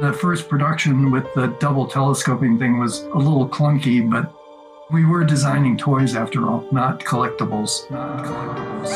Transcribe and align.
The 0.00 0.12
first 0.12 0.50
production 0.50 1.10
with 1.10 1.32
the 1.32 1.46
double 1.58 1.86
telescoping 1.86 2.58
thing 2.58 2.78
was 2.78 3.04
a 3.04 3.16
little 3.16 3.48
clunky, 3.48 4.02
but 4.08 4.30
we 4.90 5.06
were 5.06 5.24
designing 5.24 5.78
toys 5.78 6.14
after 6.14 6.46
all, 6.46 6.68
not 6.70 7.00
collectibles. 7.00 7.90
Not 7.90 8.22
collectibles. 8.22 8.88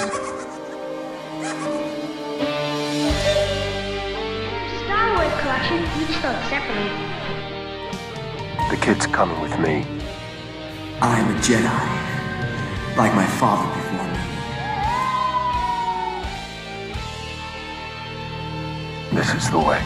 Star 4.85 5.15
Wars 5.17 5.33
collection, 5.41 5.79
each 6.03 6.17
sold 6.21 6.37
separately. 6.51 6.93
The 8.69 8.77
kid's 8.77 9.07
coming 9.07 9.41
with 9.41 9.59
me. 9.59 9.87
I 11.01 11.19
am 11.19 11.35
a 11.35 11.39
Jedi, 11.41 12.97
like 12.99 13.15
my 13.15 13.27
father 13.27 13.75
before 13.75 14.07
me. 19.13 19.17
This 19.17 19.33
is 19.35 19.51
the 19.51 19.59
way. 19.59 19.83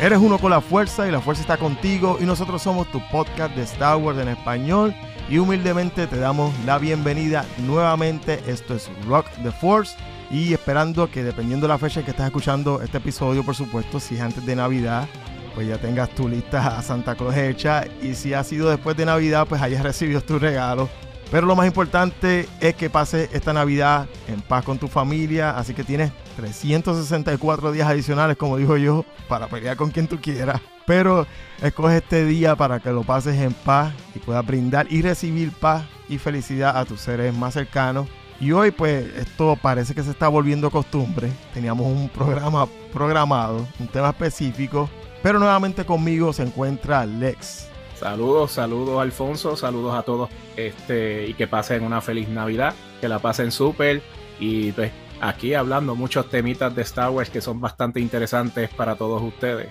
Eres 0.00 0.18
uno 0.18 0.38
con 0.38 0.50
la 0.50 0.62
fuerza 0.62 1.06
y 1.06 1.10
la 1.10 1.20
fuerza 1.20 1.42
está 1.42 1.58
contigo 1.58 2.16
y 2.18 2.24
nosotros 2.24 2.62
somos 2.62 2.90
tu 2.90 3.06
podcast 3.10 3.54
de 3.54 3.64
Star 3.64 3.98
Wars 3.98 4.18
en 4.18 4.28
español 4.28 4.94
y 5.28 5.36
humildemente 5.36 6.06
te 6.06 6.16
damos 6.16 6.54
la 6.64 6.78
bienvenida 6.78 7.44
nuevamente. 7.58 8.40
Esto 8.46 8.74
es 8.74 8.90
Rock 9.06 9.26
the 9.42 9.50
Force 9.50 9.98
y 10.30 10.54
esperando 10.54 11.10
que 11.10 11.22
dependiendo 11.22 11.66
de 11.66 11.74
la 11.74 11.78
fecha 11.78 12.00
en 12.00 12.06
que 12.06 12.12
estás 12.12 12.28
escuchando 12.28 12.80
este 12.80 12.96
episodio, 12.96 13.44
por 13.44 13.54
supuesto, 13.54 14.00
si 14.00 14.14
es 14.14 14.22
antes 14.22 14.46
de 14.46 14.56
Navidad, 14.56 15.06
pues 15.54 15.68
ya 15.68 15.76
tengas 15.76 16.08
tu 16.08 16.30
lista 16.30 16.78
a 16.78 16.80
Santa 16.80 17.14
Claus 17.14 17.36
hecha 17.36 17.84
y 18.00 18.14
si 18.14 18.32
ha 18.32 18.42
sido 18.42 18.70
después 18.70 18.96
de 18.96 19.04
Navidad, 19.04 19.46
pues 19.46 19.60
hayas 19.60 19.82
recibido 19.82 20.22
tu 20.22 20.38
regalo. 20.38 20.88
Pero 21.30 21.46
lo 21.46 21.54
más 21.54 21.66
importante 21.66 22.48
es 22.60 22.74
que 22.74 22.90
pases 22.90 23.30
esta 23.32 23.52
Navidad 23.52 24.08
en 24.26 24.40
paz 24.40 24.64
con 24.64 24.78
tu 24.78 24.88
familia, 24.88 25.56
así 25.56 25.74
que 25.74 25.84
tienes 25.84 26.10
364 26.36 27.70
días 27.70 27.88
adicionales, 27.88 28.36
como 28.36 28.56
digo 28.56 28.76
yo, 28.76 29.04
para 29.28 29.46
pelear 29.46 29.76
con 29.76 29.90
quien 29.90 30.08
tú 30.08 30.20
quieras. 30.20 30.60
Pero 30.86 31.26
escoge 31.62 31.98
este 31.98 32.24
día 32.24 32.56
para 32.56 32.80
que 32.80 32.90
lo 32.90 33.04
pases 33.04 33.36
en 33.36 33.52
paz 33.52 33.92
y 34.14 34.18
puedas 34.18 34.44
brindar 34.44 34.90
y 34.90 35.02
recibir 35.02 35.52
paz 35.52 35.84
y 36.08 36.18
felicidad 36.18 36.76
a 36.76 36.84
tus 36.84 37.00
seres 37.00 37.32
más 37.32 37.54
cercanos. 37.54 38.08
Y 38.40 38.50
hoy 38.52 38.72
pues 38.72 39.04
esto 39.16 39.56
parece 39.60 39.94
que 39.94 40.02
se 40.02 40.10
está 40.10 40.26
volviendo 40.26 40.70
costumbre. 40.70 41.30
Teníamos 41.54 41.86
un 41.86 42.08
programa 42.08 42.66
programado, 42.92 43.68
un 43.78 43.86
tema 43.86 44.08
específico. 44.08 44.90
Pero 45.22 45.38
nuevamente 45.38 45.84
conmigo 45.84 46.32
se 46.32 46.42
encuentra 46.42 47.04
Lex. 47.04 47.68
Saludos, 48.00 48.52
saludos 48.52 48.98
Alfonso, 48.98 49.56
saludos 49.56 49.94
a 49.94 50.02
todos 50.02 50.30
este, 50.56 51.26
y 51.26 51.34
que 51.34 51.46
pasen 51.46 51.84
una 51.84 52.00
feliz 52.00 52.30
Navidad, 52.30 52.74
que 52.98 53.08
la 53.08 53.18
pasen 53.18 53.52
súper 53.52 54.00
y 54.38 54.72
pues 54.72 54.90
aquí 55.20 55.52
hablando 55.52 55.94
muchos 55.94 56.30
temitas 56.30 56.74
de 56.74 56.80
Star 56.80 57.10
Wars 57.10 57.28
que 57.28 57.42
son 57.42 57.60
bastante 57.60 58.00
interesantes 58.00 58.70
para 58.70 58.96
todos 58.96 59.20
ustedes. 59.20 59.68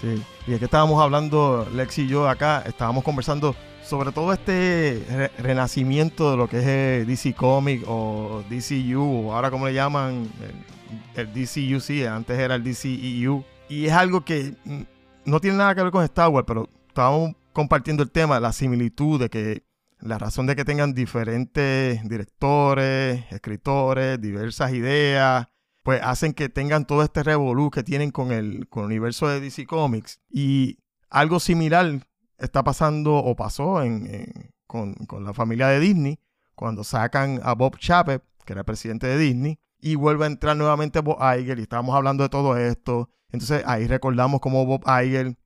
Sí, 0.00 0.20
y 0.48 0.54
es 0.54 0.58
que 0.58 0.64
estábamos 0.64 1.00
hablando, 1.00 1.68
Lex 1.72 1.98
y 1.98 2.08
yo 2.08 2.28
acá, 2.28 2.64
estábamos 2.66 3.04
conversando 3.04 3.54
sobre 3.84 4.10
todo 4.10 4.32
este 4.32 5.04
re 5.08 5.30
renacimiento 5.38 6.32
de 6.32 6.36
lo 6.36 6.48
que 6.48 6.58
es 6.58 6.66
el 6.66 7.06
DC 7.06 7.32
Comic 7.34 7.84
o 7.86 8.42
DCU, 8.50 9.28
o 9.28 9.32
ahora 9.32 9.52
como 9.52 9.66
le 9.66 9.74
llaman, 9.74 10.28
el, 11.14 11.28
el 11.28 11.32
DCU, 11.32 12.08
antes 12.08 12.36
era 12.36 12.56
el 12.56 12.64
DCEU. 12.64 13.44
Y 13.68 13.86
es 13.86 13.92
algo 13.92 14.24
que 14.24 14.54
no 15.24 15.38
tiene 15.40 15.58
nada 15.58 15.76
que 15.76 15.82
ver 15.82 15.92
con 15.92 16.02
Star 16.02 16.28
Wars, 16.28 16.44
pero 16.46 16.68
estábamos 16.88 17.34
compartiendo 17.52 18.02
el 18.02 18.10
tema, 18.10 18.40
la 18.40 18.52
similitud 18.52 19.20
de 19.20 19.28
que 19.28 19.64
la 20.00 20.18
razón 20.18 20.46
de 20.46 20.56
que 20.56 20.64
tengan 20.64 20.94
diferentes 20.94 22.08
directores, 22.08 23.24
escritores, 23.30 24.20
diversas 24.20 24.72
ideas, 24.72 25.48
pues 25.82 26.00
hacen 26.02 26.34
que 26.34 26.48
tengan 26.48 26.86
todo 26.86 27.02
este 27.02 27.22
revolú 27.22 27.70
que 27.70 27.82
tienen 27.82 28.10
con 28.10 28.30
el, 28.30 28.68
con 28.68 28.82
el 28.82 28.86
universo 28.86 29.28
de 29.28 29.40
DC 29.40 29.66
Comics. 29.66 30.20
Y 30.30 30.78
algo 31.10 31.40
similar 31.40 32.06
está 32.38 32.62
pasando 32.62 33.16
o 33.16 33.34
pasó 33.34 33.82
en, 33.82 34.52
con, 34.66 34.94
con, 34.94 35.24
la 35.24 35.32
familia 35.32 35.68
de 35.68 35.80
Disney 35.80 36.20
cuando 36.54 36.84
sacan 36.84 37.40
a 37.42 37.54
Bob 37.54 37.78
Chapek, 37.78 38.22
que 38.44 38.52
era 38.52 38.64
presidente 38.64 39.06
de 39.06 39.18
Disney, 39.18 39.58
y 39.80 39.94
vuelve 39.94 40.24
a 40.24 40.28
entrar 40.28 40.56
nuevamente 40.56 41.00
Bob 41.00 41.18
Iger 41.20 41.58
y 41.58 41.62
estábamos 41.62 41.94
hablando 41.94 42.22
de 42.22 42.28
todo 42.28 42.56
esto. 42.56 43.10
Entonces 43.30 43.62
ahí 43.66 43.86
recordamos 43.86 44.40
cómo 44.40 44.64
Bob 44.66 44.82
Iger 44.86 45.36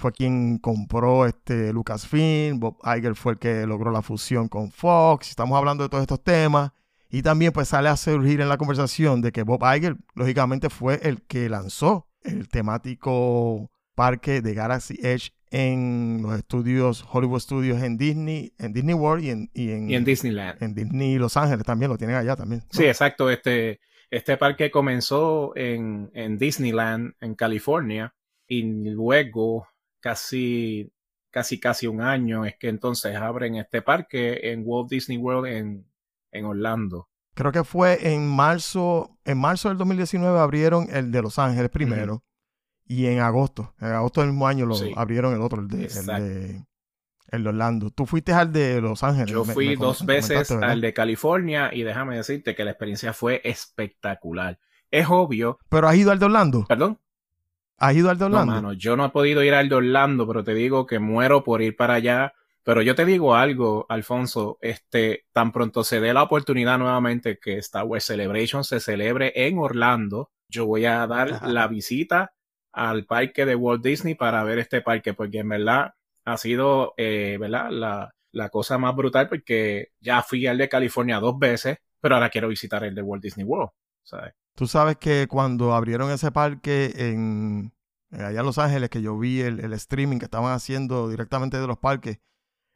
fue 0.00 0.12
quien 0.12 0.58
compró 0.58 1.26
este 1.26 1.72
Lucasfilm, 1.72 2.58
Bob 2.58 2.78
Iger 2.84 3.14
fue 3.14 3.32
el 3.34 3.38
que 3.38 3.66
logró 3.66 3.92
la 3.92 4.02
fusión 4.02 4.48
con 4.48 4.72
Fox, 4.72 5.28
estamos 5.28 5.56
hablando 5.56 5.84
de 5.84 5.90
todos 5.90 6.02
estos 6.02 6.22
temas. 6.24 6.72
Y 7.12 7.22
también 7.22 7.52
pues 7.52 7.68
sale 7.68 7.88
a 7.88 7.96
surgir 7.96 8.40
en 8.40 8.48
la 8.48 8.56
conversación 8.56 9.20
de 9.20 9.32
que 9.32 9.42
Bob 9.42 9.60
Iger 9.62 9.96
lógicamente 10.14 10.70
fue 10.70 11.00
el 11.02 11.22
que 11.22 11.48
lanzó 11.48 12.06
el 12.22 12.48
temático 12.48 13.68
parque 13.96 14.40
de 14.40 14.54
Galaxy 14.54 14.98
Edge 15.02 15.32
en 15.50 16.20
los 16.22 16.32
estudios, 16.38 17.04
Hollywood 17.12 17.40
Studios 17.40 17.82
en 17.82 17.98
Disney, 17.98 18.52
en 18.58 18.72
Disney 18.72 18.94
World 18.94 19.24
y 19.24 19.30
en, 19.30 19.50
y 19.52 19.70
en, 19.72 19.90
y 19.90 19.96
en 19.96 20.04
Disneyland. 20.04 20.62
En 20.62 20.74
Disney 20.74 21.18
Los 21.18 21.36
Ángeles 21.36 21.64
también, 21.64 21.90
lo 21.90 21.98
tienen 21.98 22.16
allá 22.16 22.36
también. 22.36 22.60
¿no? 22.60 22.68
Sí, 22.70 22.84
exacto. 22.84 23.28
Este, 23.28 23.80
este 24.10 24.36
parque 24.36 24.70
comenzó 24.70 25.52
en, 25.56 26.10
en 26.14 26.38
Disneyland, 26.38 27.14
en 27.20 27.34
California, 27.34 28.14
y 28.46 28.62
luego 28.62 29.66
casi, 30.00 30.92
casi, 31.30 31.60
casi 31.60 31.86
un 31.86 32.00
año 32.00 32.44
es 32.44 32.56
que 32.56 32.68
entonces 32.68 33.16
abren 33.16 33.56
este 33.56 33.82
parque 33.82 34.50
en 34.50 34.62
Walt 34.64 34.90
Disney 34.90 35.18
World 35.18 35.46
en, 35.46 35.86
en 36.32 36.44
Orlando. 36.44 37.08
Creo 37.34 37.52
que 37.52 37.64
fue 37.64 38.12
en 38.12 38.28
marzo, 38.28 39.18
en 39.24 39.38
marzo 39.38 39.68
del 39.68 39.78
2019 39.78 40.38
abrieron 40.38 40.88
el 40.90 41.10
de 41.10 41.22
Los 41.22 41.38
Ángeles 41.38 41.70
primero. 41.70 42.14
Uh 42.14 42.18
-huh. 42.18 42.22
Y 42.86 43.06
en 43.06 43.20
agosto, 43.20 43.72
en 43.80 43.88
agosto 43.92 44.20
del 44.20 44.30
mismo 44.30 44.48
año 44.48 44.66
lo 44.66 44.74
sí. 44.74 44.92
abrieron 44.96 45.32
el 45.32 45.40
otro, 45.40 45.60
el 45.62 45.68
de, 45.68 45.84
el 45.84 46.06
de, 46.06 46.64
el 47.28 47.44
de 47.44 47.48
Orlando. 47.48 47.90
Tú 47.90 48.04
fuiste 48.04 48.32
al 48.32 48.52
de 48.52 48.80
Los 48.80 49.04
Ángeles. 49.04 49.30
Yo 49.30 49.44
fui 49.44 49.68
me, 49.68 49.76
me 49.76 49.86
dos 49.86 50.04
veces 50.04 50.50
al 50.50 50.80
de 50.80 50.92
California 50.92 51.70
y 51.72 51.84
déjame 51.84 52.16
decirte 52.16 52.56
que 52.56 52.64
la 52.64 52.72
experiencia 52.72 53.12
fue 53.12 53.40
espectacular. 53.44 54.58
Es 54.90 55.06
obvio. 55.08 55.58
¿Pero 55.68 55.88
has 55.88 55.94
ido 55.96 56.10
al 56.10 56.18
de 56.18 56.24
Orlando? 56.24 56.64
¿Perdón? 56.66 56.98
¿Has 57.80 57.96
ido 57.96 58.10
al 58.10 58.18
de 58.18 58.26
Orlando? 58.26 58.46
No, 58.46 58.52
mano, 58.52 58.72
yo 58.74 58.94
no 58.94 59.06
he 59.06 59.08
podido 59.08 59.42
ir 59.42 59.54
al 59.54 59.70
de 59.70 59.74
Orlando, 59.74 60.26
pero 60.26 60.44
te 60.44 60.52
digo 60.52 60.86
que 60.86 60.98
muero 60.98 61.42
por 61.42 61.62
ir 61.62 61.76
para 61.76 61.94
allá. 61.94 62.34
Pero 62.62 62.82
yo 62.82 62.94
te 62.94 63.06
digo 63.06 63.34
algo, 63.34 63.86
Alfonso, 63.88 64.58
este, 64.60 65.24
tan 65.32 65.50
pronto 65.50 65.82
se 65.82 65.98
dé 65.98 66.12
la 66.12 66.22
oportunidad 66.22 66.78
nuevamente 66.78 67.38
que 67.38 67.56
Star 67.56 67.84
Wars 67.84 68.04
Celebration 68.04 68.64
se 68.64 68.80
celebre 68.80 69.32
en 69.34 69.58
Orlando, 69.58 70.30
yo 70.46 70.66
voy 70.66 70.84
a 70.84 71.06
dar 71.06 71.32
Ajá. 71.32 71.48
la 71.48 71.68
visita 71.68 72.34
al 72.70 73.06
parque 73.06 73.46
de 73.46 73.54
Walt 73.54 73.82
Disney 73.82 74.14
para 74.14 74.44
ver 74.44 74.58
este 74.58 74.82
parque, 74.82 75.14
porque 75.14 75.38
en 75.38 75.48
verdad 75.48 75.94
ha 76.26 76.36
sido, 76.36 76.92
eh, 76.98 77.38
¿verdad? 77.40 77.70
La, 77.70 78.14
la 78.30 78.50
cosa 78.50 78.76
más 78.76 78.94
brutal, 78.94 79.28
porque 79.30 79.92
ya 80.00 80.22
fui 80.22 80.46
al 80.46 80.58
de 80.58 80.68
California 80.68 81.18
dos 81.18 81.38
veces, 81.38 81.78
pero 81.98 82.16
ahora 82.16 82.28
quiero 82.28 82.48
visitar 82.48 82.84
el 82.84 82.94
de 82.94 83.00
Walt 83.00 83.22
Disney 83.22 83.46
World, 83.46 83.70
¿sabes? 84.02 84.34
Tú 84.54 84.66
sabes 84.66 84.96
que 84.96 85.26
cuando 85.28 85.74
abrieron 85.74 86.10
ese 86.10 86.30
parque 86.30 86.92
en 86.96 87.72
allá 88.12 88.40
en 88.40 88.46
Los 88.46 88.58
Ángeles, 88.58 88.90
que 88.90 89.02
yo 89.02 89.18
vi 89.18 89.40
el, 89.40 89.60
el, 89.60 89.72
streaming 89.74 90.18
que 90.18 90.24
estaban 90.24 90.52
haciendo 90.52 91.08
directamente 91.08 91.58
de 91.58 91.66
los 91.66 91.78
parques, 91.78 92.18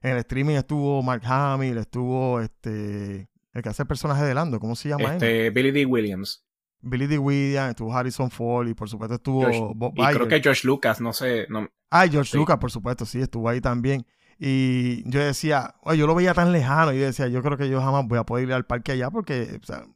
en 0.00 0.12
el 0.12 0.18
streaming 0.18 0.54
estuvo 0.54 1.02
Mark 1.02 1.22
Hamill, 1.24 1.78
estuvo 1.78 2.40
este 2.40 3.28
el 3.54 3.62
que 3.62 3.68
hace 3.68 3.82
el 3.82 3.88
personaje 3.88 4.24
de 4.24 4.34
Lando, 4.34 4.58
¿cómo 4.58 4.74
se 4.74 4.88
llama 4.88 5.14
este, 5.14 5.46
él? 5.46 5.52
Billy 5.52 5.70
D. 5.70 5.86
Williams. 5.86 6.44
Billy 6.80 7.06
D. 7.06 7.18
Williams, 7.18 7.70
estuvo 7.70 7.96
Harrison 7.96 8.30
Ford 8.30 8.68
y 8.68 8.74
por 8.74 8.88
supuesto 8.88 9.14
estuvo 9.14 9.40
George, 9.40 9.60
Bob 9.74 9.94
Y 9.96 10.04
creo 10.12 10.28
que 10.28 10.40
George 10.42 10.66
Lucas, 10.66 11.00
no 11.00 11.12
sé. 11.12 11.46
No, 11.48 11.68
ah, 11.90 12.06
George 12.08 12.32
sí. 12.32 12.36
Lucas, 12.36 12.58
por 12.58 12.70
supuesto, 12.70 13.06
sí, 13.06 13.20
estuvo 13.20 13.48
ahí 13.48 13.60
también. 13.60 14.04
Y 14.38 15.08
yo 15.08 15.20
decía, 15.20 15.76
oye, 15.82 15.98
yo 15.98 16.06
lo 16.08 16.14
veía 16.16 16.34
tan 16.34 16.50
lejano. 16.50 16.92
Y 16.92 16.98
yo 16.98 17.06
decía, 17.06 17.28
yo 17.28 17.42
creo 17.42 17.56
que 17.56 17.68
yo 17.68 17.80
jamás 17.80 18.06
voy 18.06 18.18
a 18.18 18.24
poder 18.24 18.48
ir 18.48 18.52
al 18.52 18.66
parque 18.66 18.92
allá 18.92 19.10
porque 19.10 19.60
o 19.62 19.64
sea, 19.64 19.86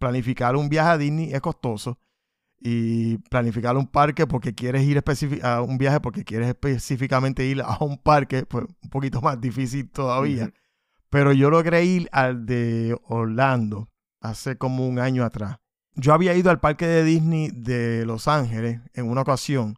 planificar 0.00 0.56
un 0.56 0.68
viaje 0.68 0.90
a 0.90 0.98
Disney 0.98 1.32
es 1.32 1.40
costoso. 1.40 1.98
Y 2.62 3.18
planificar 3.30 3.76
un 3.76 3.86
parque 3.86 4.26
porque 4.26 4.54
quieres 4.54 4.82
ir 4.82 5.02
a 5.42 5.62
un 5.62 5.78
viaje 5.78 6.00
porque 6.00 6.24
quieres 6.24 6.48
específicamente 6.48 7.46
ir 7.46 7.62
a 7.62 7.78
un 7.82 7.96
parque, 7.96 8.44
pues 8.44 8.66
un 8.82 8.90
poquito 8.90 9.20
más 9.20 9.40
difícil 9.40 9.88
todavía. 9.88 10.44
Uh 10.44 10.48
-huh. 10.48 10.54
Pero 11.10 11.32
yo 11.32 11.48
logré 11.50 11.84
ir 11.84 12.08
al 12.12 12.44
de 12.44 12.96
Orlando 13.04 13.88
hace 14.20 14.56
como 14.56 14.86
un 14.86 14.98
año 14.98 15.24
atrás. 15.24 15.58
Yo 15.94 16.12
había 16.12 16.34
ido 16.34 16.50
al 16.50 16.60
parque 16.60 16.86
de 16.86 17.04
Disney 17.04 17.50
de 17.52 18.04
Los 18.04 18.28
Ángeles 18.28 18.80
en 18.94 19.08
una 19.08 19.22
ocasión. 19.22 19.76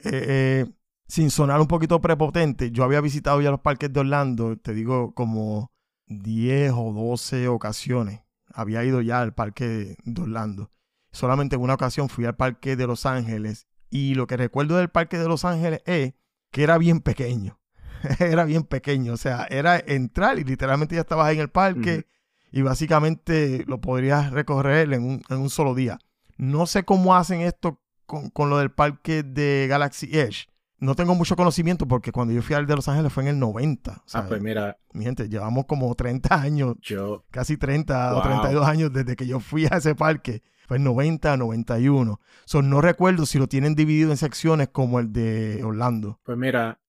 Eh, 0.00 0.10
eh, 0.12 0.66
sin 1.06 1.30
sonar 1.30 1.60
un 1.60 1.66
poquito 1.66 2.00
prepotente, 2.00 2.70
yo 2.70 2.82
había 2.82 3.00
visitado 3.00 3.40
ya 3.40 3.50
los 3.50 3.60
parques 3.60 3.92
de 3.92 4.00
Orlando, 4.00 4.56
te 4.56 4.74
digo, 4.74 5.14
como 5.14 5.70
10 6.06 6.72
o 6.74 6.92
12 6.92 7.48
ocasiones. 7.48 8.23
Había 8.54 8.84
ido 8.84 9.00
ya 9.00 9.20
al 9.20 9.34
parque 9.34 9.96
de 10.04 10.22
Orlando. 10.22 10.70
Solamente 11.12 11.56
en 11.56 11.62
una 11.62 11.74
ocasión 11.74 12.08
fui 12.08 12.24
al 12.24 12.36
parque 12.36 12.76
de 12.76 12.86
Los 12.86 13.06
Ángeles 13.06 13.66
y 13.90 14.14
lo 14.14 14.26
que 14.26 14.36
recuerdo 14.36 14.76
del 14.76 14.88
parque 14.88 15.18
de 15.18 15.28
Los 15.28 15.44
Ángeles 15.44 15.82
es 15.86 16.14
que 16.50 16.62
era 16.62 16.78
bien 16.78 17.00
pequeño. 17.00 17.60
era 18.18 18.44
bien 18.44 18.64
pequeño, 18.64 19.12
o 19.12 19.16
sea, 19.16 19.46
era 19.50 19.78
entrar 19.78 20.38
y 20.38 20.44
literalmente 20.44 20.94
ya 20.94 21.02
estabas 21.02 21.32
en 21.32 21.40
el 21.40 21.50
parque. 21.50 21.96
Uh 21.96 22.00
-huh 22.00 22.14
y 22.54 22.62
básicamente 22.62 23.64
lo 23.66 23.80
podrías 23.80 24.30
recorrer 24.30 24.92
en 24.92 25.02
un, 25.02 25.22
en 25.28 25.38
un 25.38 25.50
solo 25.50 25.74
día. 25.74 25.98
No 26.36 26.66
sé 26.66 26.84
cómo 26.84 27.16
hacen 27.16 27.40
esto 27.40 27.80
con, 28.06 28.30
con, 28.30 28.48
lo 28.48 28.58
del 28.58 28.70
parque 28.70 29.24
de 29.24 29.66
Galaxy 29.68 30.08
Edge. 30.16 30.46
No 30.84 30.94
tengo 30.94 31.14
mucho 31.14 31.34
conocimiento 31.34 31.86
porque 31.88 32.12
cuando 32.12 32.34
yo 32.34 32.42
fui 32.42 32.54
al 32.54 32.66
de 32.66 32.76
Los 32.76 32.88
Ángeles 32.88 33.12
fue 33.12 33.22
en 33.22 33.30
el 33.30 33.38
90. 33.38 33.92
O 33.92 34.02
sea, 34.08 34.20
ah, 34.20 34.26
pues 34.28 34.42
mira. 34.42 34.76
Mi 34.92 35.04
gente, 35.04 35.28
llevamos 35.28 35.64
como 35.66 35.94
30 35.94 36.34
años, 36.40 36.76
yo, 36.80 37.24
casi 37.30 37.56
30 37.56 38.10
Wow. 38.12 38.18
o 38.18 38.22
32 38.22 38.66
años 38.68 38.92
desde 38.92 39.16
que 39.16 39.26
yo 39.26 39.40
fui 39.40 39.66
a 39.70 39.78
ese 39.78 39.94
parque. 39.94 40.42
Fue 40.66 40.76
en 40.76 40.84
90 40.84 41.36
91. 41.36 42.20
So, 42.44 42.62
no 42.62 42.80
recuerdo 42.80 43.26
si 43.26 43.38
lo 43.38 43.46
tienen 43.48 43.74
dividido 43.74 44.10
en 44.10 44.16
secciones 44.16 44.68
como 44.68 45.00
el 45.00 45.12
de 45.12 45.62
Orlando. 45.64 46.20
Pues 46.22 46.38
mira, 46.38 46.80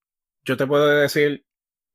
yo 0.43 0.55
te 0.57 0.67
puedo 0.67 0.87
decir, 0.87 1.45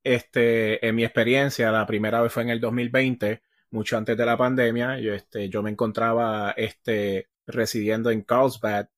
este, 0.04 0.86
en 0.86 0.94
mi 0.94 1.04
experiencia, 1.04 1.70
la 1.70 1.86
primera 1.86 2.20
vez 2.20 2.32
fue 2.32 2.42
en 2.42 2.50
el 2.50 2.60
2020, 2.60 3.42
mucho 3.70 3.96
antes 3.96 4.16
de 4.16 4.26
la 4.26 4.36
pandemia. 4.36 4.98
Yo, 5.00 5.14
este, 5.14 5.48
yo 5.48 5.62
me 5.62 5.70
encontraba, 5.70 6.52
este, 6.52 7.28
residiendo 7.46 8.10
en 8.10 8.22
Carlsbad 8.22 8.88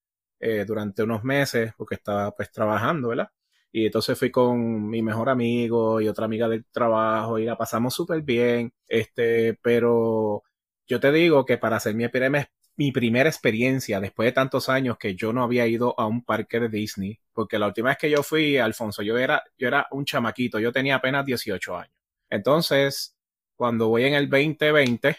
eh, 0.42 0.64
durante 0.66 1.04
unos 1.04 1.24
meses 1.24 1.72
porque 1.78 1.96
estaba, 1.96 2.32
pues, 2.36 2.52
trabajando, 2.52 3.10
¿verdad? 3.10 3.30
Y 3.72 3.86
entonces 3.86 4.18
fui 4.18 4.30
con 4.30 4.88
mi 4.90 5.02
mejor 5.02 5.30
amigo 5.30 6.00
y 6.00 6.08
otra 6.08 6.26
amiga 6.26 6.48
del 6.48 6.66
trabajo 6.66 7.38
y 7.38 7.46
la 7.46 7.56
pasamos 7.58 7.94
súper 7.94 8.22
bien. 8.22 8.72
Este, 8.88 9.54
pero 9.62 10.44
yo 10.86 11.00
te 11.00 11.12
digo 11.12 11.44
que 11.44 11.58
para 11.58 11.76
hacer 11.76 11.94
mi, 11.94 12.06
primer- 12.08 12.50
mi 12.76 12.92
primera 12.92 13.28
experiencia 13.28 14.00
después 14.00 14.26
de 14.28 14.32
tantos 14.32 14.68
años 14.68 14.98
que 14.98 15.14
yo 15.14 15.32
no 15.32 15.42
había 15.42 15.66
ido 15.66 15.98
a 15.98 16.06
un 16.06 16.24
parque 16.24 16.60
de 16.60 16.68
Disney, 16.68 17.18
porque 17.32 17.58
la 17.58 17.66
última 17.68 17.90
vez 17.90 17.98
que 17.98 18.10
yo 18.10 18.22
fui, 18.22 18.58
Alfonso, 18.58 19.02
yo 19.02 19.18
era, 19.18 19.42
yo 19.58 19.68
era 19.68 19.86
un 19.90 20.04
chamaquito, 20.04 20.58
yo 20.58 20.72
tenía 20.72 20.96
apenas 20.96 21.24
18 21.26 21.76
años. 21.76 21.94
Entonces, 22.30 23.16
cuando 23.56 23.88
voy 23.88 24.04
en 24.04 24.14
el 24.14 24.28
2020, 24.28 25.16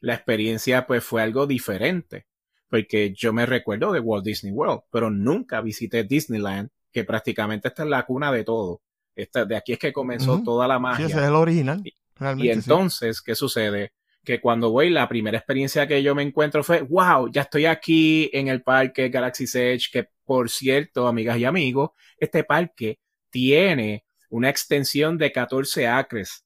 la 0.00 0.14
experiencia 0.14 0.86
pues 0.86 1.04
fue 1.04 1.22
algo 1.22 1.46
diferente, 1.46 2.26
porque 2.72 3.12
yo 3.14 3.34
me 3.34 3.44
recuerdo 3.44 3.92
de 3.92 4.00
Walt 4.00 4.24
Disney 4.24 4.50
World, 4.50 4.80
pero 4.90 5.10
nunca 5.10 5.60
visité 5.60 6.04
Disneyland, 6.04 6.70
que 6.90 7.04
prácticamente 7.04 7.68
esta 7.68 7.82
es 7.82 7.88
la 7.90 8.04
cuna 8.06 8.32
de 8.32 8.44
todo. 8.44 8.80
Esta, 9.14 9.44
de 9.44 9.56
aquí 9.56 9.74
es 9.74 9.78
que 9.78 9.92
comenzó 9.92 10.42
toda 10.42 10.66
la 10.66 10.76
Sí, 10.76 10.80
magia. 10.80 11.06
ese 11.06 11.18
es 11.18 11.22
el 11.24 11.34
original. 11.34 11.82
Y- 11.84 11.92
Realmente, 12.16 12.50
Y 12.50 12.54
sí. 12.54 12.58
entonces, 12.60 13.20
¿qué 13.20 13.34
sucede? 13.34 13.92
Que 14.24 14.40
cuando 14.40 14.70
voy, 14.70 14.88
la 14.88 15.06
primera 15.06 15.36
experiencia 15.36 15.86
que 15.86 16.02
yo 16.02 16.14
me 16.14 16.22
encuentro 16.22 16.64
fue, 16.64 16.80
wow, 16.80 17.30
ya 17.30 17.42
estoy 17.42 17.66
aquí 17.66 18.30
en 18.32 18.48
el 18.48 18.62
parque 18.62 19.10
Galaxy 19.10 19.44
Edge, 19.52 19.90
que 19.92 20.08
por 20.24 20.48
cierto, 20.48 21.08
amigas 21.08 21.36
y 21.38 21.44
amigos, 21.44 21.90
este 22.16 22.42
parque 22.42 23.00
tiene 23.28 24.04
una 24.30 24.48
extensión 24.48 25.18
de 25.18 25.30
14 25.30 25.86
acres. 25.88 26.44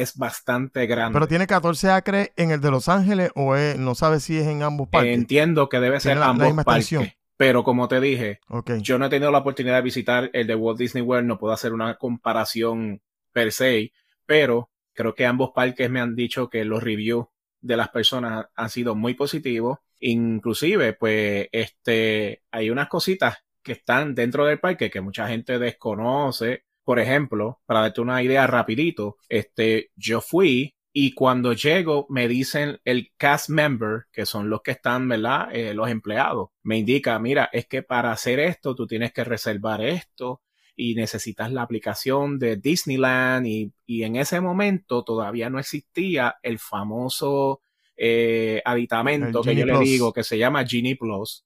Es 0.00 0.16
bastante 0.16 0.86
grande. 0.86 1.14
Pero 1.14 1.28
tiene 1.28 1.46
14 1.46 1.90
acres 1.90 2.30
en 2.36 2.50
el 2.50 2.60
de 2.60 2.70
Los 2.70 2.88
Ángeles 2.88 3.30
o 3.34 3.54
es- 3.56 3.78
no 3.78 3.94
sabes 3.94 4.22
si 4.24 4.36
es 4.38 4.46
en 4.46 4.62
ambos 4.62 4.88
parques. 4.88 5.14
Entiendo 5.14 5.68
que 5.68 5.80
debe 5.80 6.00
ser 6.00 6.16
la- 6.16 6.20
la 6.26 6.30
ambos 6.30 6.46
misma 6.46 6.64
parques. 6.64 6.84
extensión. 6.92 7.12
Pero 7.36 7.64
como 7.64 7.88
te 7.88 8.00
dije, 8.00 8.40
Ok. 8.48 8.72
yo 8.82 8.98
no 8.98 9.06
he 9.06 9.08
tenido 9.08 9.30
la 9.30 9.38
oportunidad 9.38 9.76
de 9.76 9.82
visitar 9.82 10.30
el 10.34 10.46
de 10.46 10.54
Walt 10.54 10.78
Disney 10.78 11.02
World, 11.02 11.26
no 11.26 11.38
puedo 11.38 11.52
hacer 11.54 11.72
una 11.72 11.94
comparación 11.96 13.00
per 13.32 13.50
se, 13.52 13.92
pero 14.26 14.70
creo 14.92 15.14
que 15.14 15.24
ambos 15.26 15.50
parques 15.54 15.88
me 15.90 16.00
han 16.00 16.14
dicho 16.14 16.50
que 16.50 16.64
los 16.64 16.82
reviews 16.82 17.26
de 17.62 17.76
las 17.76 17.88
personas 17.88 18.46
han 18.54 18.68
sido 18.70 18.94
muy 18.94 19.14
positivos. 19.14 19.78
Inclusive, 20.00 20.92
pues, 20.94 21.48
este, 21.52 22.42
hay 22.50 22.70
unas 22.70 22.88
cositas 22.88 23.38
que 23.62 23.72
están 23.72 24.14
dentro 24.14 24.44
del 24.46 24.58
parque 24.60 24.90
que 24.90 25.00
mucha 25.00 25.28
gente 25.28 25.58
desconoce. 25.58 26.64
Por 26.84 26.98
ejemplo, 26.98 27.60
para 27.66 27.80
darte 27.80 28.00
una 28.00 28.22
idea 28.22 28.46
rapidito, 28.46 29.16
este, 29.28 29.90
yo 29.96 30.20
fui 30.20 30.74
y 30.92 31.12
cuando 31.14 31.52
llego 31.52 32.06
me 32.08 32.26
dicen 32.26 32.80
el 32.84 33.12
cast 33.16 33.48
member, 33.48 34.06
que 34.12 34.26
son 34.26 34.50
los 34.50 34.62
que 34.62 34.72
están, 34.72 35.08
¿verdad? 35.08 35.48
Eh, 35.54 35.72
los 35.72 35.88
empleados. 35.88 36.48
Me 36.62 36.78
indica, 36.78 37.18
mira, 37.18 37.48
es 37.52 37.66
que 37.66 37.82
para 37.82 38.10
hacer 38.10 38.40
esto 38.40 38.74
tú 38.74 38.86
tienes 38.86 39.12
que 39.12 39.22
reservar 39.22 39.82
esto 39.82 40.42
y 40.74 40.94
necesitas 40.94 41.52
la 41.52 41.62
aplicación 41.62 42.38
de 42.38 42.56
Disneyland 42.56 43.46
y, 43.46 43.72
y 43.86 44.02
en 44.02 44.16
ese 44.16 44.40
momento 44.40 45.04
todavía 45.04 45.50
no 45.50 45.58
existía 45.58 46.36
el 46.42 46.58
famoso 46.58 47.60
eh, 48.02 48.62
aditamento 48.64 49.40
El 49.40 49.44
que 49.44 49.56
yo 49.56 49.66
le 49.66 49.78
digo 49.80 50.12
que 50.12 50.24
se 50.24 50.38
llama 50.38 50.66
Genie 50.66 50.96
Plus. 50.96 51.44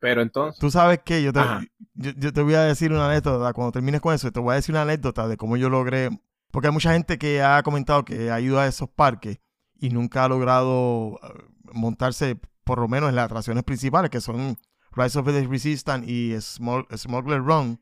Pero 0.00 0.22
entonces, 0.22 0.58
Tú 0.58 0.70
sabes 0.70 1.00
que 1.04 1.22
yo 1.22 1.32
te, 1.32 1.40
yo, 1.94 2.10
yo 2.16 2.32
te 2.32 2.40
voy 2.42 2.54
a 2.54 2.62
decir 2.62 2.90
una 2.90 3.06
anécdota. 3.10 3.52
Cuando 3.52 3.72
termines 3.72 4.00
con 4.00 4.14
eso, 4.14 4.32
te 4.32 4.40
voy 4.40 4.52
a 4.52 4.56
decir 4.56 4.72
una 4.74 4.82
anécdota 4.82 5.28
de 5.28 5.36
cómo 5.36 5.56
yo 5.56 5.68
logré. 5.68 6.08
Porque 6.50 6.68
hay 6.68 6.72
mucha 6.72 6.92
gente 6.92 7.18
que 7.18 7.42
ha 7.42 7.62
comentado 7.62 8.04
que 8.04 8.30
ha 8.30 8.40
ido 8.40 8.58
a 8.58 8.66
esos 8.66 8.88
parques 8.88 9.38
y 9.78 9.90
nunca 9.90 10.24
ha 10.24 10.28
logrado 10.28 11.20
eh, 11.22 11.44
montarse, 11.72 12.36
por 12.64 12.78
lo 12.80 12.88
menos 12.88 13.10
en 13.10 13.16
las 13.16 13.26
atracciones 13.26 13.62
principales, 13.62 14.10
que 14.10 14.20
son 14.20 14.56
Rise 14.92 15.18
of 15.18 15.26
the 15.26 15.46
Resistance 15.46 16.10
y 16.10 16.32
Smog- 16.36 16.86
Smuggler 16.96 17.40
Run. 17.42 17.80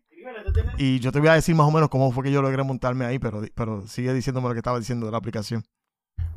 Y 0.77 0.99
yo 0.99 1.13
te 1.13 1.21
voy 1.21 1.29
a 1.29 1.35
decir 1.35 1.55
más 1.55 1.67
o 1.67 1.71
menos 1.71 1.89
cómo 1.89 2.11
fue 2.13 2.25
que 2.25 2.33
yo 2.33 2.43
logré 2.43 2.63
montarme 2.65 3.05
ahí, 3.05 3.19
pero, 3.19 3.43
pero 3.55 3.87
sigue 3.87 4.13
diciéndome 4.13 4.49
lo 4.49 4.55
que 4.55 4.59
estaba 4.59 4.79
diciendo 4.79 5.07
de 5.07 5.13
la 5.13 5.19
aplicación. 5.19 5.65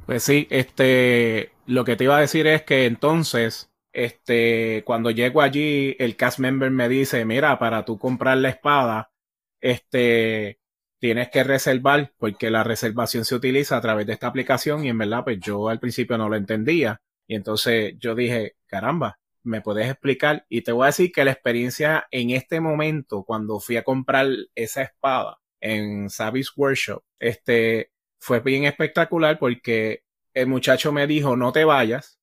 Pues 0.06 0.24
sí, 0.24 0.48
este, 0.50 1.52
lo 1.66 1.84
que 1.86 1.96
te 1.96 2.04
iba 2.06 2.18
a 2.18 2.22
decir 2.22 2.46
es 2.48 2.62
que 2.64 2.86
entonces, 2.86 3.70
este, 3.94 4.84
cuando 4.86 5.12
llego 5.12 5.42
allí, 5.42 5.96
el 6.00 6.16
cast 6.16 6.40
member 6.40 6.72
me 6.72 6.90
dice, 6.90 7.26
mira, 7.26 7.60
para 7.60 7.86
tú 7.86 7.98
comprar 7.98 8.38
la 8.38 8.50
espada, 8.50 9.12
este, 9.60 10.60
tienes 11.00 11.30
que 11.30 11.44
reservar, 11.44 12.14
porque 12.18 12.50
la 12.50 12.64
reservación 12.64 13.26
se 13.26 13.36
utiliza 13.36 13.78
a 13.78 13.82
través 13.82 14.06
de 14.08 14.14
esta 14.14 14.28
aplicación 14.28 14.86
y 14.86 14.90
en 14.90 14.98
verdad, 14.98 15.24
pues 15.24 15.40
yo 15.40 15.70
al 15.70 15.80
principio 15.80 16.18
no 16.18 16.30
lo 16.30 16.36
entendía. 16.36 17.02
Y 17.28 17.36
entonces 17.36 17.96
yo 18.00 18.16
dije, 18.16 18.56
caramba, 18.68 19.20
¿me 19.44 19.62
puedes 19.62 19.90
explicar? 19.90 20.46
Y 20.50 20.62
te 20.62 20.72
voy 20.72 20.84
a 20.84 20.88
decir 20.88 21.12
que 21.12 21.26
la 21.26 21.32
experiencia 21.32 22.08
en 22.12 22.32
este 22.32 22.62
momento, 22.62 23.24
cuando 23.24 23.60
fui 23.60 23.78
a 23.78 23.84
comprar 23.84 24.28
esa 24.56 24.84
espada 24.84 25.40
en 25.60 26.10
Savage 26.10 26.50
Workshop, 26.56 27.04
este, 27.20 27.92
fue 28.20 28.40
bien 28.40 28.66
espectacular 28.66 29.40
porque 29.40 30.04
el 30.34 30.48
muchacho 30.48 30.92
me 30.92 31.08
dijo, 31.08 31.36
no 31.36 31.52
te 31.52 31.66
vayas, 31.66 32.21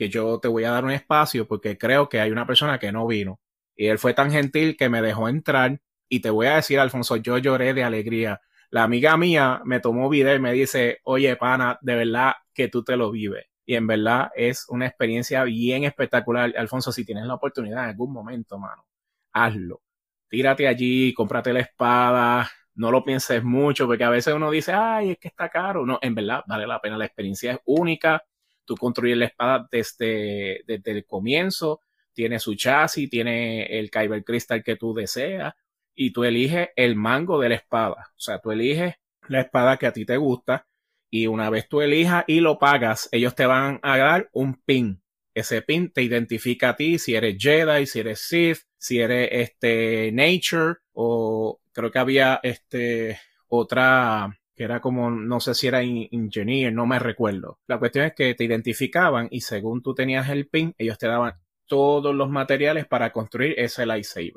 que 0.00 0.08
yo 0.08 0.40
te 0.40 0.48
voy 0.48 0.64
a 0.64 0.70
dar 0.70 0.86
un 0.86 0.92
espacio 0.92 1.46
porque 1.46 1.76
creo 1.76 2.08
que 2.08 2.20
hay 2.20 2.30
una 2.30 2.46
persona 2.46 2.78
que 2.78 2.90
no 2.90 3.06
vino. 3.06 3.38
Y 3.76 3.88
él 3.88 3.98
fue 3.98 4.14
tan 4.14 4.30
gentil 4.30 4.74
que 4.78 4.88
me 4.88 5.02
dejó 5.02 5.28
entrar 5.28 5.78
y 6.08 6.20
te 6.20 6.30
voy 6.30 6.46
a 6.46 6.56
decir, 6.56 6.80
Alfonso, 6.80 7.16
yo 7.16 7.36
lloré 7.36 7.74
de 7.74 7.84
alegría. 7.84 8.40
La 8.70 8.82
amiga 8.82 9.18
mía 9.18 9.60
me 9.66 9.78
tomó 9.78 10.08
video 10.08 10.34
y 10.34 10.38
me 10.38 10.54
dice, 10.54 11.00
oye, 11.04 11.36
pana, 11.36 11.78
de 11.82 11.96
verdad 11.96 12.32
que 12.54 12.68
tú 12.68 12.82
te 12.82 12.96
lo 12.96 13.10
vives. 13.10 13.44
Y 13.66 13.74
en 13.74 13.86
verdad 13.86 14.30
es 14.34 14.64
una 14.70 14.86
experiencia 14.86 15.44
bien 15.44 15.84
espectacular. 15.84 16.54
Alfonso, 16.56 16.92
si 16.92 17.04
tienes 17.04 17.26
la 17.26 17.34
oportunidad 17.34 17.84
en 17.84 17.90
algún 17.90 18.10
momento, 18.10 18.58
mano, 18.58 18.86
hazlo. 19.34 19.82
Tírate 20.30 20.66
allí, 20.66 21.12
cómprate 21.12 21.52
la 21.52 21.60
espada, 21.60 22.50
no 22.74 22.90
lo 22.90 23.04
pienses 23.04 23.44
mucho, 23.44 23.86
porque 23.86 24.04
a 24.04 24.08
veces 24.08 24.32
uno 24.32 24.50
dice, 24.50 24.72
ay, 24.72 25.10
es 25.10 25.18
que 25.18 25.28
está 25.28 25.50
caro. 25.50 25.84
No, 25.84 25.98
en 26.00 26.14
verdad, 26.14 26.42
vale 26.46 26.66
la 26.66 26.80
pena. 26.80 26.96
La 26.96 27.04
experiencia 27.04 27.52
es 27.52 27.58
única. 27.66 28.24
Tú 28.70 28.76
construyes 28.76 29.16
la 29.18 29.24
espada 29.24 29.66
desde, 29.68 30.62
desde 30.64 30.92
el 30.92 31.04
comienzo. 31.04 31.80
Tiene 32.12 32.38
su 32.38 32.54
chasis, 32.54 33.10
tiene 33.10 33.64
el 33.64 33.90
Kyber 33.90 34.22
Crystal 34.22 34.62
que 34.62 34.76
tú 34.76 34.94
deseas. 34.94 35.54
Y 35.92 36.12
tú 36.12 36.22
eliges 36.22 36.68
el 36.76 36.94
mango 36.94 37.40
de 37.40 37.48
la 37.48 37.56
espada. 37.56 38.12
O 38.16 38.20
sea, 38.20 38.38
tú 38.38 38.52
eliges 38.52 38.94
la 39.26 39.40
espada 39.40 39.76
que 39.76 39.88
a 39.88 39.92
ti 39.92 40.04
te 40.04 40.16
gusta. 40.18 40.68
Y 41.10 41.26
una 41.26 41.50
vez 41.50 41.68
tú 41.68 41.80
elijas 41.80 42.22
y 42.28 42.38
lo 42.38 42.60
pagas, 42.60 43.08
ellos 43.10 43.34
te 43.34 43.44
van 43.44 43.80
a 43.82 43.98
dar 43.98 44.30
un 44.32 44.54
pin. 44.54 45.02
Ese 45.34 45.62
pin 45.62 45.90
te 45.90 46.04
identifica 46.04 46.68
a 46.68 46.76
ti 46.76 47.00
si 47.00 47.16
eres 47.16 47.38
Jedi, 47.40 47.86
si 47.86 47.98
eres 47.98 48.20
Sith, 48.20 48.58
si 48.78 49.00
eres 49.00 49.30
este 49.32 50.12
Nature 50.12 50.76
o 50.92 51.60
creo 51.72 51.90
que 51.90 51.98
había 51.98 52.38
este 52.44 53.18
otra 53.48 54.39
que 54.60 54.64
era 54.64 54.82
como 54.82 55.10
no 55.10 55.40
sé 55.40 55.54
si 55.54 55.68
era 55.68 55.82
in- 55.82 56.06
engineer, 56.12 56.70
no 56.74 56.84
me 56.84 56.98
recuerdo. 56.98 57.58
La 57.66 57.78
cuestión 57.78 58.04
es 58.04 58.12
que 58.14 58.34
te 58.34 58.44
identificaban 58.44 59.26
y 59.30 59.40
según 59.40 59.80
tú 59.80 59.94
tenías 59.94 60.28
el 60.28 60.48
pin, 60.48 60.74
ellos 60.76 60.98
te 60.98 61.06
daban 61.06 61.32
todos 61.64 62.14
los 62.14 62.28
materiales 62.28 62.84
para 62.86 63.10
construir 63.10 63.54
ese 63.56 63.86
lightsaber. 63.86 64.34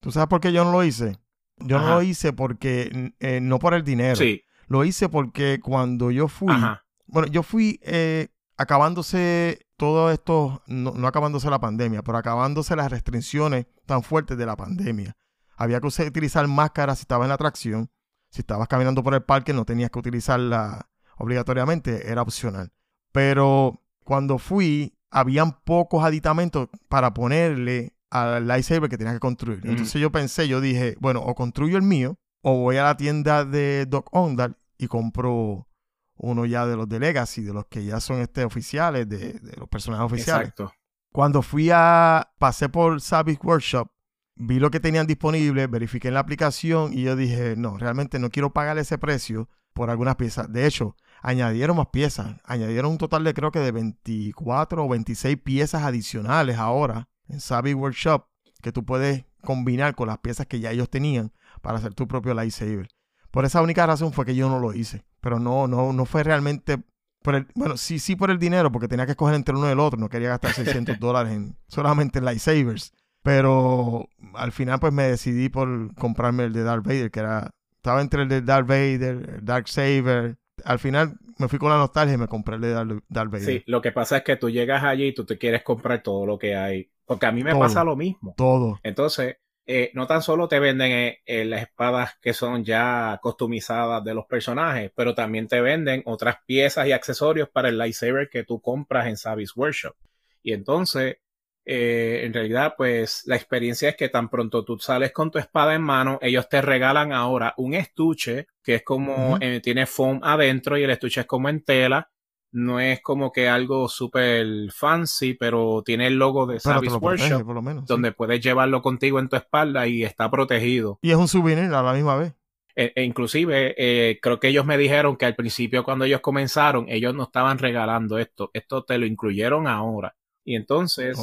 ¿Tú 0.00 0.10
sabes 0.12 0.28
por 0.28 0.40
qué 0.42 0.52
yo 0.52 0.62
no 0.62 0.72
lo 0.72 0.84
hice? 0.84 1.16
Yo 1.56 1.78
no 1.78 1.86
lo 1.94 2.02
hice 2.02 2.34
porque, 2.34 3.14
eh, 3.18 3.40
no 3.40 3.58
por 3.58 3.72
el 3.72 3.82
dinero. 3.82 4.16
Sí, 4.16 4.42
Lo 4.66 4.84
hice 4.84 5.08
porque 5.08 5.58
cuando 5.62 6.10
yo 6.10 6.28
fui, 6.28 6.52
ajá, 6.52 6.84
bueno, 7.06 7.28
yo 7.28 7.42
fui 7.42 7.80
eh, 7.82 8.28
acabándose 8.58 9.66
todo 9.78 10.10
esto, 10.10 10.62
no, 10.66 10.92
no 10.92 11.06
acabándose 11.06 11.48
la 11.48 11.60
pandemia, 11.60 12.02
pero 12.02 12.18
acabándose 12.18 12.76
las 12.76 12.90
restricciones 12.90 13.66
tan 13.86 14.02
fuertes 14.02 14.36
de 14.36 14.44
la 14.44 14.54
pandemia. 14.56 15.16
Había 15.56 15.80
que 15.80 15.86
usar- 15.86 16.08
utilizar 16.08 16.46
máscaras 16.46 16.98
si 16.98 17.04
estabas 17.04 17.24
en 17.24 17.28
la 17.30 17.34
atracción. 17.36 17.88
Si 18.32 18.40
estabas 18.40 18.66
caminando 18.66 19.02
por 19.02 19.12
el 19.12 19.22
parque 19.22 19.52
no 19.52 19.66
tenías 19.66 19.90
que 19.90 19.98
utilizarla 19.98 20.88
obligatoriamente, 21.18 22.10
era 22.10 22.22
opcional. 22.22 22.72
Pero 23.12 23.82
cuando 24.04 24.38
fui, 24.38 24.96
habían 25.10 25.60
pocos 25.64 26.02
aditamentos 26.02 26.70
para 26.88 27.12
ponerle 27.12 27.94
al 28.08 28.46
lightsaber 28.46 28.88
que 28.88 28.96
tenías 28.96 29.16
que 29.16 29.20
construir. 29.20 29.62
Mm. 29.62 29.70
Entonces 29.72 30.00
yo 30.00 30.10
pensé, 30.10 30.48
yo 30.48 30.62
dije, 30.62 30.96
bueno, 30.98 31.20
o 31.20 31.34
construyo 31.34 31.76
el 31.76 31.82
mío, 31.82 32.16
o 32.40 32.56
voy 32.56 32.78
a 32.78 32.84
la 32.84 32.96
tienda 32.96 33.44
de 33.44 33.84
Doc 33.84 34.08
Ondal 34.12 34.56
y 34.78 34.86
compro 34.86 35.68
uno 36.16 36.46
ya 36.46 36.66
de 36.66 36.76
los 36.76 36.88
de 36.88 37.00
Legacy, 37.00 37.42
de 37.42 37.52
los 37.52 37.66
que 37.66 37.84
ya 37.84 38.00
son 38.00 38.20
este 38.20 38.44
oficiales, 38.44 39.06
de, 39.10 39.34
de 39.34 39.56
los 39.58 39.68
personajes 39.68 40.06
oficiales. 40.06 40.48
Exacto. 40.48 40.72
Cuando 41.12 41.42
fui 41.42 41.68
a, 41.70 42.32
pasé 42.38 42.70
por 42.70 42.98
Savage 43.02 43.40
Workshop, 43.42 43.91
vi 44.34 44.58
lo 44.58 44.70
que 44.70 44.80
tenían 44.80 45.06
disponible, 45.06 45.66
verifiqué 45.66 46.08
en 46.08 46.14
la 46.14 46.20
aplicación 46.20 46.92
y 46.92 47.02
yo 47.02 47.16
dije, 47.16 47.54
no, 47.56 47.78
realmente 47.78 48.18
no 48.18 48.30
quiero 48.30 48.52
pagar 48.52 48.78
ese 48.78 48.98
precio 48.98 49.48
por 49.72 49.90
algunas 49.90 50.16
piezas. 50.16 50.52
De 50.52 50.66
hecho, 50.66 50.96
añadieron 51.22 51.76
más 51.76 51.88
piezas, 51.88 52.36
añadieron 52.44 52.92
un 52.92 52.98
total 52.98 53.24
de 53.24 53.34
creo 53.34 53.52
que 53.52 53.60
de 53.60 53.72
24 53.72 54.84
o 54.84 54.88
26 54.88 55.36
piezas 55.38 55.82
adicionales 55.82 56.58
ahora 56.58 57.08
en 57.28 57.40
Savage 57.40 57.74
Workshop 57.74 58.26
que 58.60 58.72
tú 58.72 58.84
puedes 58.84 59.24
combinar 59.42 59.94
con 59.94 60.08
las 60.08 60.18
piezas 60.18 60.46
que 60.46 60.60
ya 60.60 60.70
ellos 60.70 60.88
tenían 60.88 61.32
para 61.62 61.78
hacer 61.78 61.94
tu 61.94 62.06
propio 62.06 62.34
lightsaber. 62.34 62.88
Por 63.30 63.44
esa 63.44 63.62
única 63.62 63.86
razón 63.86 64.12
fue 64.12 64.26
que 64.26 64.34
yo 64.34 64.48
no 64.48 64.60
lo 64.60 64.74
hice, 64.74 65.04
pero 65.20 65.38
no, 65.40 65.66
no, 65.66 65.92
no 65.92 66.04
fue 66.04 66.22
realmente 66.22 66.82
por 67.22 67.34
el, 67.36 67.46
bueno, 67.54 67.76
sí, 67.76 67.98
sí 67.98 68.16
por 68.16 68.30
el 68.30 68.38
dinero, 68.38 68.70
porque 68.72 68.88
tenía 68.88 69.06
que 69.06 69.12
escoger 69.12 69.34
entre 69.34 69.54
uno 69.54 69.68
y 69.68 69.72
el 69.72 69.80
otro, 69.80 69.98
no 69.98 70.08
quería 70.08 70.28
gastar 70.28 70.52
600 70.52 70.98
dólares 71.00 71.32
en, 71.32 71.56
solamente 71.68 72.18
en 72.18 72.24
lightsabers. 72.24 72.92
Pero 73.22 74.08
al 74.34 74.52
final 74.52 74.80
pues 74.80 74.92
me 74.92 75.04
decidí 75.04 75.48
por 75.48 75.94
comprarme 75.94 76.44
el 76.44 76.52
de 76.52 76.64
Darth 76.64 76.84
Vader, 76.84 77.10
que 77.10 77.20
era, 77.20 77.50
estaba 77.76 78.00
entre 78.00 78.22
el 78.22 78.28
de 78.28 78.42
Darth 78.42 78.66
Vader, 78.66 79.36
el 79.36 79.44
Dark 79.44 79.68
Saber. 79.68 80.36
Al 80.64 80.78
final 80.78 81.14
me 81.38 81.48
fui 81.48 81.58
con 81.58 81.70
la 81.70 81.76
nostalgia 81.76 82.14
y 82.14 82.18
me 82.18 82.28
compré 82.28 82.56
el 82.56 82.60
de 82.60 82.72
Darth, 82.72 83.04
Darth 83.08 83.30
Vader. 83.30 83.46
Sí, 83.46 83.62
lo 83.66 83.80
que 83.80 83.92
pasa 83.92 84.18
es 84.18 84.22
que 84.24 84.36
tú 84.36 84.50
llegas 84.50 84.82
allí 84.84 85.08
y 85.08 85.14
tú 85.14 85.24
te 85.24 85.38
quieres 85.38 85.62
comprar 85.62 86.02
todo 86.02 86.26
lo 86.26 86.38
que 86.38 86.56
hay. 86.56 86.90
Porque 87.04 87.26
a 87.26 87.32
mí 87.32 87.42
me 87.42 87.50
Todo. 87.50 87.60
pasa 87.60 87.84
lo 87.84 87.96
mismo. 87.96 88.34
Todo. 88.36 88.80
Entonces, 88.82 89.36
eh, 89.66 89.90
no 89.94 90.06
tan 90.06 90.22
solo 90.22 90.48
te 90.48 90.58
venden 90.58 90.90
eh, 90.92 91.18
eh, 91.24 91.44
las 91.44 91.62
espadas 91.62 92.16
que 92.20 92.32
son 92.32 92.64
ya 92.64 93.18
customizadas 93.22 94.02
de 94.02 94.14
los 94.14 94.26
personajes, 94.26 94.90
pero 94.94 95.14
también 95.14 95.46
te 95.46 95.60
venden 95.60 96.02
otras 96.06 96.36
piezas 96.46 96.86
y 96.86 96.92
accesorios 96.92 97.48
para 97.48 97.68
el 97.68 97.78
lightsaber 97.78 98.28
que 98.28 98.44
tú 98.44 98.60
compras 98.60 99.06
en 99.06 99.16
Savage 99.16 99.52
Workshop. 99.54 99.94
Y 100.42 100.52
entonces, 100.52 101.18
eh, 101.64 102.22
en 102.24 102.32
realidad, 102.32 102.74
pues 102.76 103.22
la 103.26 103.36
experiencia 103.36 103.90
es 103.90 103.96
que 103.96 104.08
tan 104.08 104.28
pronto 104.28 104.64
tú 104.64 104.78
sales 104.78 105.12
con 105.12 105.30
tu 105.30 105.38
espada 105.38 105.74
en 105.74 105.82
mano, 105.82 106.18
ellos 106.20 106.48
te 106.48 106.60
regalan 106.60 107.12
ahora 107.12 107.54
un 107.56 107.74
estuche 107.74 108.48
que 108.62 108.76
es 108.76 108.82
como, 108.82 109.38
eh, 109.40 109.60
tiene 109.62 109.86
foam 109.86 110.20
adentro 110.22 110.76
y 110.76 110.82
el 110.82 110.90
estuche 110.90 111.20
es 111.20 111.26
como 111.26 111.48
en 111.48 111.64
tela. 111.64 112.08
No 112.54 112.80
es 112.80 113.00
como 113.00 113.32
que 113.32 113.48
algo 113.48 113.88
súper 113.88 114.46
fancy, 114.72 115.32
pero 115.32 115.82
tiene 115.82 116.08
el 116.08 116.16
logo 116.16 116.44
de 116.44 116.60
Savage 116.60 116.90
Workshop 116.90 117.46
por 117.46 117.54
lo 117.54 117.62
menos. 117.62 117.84
sí. 117.84 117.86
donde 117.88 118.12
puedes 118.12 118.40
llevarlo 118.42 118.82
contigo 118.82 119.18
en 119.18 119.30
tu 119.30 119.36
espalda 119.36 119.86
y 119.86 120.04
está 120.04 120.30
protegido. 120.30 120.98
Y 121.00 121.12
es 121.12 121.16
un 121.16 121.28
souvenir 121.28 121.72
a 121.72 121.82
la 121.82 121.94
misma 121.94 122.16
vez. 122.16 122.34
E, 122.76 122.92
e 122.94 123.04
inclusive, 123.04 123.74
eh, 123.78 124.18
creo 124.20 124.38
que 124.38 124.48
ellos 124.48 124.66
me 124.66 124.76
dijeron 124.76 125.16
que 125.16 125.24
al 125.24 125.34
principio 125.34 125.82
cuando 125.82 126.04
ellos 126.04 126.20
comenzaron, 126.20 126.86
ellos 126.88 127.14
no 127.14 127.22
estaban 127.22 127.58
regalando 127.58 128.18
esto, 128.18 128.50
esto 128.52 128.84
te 128.84 128.98
lo 128.98 129.06
incluyeron 129.06 129.66
ahora. 129.66 130.14
Y 130.44 130.56
entonces, 130.56 131.16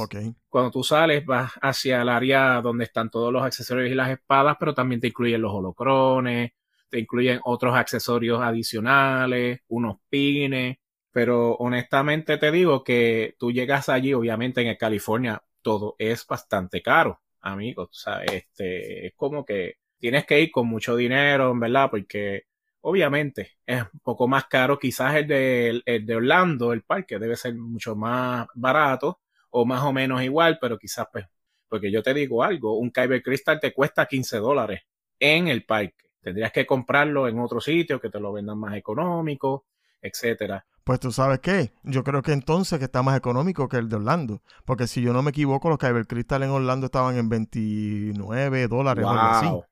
cuando 0.48 0.72
tú 0.72 0.84
sales, 0.84 1.26
vas 1.26 1.52
hacia 1.62 2.02
el 2.02 2.10
área 2.10 2.62
donde 2.62 2.86
están 2.86 3.10
todos 3.10 3.34
los 3.34 3.44
accesorios 3.44 3.92
y 3.92 3.96
las 3.96 4.10
espadas, 4.10 4.56
pero 4.60 4.74
también 4.74 5.02
te 5.02 5.08
incluyen 5.08 5.42
los 5.42 5.54
holocrones, 5.54 6.52
te 6.90 7.00
incluyen 7.00 7.40
otros 7.44 7.76
accesorios 7.76 8.42
adicionales, 8.42 9.60
unos 9.68 9.98
pines. 10.10 10.78
Pero 11.12 11.56
honestamente 11.56 12.38
te 12.38 12.52
digo 12.52 12.84
que 12.84 13.36
tú 13.38 13.52
llegas 13.52 13.90
allí, 13.90 14.14
obviamente 14.14 14.62
en 14.62 14.68
el 14.68 14.78
California, 14.78 15.44
todo 15.62 15.96
es 15.98 16.26
bastante 16.26 16.82
caro, 16.82 17.20
amigos. 17.42 17.90
O 17.90 17.94
sea, 17.94 18.24
este, 18.24 19.08
es 19.08 19.14
como 19.16 19.44
que 19.44 19.76
tienes 20.00 20.26
que 20.26 20.40
ir 20.40 20.52
con 20.52 20.68
mucho 20.68 20.96
dinero, 20.96 21.52
en 21.52 21.60
verdad, 21.60 21.90
porque 21.90 22.44
obviamente 22.82 23.58
es 23.66 23.82
un 23.82 24.00
poco 24.02 24.28
más 24.28 24.46
caro. 24.46 24.80
Quizás 24.80 25.16
el 25.16 25.28
de, 25.28 25.82
el 25.86 26.06
de 26.06 26.16
Orlando, 26.16 26.74
el 26.74 26.84
parque, 26.84 27.20
debe 27.20 27.36
ser 27.36 27.56
mucho 27.56 27.96
más 27.96 28.48
barato 28.56 29.20
o 29.52 29.66
más 29.66 29.84
o 29.84 29.94
menos 29.94 30.22
igual, 30.22 30.58
pero 30.62 30.78
quizás, 30.78 31.08
pues, 31.12 31.26
porque 31.68 31.92
yo 31.92 32.04
te 32.04 32.14
digo 32.14 32.44
algo, 32.44 32.78
un 32.78 32.92
Kyber 32.92 33.22
Crystal 33.22 33.60
te 33.60 33.74
cuesta 33.74 34.06
15 34.06 34.38
dólares 34.38 34.82
en 35.20 35.48
el 35.48 35.66
parque. 35.66 36.10
Tendrías 36.22 36.52
que 36.52 36.66
comprarlo 36.66 37.28
en 37.28 37.40
otro 37.40 37.62
sitio 37.62 38.00
que 38.00 38.10
te 38.10 38.20
lo 38.20 38.34
vendan 38.34 38.60
más 38.60 38.76
económico, 38.76 39.66
etcétera. 40.02 40.66
Pues 40.84 41.00
tú 41.00 41.12
sabes 41.12 41.40
qué, 41.40 41.72
yo 41.84 42.04
creo 42.04 42.22
que 42.24 42.32
entonces 42.32 42.80
que 42.80 42.86
está 42.86 43.04
más 43.04 43.16
económico 43.16 43.70
que 43.70 43.78
el 43.78 43.90
de 43.90 43.98
Orlando. 43.98 44.42
Porque 44.66 44.88
si 44.88 45.02
yo 45.02 45.14
no 45.14 45.22
me 45.22 45.30
equivoco, 45.30 45.70
los 45.70 45.78
Kyber 45.78 46.08
Crystal 46.08 46.42
en 46.42 46.50
Orlando 46.50 46.88
estaban 46.88 47.18
en 47.18 47.30
29 47.30 48.68
dólares 48.68 49.06
o 49.06 49.10
algo 49.10 49.22
así. 49.22 49.69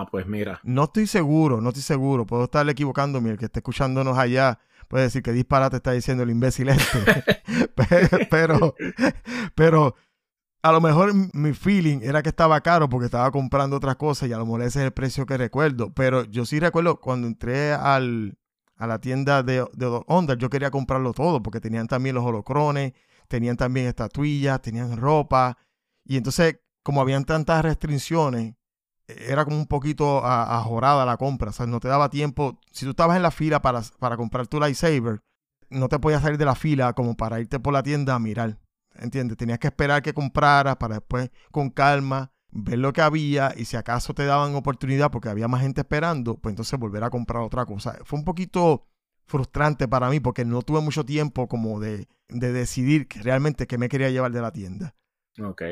Ah, 0.00 0.06
pues 0.10 0.26
mira. 0.26 0.60
No 0.62 0.84
estoy 0.84 1.06
seguro, 1.06 1.60
no 1.60 1.68
estoy 1.70 1.82
seguro. 1.82 2.26
Puedo 2.26 2.44
estar 2.44 2.68
equivocándome. 2.68 3.30
El 3.30 3.38
que 3.38 3.46
esté 3.46 3.60
escuchándonos 3.60 4.18
allá 4.18 4.58
puede 4.88 5.04
decir 5.04 5.22
que 5.22 5.32
disparate 5.32 5.76
está 5.76 5.92
diciendo 5.92 6.22
el 6.22 6.30
imbécil 6.30 6.68
este. 6.68 6.98
Pe- 7.74 8.26
pero, 8.30 8.74
pero 9.54 9.94
a 10.62 10.72
lo 10.72 10.80
mejor 10.80 11.12
mi 11.34 11.52
feeling 11.52 12.00
era 12.02 12.22
que 12.22 12.28
estaba 12.30 12.60
caro 12.60 12.88
porque 12.88 13.06
estaba 13.06 13.30
comprando 13.30 13.76
otras 13.76 13.96
cosas 13.96 14.28
y 14.28 14.32
a 14.32 14.38
lo 14.38 14.44
mejor 14.46 14.62
ese 14.62 14.80
es 14.80 14.84
el 14.86 14.92
precio 14.92 15.26
que 15.26 15.36
recuerdo. 15.36 15.92
Pero 15.94 16.24
yo 16.24 16.44
sí 16.44 16.58
recuerdo 16.60 17.00
cuando 17.00 17.26
entré 17.26 17.72
al, 17.72 18.36
a 18.76 18.86
la 18.86 19.00
tienda 19.00 19.42
de, 19.42 19.64
de 19.74 20.02
Honda, 20.08 20.34
yo 20.34 20.50
quería 20.50 20.70
comprarlo 20.70 21.12
todo 21.12 21.42
porque 21.42 21.60
tenían 21.60 21.86
también 21.86 22.14
los 22.16 22.24
holocrones, 22.24 22.92
tenían 23.28 23.56
también 23.56 23.86
estatuillas, 23.86 24.60
tenían 24.60 24.96
ropa. 24.96 25.56
Y 26.04 26.16
entonces, 26.16 26.58
como 26.82 27.00
habían 27.00 27.24
tantas 27.24 27.62
restricciones, 27.64 28.54
era 29.08 29.44
como 29.44 29.56
un 29.56 29.66
poquito 29.66 30.24
ajorada 30.24 31.04
la 31.06 31.16
compra. 31.16 31.50
O 31.50 31.52
sea, 31.52 31.66
no 31.66 31.80
te 31.80 31.88
daba 31.88 32.10
tiempo. 32.10 32.58
Si 32.72 32.84
tú 32.84 32.90
estabas 32.90 33.16
en 33.16 33.22
la 33.22 33.30
fila 33.30 33.62
para, 33.62 33.82
para 33.98 34.16
comprar 34.16 34.46
tu 34.46 34.58
lightsaber, 34.58 35.20
no 35.70 35.88
te 35.88 35.98
podías 35.98 36.22
salir 36.22 36.38
de 36.38 36.44
la 36.44 36.54
fila 36.54 36.92
como 36.92 37.16
para 37.16 37.40
irte 37.40 37.60
por 37.60 37.72
la 37.72 37.82
tienda 37.82 38.14
a 38.14 38.18
mirar. 38.18 38.58
¿Entiendes? 38.94 39.36
Tenías 39.36 39.58
que 39.58 39.68
esperar 39.68 40.02
que 40.02 40.14
compraras 40.14 40.76
para 40.76 40.96
después, 40.96 41.30
con 41.50 41.70
calma, 41.70 42.32
ver 42.50 42.78
lo 42.78 42.92
que 42.92 43.02
había 43.02 43.52
y 43.56 43.66
si 43.66 43.76
acaso 43.76 44.14
te 44.14 44.24
daban 44.24 44.54
oportunidad 44.54 45.10
porque 45.10 45.28
había 45.28 45.48
más 45.48 45.60
gente 45.60 45.82
esperando, 45.82 46.36
pues 46.36 46.52
entonces 46.52 46.78
volver 46.78 47.04
a 47.04 47.10
comprar 47.10 47.42
otra 47.42 47.66
cosa. 47.66 47.98
Fue 48.04 48.18
un 48.18 48.24
poquito 48.24 48.86
frustrante 49.26 49.88
para 49.88 50.08
mí 50.08 50.20
porque 50.20 50.44
no 50.44 50.62
tuve 50.62 50.80
mucho 50.80 51.04
tiempo 51.04 51.48
como 51.48 51.80
de, 51.80 52.08
de 52.28 52.52
decidir 52.52 53.06
realmente 53.22 53.66
qué 53.66 53.76
me 53.76 53.88
quería 53.88 54.10
llevar 54.10 54.32
de 54.32 54.40
la 54.40 54.52
tienda. 54.52 54.94
Ok. 55.42 55.62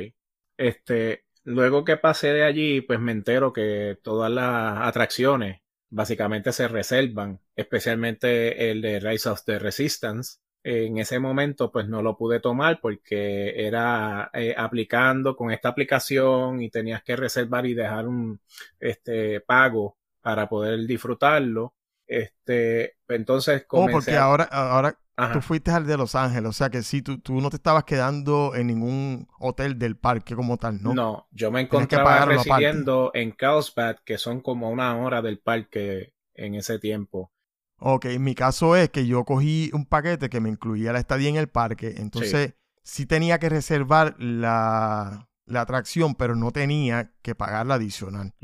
Este, 0.59 1.24
luego 1.45 1.85
que 1.85 1.97
pasé 1.97 2.29
de 2.33 2.45
allí, 2.45 2.81
pues 2.81 3.01
me 3.01 3.13
entero 3.13 3.53
que 3.53 3.99
todas 4.03 4.31
las 4.31 4.79
atracciones 4.87 5.61
básicamente 5.91 6.53
se 6.53 6.69
reservan, 6.69 7.41
especialmente 7.57 8.71
el 8.71 8.83
de 8.83 9.01
Rise 9.01 9.29
of 9.29 9.45
the 9.45 9.59
Resistance. 9.59 10.39
En 10.63 10.97
ese 10.99 11.19
momento, 11.19 11.71
pues 11.71 11.89
no 11.89 12.01
lo 12.03 12.17
pude 12.17 12.41
tomar 12.41 12.81
porque 12.81 13.67
era 13.67 14.31
eh, 14.33 14.55
aplicando 14.57 15.37
con 15.37 15.51
esta 15.53 15.69
aplicación 15.69 16.63
y 16.63 16.71
tenías 16.71 17.03
que 17.03 17.17
reservar 17.17 17.67
y 17.67 17.75
dejar 17.75 18.09
un 18.09 18.41
este 18.81 19.41
pago 19.41 19.99
para 20.23 20.49
poder 20.49 20.87
disfrutarlo. 20.87 21.75
Este, 22.07 22.97
entonces 23.09 23.67
Oh, 23.73 23.89
comencé 23.89 24.15
porque 24.15 24.17
a- 24.17 24.25
ahora, 24.25 24.45
ahora 24.45 24.99
Ajá. 25.17 25.35
tú 25.35 25.41
fuiste 25.41 25.71
al 25.71 25.87
de 25.87 25.97
Los 25.97 26.15
Ángeles, 26.15 26.49
o 26.49 26.53
sea 26.53 26.71
que 26.71 26.83
sí, 26.83 27.01
tú, 27.01 27.19
tú 27.19 27.41
no 27.41 27.49
te 27.49 27.57
estabas 27.57 27.85
quedando 27.85 28.55
en 28.55 28.67
ningún 28.67 29.29
hotel 29.39 29.79
del 29.79 29.97
parque 29.97 30.35
como 30.35 30.57
tal, 30.57 30.83
¿no? 30.83 30.93
No, 30.93 31.29
yo 31.31 31.53
me 31.53 31.61
encontraba 31.61 32.25
residiendo 32.25 33.13
en 33.15 33.31
Carlsbad, 33.31 33.97
que 34.05 34.19
son 34.19 34.41
como 34.41 34.71
una 34.71 34.97
hora 34.97 35.23
del 35.23 35.39
parque 35.39 36.15
en 36.35 36.57
ese 36.57 36.79
tiempo. 36.81 37.33
Ok, 37.79 38.07
mi 38.19 38.35
caso 38.35 38.77
es 38.77 38.91
que 38.91 39.07
yo 39.07 39.25
cogí 39.25 39.71
un 39.73 39.87
paquete 39.87 40.29
que 40.29 40.41
me 40.41 40.49
incluía 40.49 40.93
la 40.93 40.99
estadía 40.99 41.29
en 41.29 41.37
el 41.37 41.49
parque, 41.49 41.95
entonces 41.99 42.55
sí, 42.83 43.07
tenía 43.07 43.39
que 43.39 43.49
reservar 43.49 44.17
la, 44.19 45.29
la 45.47 45.61
atracción, 45.61 46.15
pero 46.15 46.35
no 46.35 46.51
tenía 46.51 47.13
que 47.23 47.35
pagar 47.35 47.67
la 47.67 47.75
adicional. 47.75 48.35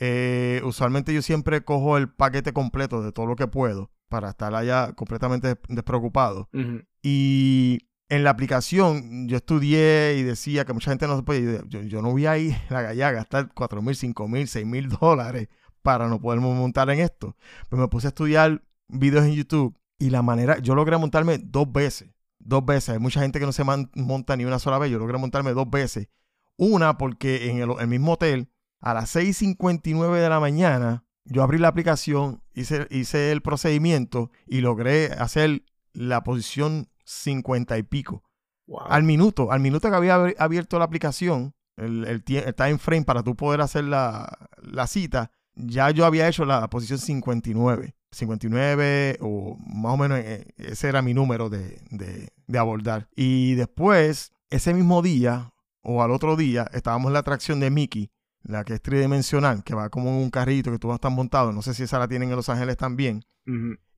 Eh, 0.00 0.60
usualmente 0.64 1.14
yo 1.14 1.22
siempre 1.22 1.64
cojo 1.64 1.96
el 1.96 2.08
paquete 2.08 2.52
completo 2.52 3.02
de 3.02 3.12
todo 3.12 3.26
lo 3.26 3.36
que 3.36 3.46
puedo 3.46 3.90
para 4.14 4.30
estar 4.30 4.54
allá 4.54 4.92
completamente 4.92 5.48
des- 5.48 5.58
despreocupado. 5.68 6.48
Y 7.02 7.80
en 8.08 8.22
la 8.24 8.30
aplicación 8.30 9.26
yo 9.28 9.36
estudié 9.36 10.16
y 10.18 10.22
decía 10.22 10.64
que 10.64 10.72
mucha 10.72 10.90
gente 10.90 11.06
no 11.06 11.16
se 11.16 11.22
puede. 11.22 11.62
Yo, 11.68 11.80
yo 11.82 12.00
no 12.02 12.10
voy 12.12 12.26
a 12.26 12.38
ir 12.38 12.54
a 12.70 12.74
la 12.74 12.82
galla 12.82 13.08
a 13.08 13.12
gastar 13.12 13.50
4 13.54 13.82
mil, 13.82 13.96
5 13.96 14.28
mil, 14.28 14.46
6 14.46 14.64
mil 14.66 14.88
dólares 14.88 15.48
para 15.82 16.08
no 16.08 16.20
poderme 16.20 16.46
montar 16.54 16.88
en 16.90 17.00
esto. 17.00 17.36
Pues 17.68 17.80
me 17.80 17.88
puse 17.88 18.06
a 18.06 18.10
estudiar 18.10 18.62
videos 18.88 19.24
en 19.24 19.32
YouTube 19.32 19.76
y 19.98 20.10
la 20.10 20.22
manera. 20.22 20.58
Yo 20.58 20.74
logré 20.74 20.96
montarme 20.96 21.38
dos 21.38 21.70
veces. 21.72 22.10
Dos 22.38 22.64
veces. 22.64 22.90
Hay 22.90 22.98
mucha 22.98 23.20
gente 23.20 23.40
que 23.40 23.46
no 23.46 23.52
se 23.52 23.64
man- 23.64 23.90
monta 23.94 24.36
ni 24.36 24.44
una 24.44 24.58
sola 24.58 24.78
vez. 24.78 24.90
Yo 24.90 24.98
logré 24.98 25.18
montarme 25.18 25.52
dos 25.52 25.68
veces. 25.68 26.08
Una 26.56 26.96
porque 26.98 27.50
en 27.50 27.58
el, 27.58 27.70
el 27.80 27.88
mismo 27.88 28.12
hotel, 28.12 28.48
a 28.80 28.94
las 28.94 29.14
6:59 29.16 30.20
de 30.20 30.28
la 30.28 30.40
mañana, 30.40 31.04
yo 31.24 31.42
abrí 31.42 31.58
la 31.58 31.68
aplicación, 31.68 32.42
hice, 32.54 32.86
hice 32.90 33.32
el 33.32 33.40
procedimiento 33.42 34.30
y 34.46 34.60
logré 34.60 35.06
hacer 35.12 35.64
la 35.92 36.22
posición 36.22 36.88
50 37.04 37.78
y 37.78 37.82
pico. 37.82 38.22
Wow. 38.66 38.80
Al 38.88 39.02
minuto, 39.04 39.52
al 39.52 39.60
minuto 39.60 39.88
que 39.90 39.96
había 39.96 40.14
abierto 40.38 40.78
la 40.78 40.84
aplicación, 40.86 41.54
el, 41.76 42.04
el, 42.06 42.24
tie- 42.24 42.46
el 42.46 42.54
time 42.54 42.78
frame 42.78 43.04
para 43.04 43.22
tú 43.22 43.36
poder 43.36 43.60
hacer 43.60 43.84
la, 43.84 44.38
la 44.62 44.86
cita, 44.86 45.30
ya 45.54 45.90
yo 45.90 46.04
había 46.06 46.28
hecho 46.28 46.44
la 46.44 46.68
posición 46.68 46.98
59. 46.98 47.94
59 48.10 49.18
o 49.20 49.56
más 49.66 49.94
o 49.94 49.96
menos 49.96 50.18
eh, 50.20 50.46
ese 50.56 50.88
era 50.88 51.02
mi 51.02 51.14
número 51.14 51.50
de, 51.50 51.80
de, 51.90 52.28
de 52.46 52.58
abordar. 52.58 53.08
Y 53.16 53.54
después, 53.54 54.32
ese 54.50 54.72
mismo 54.72 55.02
día 55.02 55.52
o 55.82 56.02
al 56.02 56.12
otro 56.12 56.36
día, 56.36 56.68
estábamos 56.72 57.08
en 57.08 57.14
la 57.14 57.18
atracción 57.20 57.58
de 57.60 57.70
Mickey, 57.70 58.10
la 58.44 58.64
que 58.64 58.74
es 58.74 58.82
tridimensional, 58.82 59.64
que 59.64 59.74
va 59.74 59.88
como 59.88 60.10
en 60.10 60.16
un 60.16 60.30
carrito 60.30 60.70
que 60.70 60.78
tú 60.78 60.88
vas 60.88 60.94
a 60.94 60.96
estar 60.96 61.10
montado. 61.10 61.52
No 61.52 61.62
sé 61.62 61.74
si 61.74 61.82
esa 61.82 61.98
la 61.98 62.08
tienen 62.08 62.30
en 62.30 62.36
Los 62.36 62.48
Ángeles 62.48 62.76
también. 62.76 63.24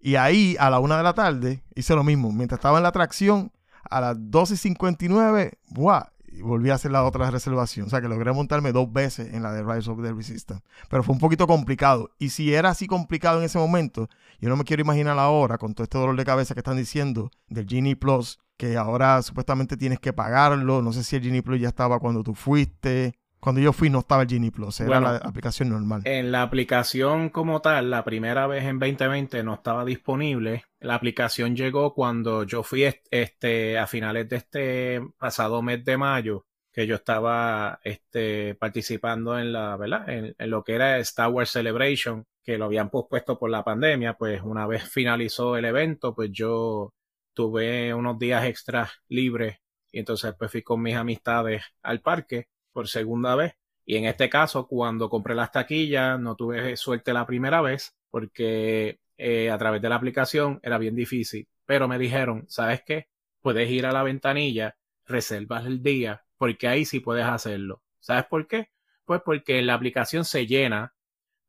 Y 0.00 0.16
ahí, 0.16 0.56
a 0.58 0.70
la 0.70 0.78
una 0.78 0.96
de 0.96 1.02
la 1.02 1.14
tarde, 1.14 1.62
hice 1.74 1.94
lo 1.94 2.04
mismo. 2.04 2.32
Mientras 2.32 2.58
estaba 2.58 2.78
en 2.78 2.84
la 2.84 2.90
atracción, 2.90 3.52
a 3.90 4.00
las 4.00 4.16
12.59, 4.16 5.52
¡buah! 5.70 6.06
Y 6.28 6.42
volví 6.42 6.70
a 6.70 6.74
hacer 6.74 6.90
la 6.90 7.04
otra 7.04 7.30
reservación. 7.30 7.86
O 7.86 7.90
sea 7.90 8.00
que 8.00 8.08
logré 8.08 8.32
montarme 8.32 8.72
dos 8.72 8.92
veces 8.92 9.32
en 9.32 9.42
la 9.42 9.52
de 9.52 9.62
Rise 9.62 9.90
of 9.90 10.02
the 10.02 10.12
Resistance. 10.12 10.62
Pero 10.90 11.02
fue 11.02 11.14
un 11.14 11.18
poquito 11.18 11.46
complicado. 11.46 12.10
Y 12.18 12.28
si 12.28 12.52
era 12.52 12.70
así 12.70 12.86
complicado 12.86 13.38
en 13.38 13.44
ese 13.44 13.58
momento, 13.58 14.08
yo 14.38 14.48
no 14.48 14.56
me 14.56 14.64
quiero 14.64 14.82
imaginar 14.82 15.18
ahora, 15.18 15.56
con 15.56 15.74
todo 15.74 15.84
este 15.84 15.96
dolor 15.96 16.16
de 16.16 16.24
cabeza 16.24 16.54
que 16.54 16.60
están 16.60 16.76
diciendo 16.76 17.30
del 17.48 17.66
Genie 17.66 17.96
Plus, 17.96 18.38
que 18.58 18.76
ahora 18.76 19.22
supuestamente 19.22 19.76
tienes 19.76 19.98
que 19.98 20.12
pagarlo. 20.12 20.82
No 20.82 20.92
sé 20.92 21.04
si 21.04 21.16
el 21.16 21.22
Genie 21.22 21.42
Plus 21.42 21.60
ya 21.60 21.68
estaba 21.68 21.98
cuando 22.00 22.22
tú 22.22 22.34
fuiste. 22.34 23.18
Cuando 23.40 23.60
yo 23.60 23.72
fui 23.72 23.90
no 23.90 24.00
estaba 24.00 24.22
el 24.22 24.28
Genie 24.28 24.50
Plus, 24.50 24.80
era 24.80 24.88
Bueno, 24.88 25.12
la 25.12 25.18
aplicación 25.18 25.68
normal. 25.68 26.02
En 26.04 26.32
la 26.32 26.42
aplicación 26.42 27.28
como 27.30 27.60
tal, 27.60 27.90
la 27.90 28.02
primera 28.04 28.46
vez 28.46 28.64
en 28.64 28.78
2020 28.78 29.42
no 29.44 29.54
estaba 29.54 29.84
disponible. 29.84 30.64
La 30.80 30.94
aplicación 30.96 31.54
llegó 31.54 31.94
cuando 31.94 32.42
yo 32.44 32.62
fui 32.62 32.84
est- 32.84 33.06
este, 33.10 33.78
a 33.78 33.86
finales 33.86 34.28
de 34.28 34.36
este 34.36 35.00
pasado 35.18 35.62
mes 35.62 35.84
de 35.84 35.96
mayo, 35.96 36.46
que 36.72 36.86
yo 36.86 36.96
estaba 36.96 37.78
este, 37.84 38.54
participando 38.56 39.38
en 39.38 39.52
la, 39.52 39.76
¿verdad? 39.76 40.08
En, 40.08 40.34
en 40.36 40.50
lo 40.50 40.64
que 40.64 40.74
era 40.74 40.98
Star 40.98 41.30
Wars 41.30 41.50
Celebration, 41.50 42.24
que 42.42 42.58
lo 42.58 42.64
habían 42.66 42.90
pospuesto 42.90 43.38
por 43.38 43.50
la 43.50 43.62
pandemia. 43.64 44.14
Pues 44.14 44.42
una 44.42 44.66
vez 44.66 44.82
finalizó 44.88 45.56
el 45.56 45.64
evento, 45.66 46.14
pues 46.14 46.30
yo 46.32 46.92
tuve 47.34 47.92
unos 47.94 48.18
días 48.18 48.44
extras 48.44 48.90
libres 49.08 49.58
y 49.92 49.98
entonces 50.00 50.34
pues 50.38 50.50
fui 50.50 50.62
con 50.62 50.82
mis 50.82 50.96
amistades 50.96 51.62
al 51.82 52.00
parque 52.00 52.48
por 52.76 52.88
segunda 52.88 53.34
vez. 53.34 53.54
Y 53.86 53.96
en 53.96 54.04
este 54.04 54.28
caso, 54.28 54.66
cuando 54.66 55.08
compré 55.08 55.34
las 55.34 55.50
taquillas, 55.50 56.20
no 56.20 56.36
tuve 56.36 56.76
suerte 56.76 57.14
la 57.14 57.24
primera 57.24 57.62
vez 57.62 57.96
porque 58.10 59.00
eh, 59.16 59.50
a 59.50 59.56
través 59.56 59.80
de 59.80 59.88
la 59.88 59.94
aplicación 59.94 60.60
era 60.62 60.76
bien 60.76 60.94
difícil. 60.94 61.48
Pero 61.64 61.88
me 61.88 61.98
dijeron, 61.98 62.44
¿sabes 62.48 62.82
qué? 62.84 63.08
Puedes 63.40 63.70
ir 63.70 63.86
a 63.86 63.92
la 63.92 64.02
ventanilla, 64.02 64.76
reservas 65.06 65.64
el 65.64 65.82
día, 65.82 66.26
porque 66.36 66.68
ahí 66.68 66.84
sí 66.84 67.00
puedes 67.00 67.24
hacerlo. 67.24 67.82
¿Sabes 67.98 68.26
por 68.26 68.46
qué? 68.46 68.68
Pues 69.06 69.22
porque 69.24 69.62
la 69.62 69.72
aplicación 69.72 70.26
se 70.26 70.46
llena, 70.46 70.94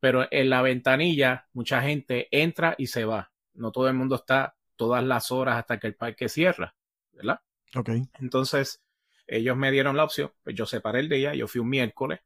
pero 0.00 0.26
en 0.30 0.48
la 0.48 0.62
ventanilla 0.62 1.46
mucha 1.52 1.82
gente 1.82 2.28
entra 2.30 2.74
y 2.78 2.86
se 2.86 3.04
va. 3.04 3.32
No 3.52 3.70
todo 3.70 3.86
el 3.88 3.94
mundo 3.94 4.14
está 4.16 4.56
todas 4.76 5.04
las 5.04 5.30
horas 5.30 5.58
hasta 5.58 5.78
que 5.78 5.88
el 5.88 5.94
parque 5.94 6.30
cierra, 6.30 6.74
¿verdad? 7.12 7.42
Ok. 7.76 7.90
Entonces, 8.18 8.80
ellos 9.28 9.56
me 9.56 9.70
dieron 9.70 9.96
la 9.96 10.04
opción, 10.04 10.32
pues 10.44 10.56
yo 10.56 10.66
separé 10.66 11.00
el 11.00 11.08
día, 11.08 11.34
yo 11.34 11.48
fui 11.48 11.60
un 11.60 11.68
miércoles 11.70 12.20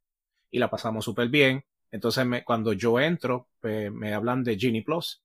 y 0.50 0.58
la 0.58 0.70
pasamos 0.70 1.04
súper 1.04 1.28
bien. 1.28 1.64
Entonces, 1.90 2.24
me- 2.26 2.44
cuando 2.44 2.72
yo 2.72 3.00
entro, 3.00 3.48
pues 3.60 3.92
me 3.92 4.14
hablan 4.14 4.44
de 4.44 4.58
Genie 4.58 4.82
Plus 4.82 5.22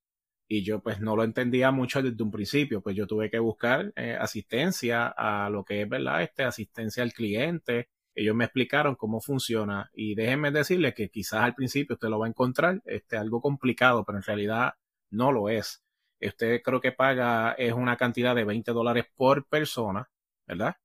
y 0.48 0.62
yo 0.64 0.80
pues 0.82 1.00
no 1.00 1.14
lo 1.16 1.24
entendía 1.24 1.70
mucho 1.70 2.02
desde 2.02 2.22
un 2.22 2.30
principio, 2.30 2.80
pues 2.80 2.96
yo 2.96 3.06
tuve 3.06 3.30
que 3.30 3.38
buscar 3.38 3.92
eh, 3.96 4.16
asistencia 4.18 5.08
a 5.08 5.50
lo 5.50 5.64
que 5.64 5.82
es, 5.82 5.88
¿verdad? 5.88 6.22
Este, 6.22 6.44
asistencia 6.44 7.02
al 7.02 7.12
cliente. 7.12 7.88
Ellos 8.14 8.34
me 8.34 8.44
explicaron 8.44 8.96
cómo 8.96 9.20
funciona 9.20 9.90
y 9.94 10.14
déjenme 10.14 10.50
decirles 10.50 10.94
que 10.94 11.08
quizás 11.10 11.42
al 11.42 11.54
principio 11.54 11.94
usted 11.94 12.08
lo 12.08 12.18
va 12.18 12.26
a 12.26 12.28
encontrar 12.30 12.82
este, 12.86 13.16
algo 13.16 13.40
complicado, 13.40 14.04
pero 14.04 14.18
en 14.18 14.24
realidad 14.24 14.74
no 15.10 15.32
lo 15.32 15.48
es. 15.50 15.82
Usted 16.20 16.62
creo 16.62 16.80
que 16.80 16.92
paga 16.92 17.52
es 17.52 17.72
una 17.72 17.96
cantidad 17.96 18.34
de 18.34 18.44
20 18.44 18.72
dólares 18.72 19.04
por 19.14 19.46
persona, 19.46 20.08
¿verdad? 20.46 20.76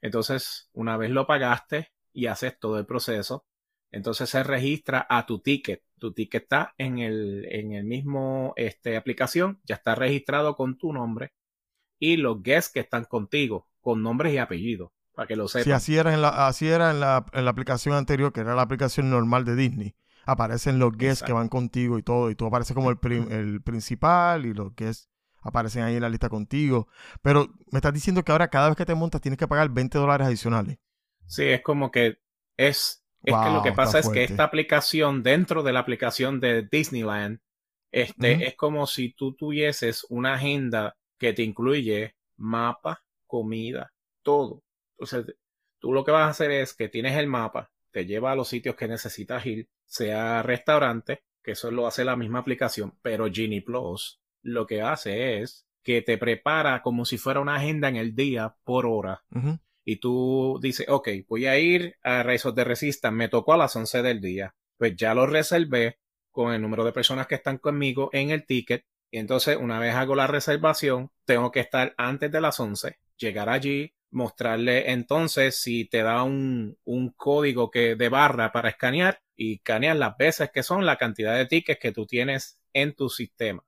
Entonces, 0.00 0.70
una 0.72 0.96
vez 0.96 1.10
lo 1.10 1.26
pagaste 1.26 1.90
y 2.12 2.26
haces 2.26 2.58
todo 2.58 2.78
el 2.78 2.86
proceso, 2.86 3.46
entonces 3.90 4.28
se 4.30 4.42
registra 4.42 5.06
a 5.08 5.26
tu 5.26 5.40
ticket. 5.40 5.82
Tu 5.98 6.12
ticket 6.12 6.42
está 6.44 6.74
en 6.78 6.98
el, 6.98 7.46
en 7.50 7.72
el 7.72 7.84
mismo 7.84 8.52
este, 8.56 8.96
aplicación, 8.96 9.60
ya 9.64 9.76
está 9.76 9.94
registrado 9.94 10.56
con 10.56 10.78
tu 10.78 10.92
nombre 10.92 11.32
y 12.00 12.16
los 12.16 12.42
guests 12.42 12.72
que 12.72 12.80
están 12.80 13.04
contigo, 13.04 13.68
con 13.80 14.02
nombres 14.02 14.34
y 14.34 14.38
apellidos, 14.38 14.90
para 15.14 15.28
que 15.28 15.36
lo 15.36 15.48
Sí, 15.54 15.72
sepan. 15.72 15.72
así 15.72 15.96
era 15.96 16.14
en 16.14 16.22
la, 16.22 16.46
así 16.46 16.68
era 16.68 16.90
en 16.90 17.00
la, 17.00 17.26
en 17.32 17.44
la 17.44 17.50
aplicación 17.50 17.94
anterior, 17.96 18.32
que 18.32 18.40
era 18.40 18.54
la 18.54 18.62
aplicación 18.62 19.10
normal 19.10 19.44
de 19.44 19.56
Disney. 19.56 19.96
Aparecen 20.24 20.78
los 20.78 20.96
guests 20.96 21.22
que 21.22 21.32
van 21.32 21.48
contigo 21.48 21.98
y 21.98 22.02
todo, 22.02 22.30
y 22.30 22.34
tú 22.34 22.46
apareces 22.46 22.74
como 22.74 22.90
el, 22.90 22.98
prim- 22.98 23.28
el 23.30 23.62
principal 23.62 24.46
y 24.46 24.52
los 24.54 24.74
guests 24.76 25.08
aparecen 25.42 25.82
ahí 25.82 25.96
en 25.96 26.02
la 26.02 26.08
lista 26.08 26.28
contigo. 26.28 26.88
Pero 27.22 27.48
me 27.70 27.78
estás 27.78 27.92
diciendo 27.92 28.24
que 28.24 28.32
ahora 28.32 28.48
cada 28.48 28.68
vez 28.68 28.76
que 28.76 28.86
te 28.86 28.94
montas 28.94 29.20
tienes 29.20 29.38
que 29.38 29.48
pagar 29.48 29.70
20 29.70 29.98
dólares 29.98 30.26
adicionales. 30.26 30.78
Sí, 31.26 31.44
es 31.44 31.62
como 31.62 31.90
que 31.90 32.18
es, 32.56 33.04
es 33.22 33.34
que 33.34 33.50
lo 33.50 33.62
que 33.62 33.72
pasa 33.72 33.98
es 33.98 34.08
que 34.08 34.24
esta 34.24 34.44
aplicación, 34.44 35.22
dentro 35.22 35.62
de 35.62 35.72
la 35.72 35.80
aplicación 35.80 36.40
de 36.40 36.62
Disneyland, 36.70 37.40
este, 37.90 38.46
es 38.46 38.54
como 38.54 38.86
si 38.86 39.12
tú 39.12 39.34
tuvieses 39.34 40.04
una 40.10 40.34
agenda 40.34 40.96
que 41.18 41.32
te 41.32 41.42
incluye 41.42 42.14
mapa, 42.36 43.02
comida, 43.26 43.92
todo. 44.22 44.62
Entonces, 44.98 45.36
tú 45.78 45.92
lo 45.92 46.04
que 46.04 46.12
vas 46.12 46.26
a 46.26 46.30
hacer 46.30 46.50
es 46.50 46.74
que 46.74 46.88
tienes 46.88 47.16
el 47.16 47.26
mapa, 47.26 47.70
te 47.90 48.06
lleva 48.06 48.32
a 48.32 48.36
los 48.36 48.48
sitios 48.48 48.76
que 48.76 48.88
necesitas 48.88 49.44
ir, 49.46 49.68
sea 49.84 50.42
restaurante, 50.42 51.24
que 51.42 51.52
eso 51.52 51.70
lo 51.70 51.86
hace 51.86 52.04
la 52.04 52.16
misma 52.16 52.40
aplicación, 52.40 52.98
pero 53.02 53.32
Genie 53.32 53.62
Plus 53.62 54.20
lo 54.52 54.66
que 54.66 54.82
hace 54.82 55.42
es 55.42 55.66
que 55.82 56.02
te 56.02 56.18
prepara 56.18 56.82
como 56.82 57.04
si 57.04 57.16
fuera 57.18 57.40
una 57.40 57.56
agenda 57.56 57.88
en 57.88 57.96
el 57.96 58.14
día 58.14 58.56
por 58.64 58.86
hora. 58.86 59.24
Y 59.84 59.96
tú 59.96 60.58
dices, 60.60 60.86
ok, 60.88 61.08
voy 61.26 61.46
a 61.46 61.58
ir 61.58 61.96
a 62.02 62.22
of 62.44 62.54
the 62.54 62.64
Resistance, 62.64 63.16
me 63.16 63.28
tocó 63.28 63.54
a 63.54 63.56
las 63.56 63.74
11 63.74 64.02
del 64.02 64.20
día, 64.20 64.54
pues 64.76 64.94
ya 64.96 65.14
lo 65.14 65.26
reservé 65.26 65.98
con 66.30 66.52
el 66.52 66.60
número 66.60 66.84
de 66.84 66.92
personas 66.92 67.26
que 67.26 67.36
están 67.36 67.56
conmigo 67.56 68.10
en 68.12 68.30
el 68.30 68.44
ticket, 68.44 68.84
y 69.10 69.18
entonces 69.18 69.56
una 69.56 69.78
vez 69.78 69.94
hago 69.94 70.14
la 70.14 70.26
reservación, 70.26 71.10
tengo 71.24 71.50
que 71.50 71.60
estar 71.60 71.94
antes 71.96 72.30
de 72.30 72.40
las 72.40 72.60
11, 72.60 72.98
llegar 73.16 73.48
allí, 73.48 73.94
mostrarle 74.10 74.90
entonces 74.90 75.56
si 75.56 75.86
te 75.86 76.02
da 76.02 76.22
un, 76.22 76.76
un 76.84 77.10
código 77.10 77.70
que 77.70 77.96
de 77.96 78.08
barra 78.08 78.52
para 78.52 78.68
escanear 78.68 79.22
y 79.36 79.54
escanear 79.54 79.96
las 79.96 80.16
veces 80.16 80.50
que 80.52 80.62
son 80.62 80.84
la 80.84 80.96
cantidad 80.96 81.36
de 81.36 81.46
tickets 81.46 81.80
que 81.80 81.92
tú 81.92 82.06
tienes 82.06 82.60
en 82.72 82.94
tu 82.94 83.08
sistema. 83.08 83.64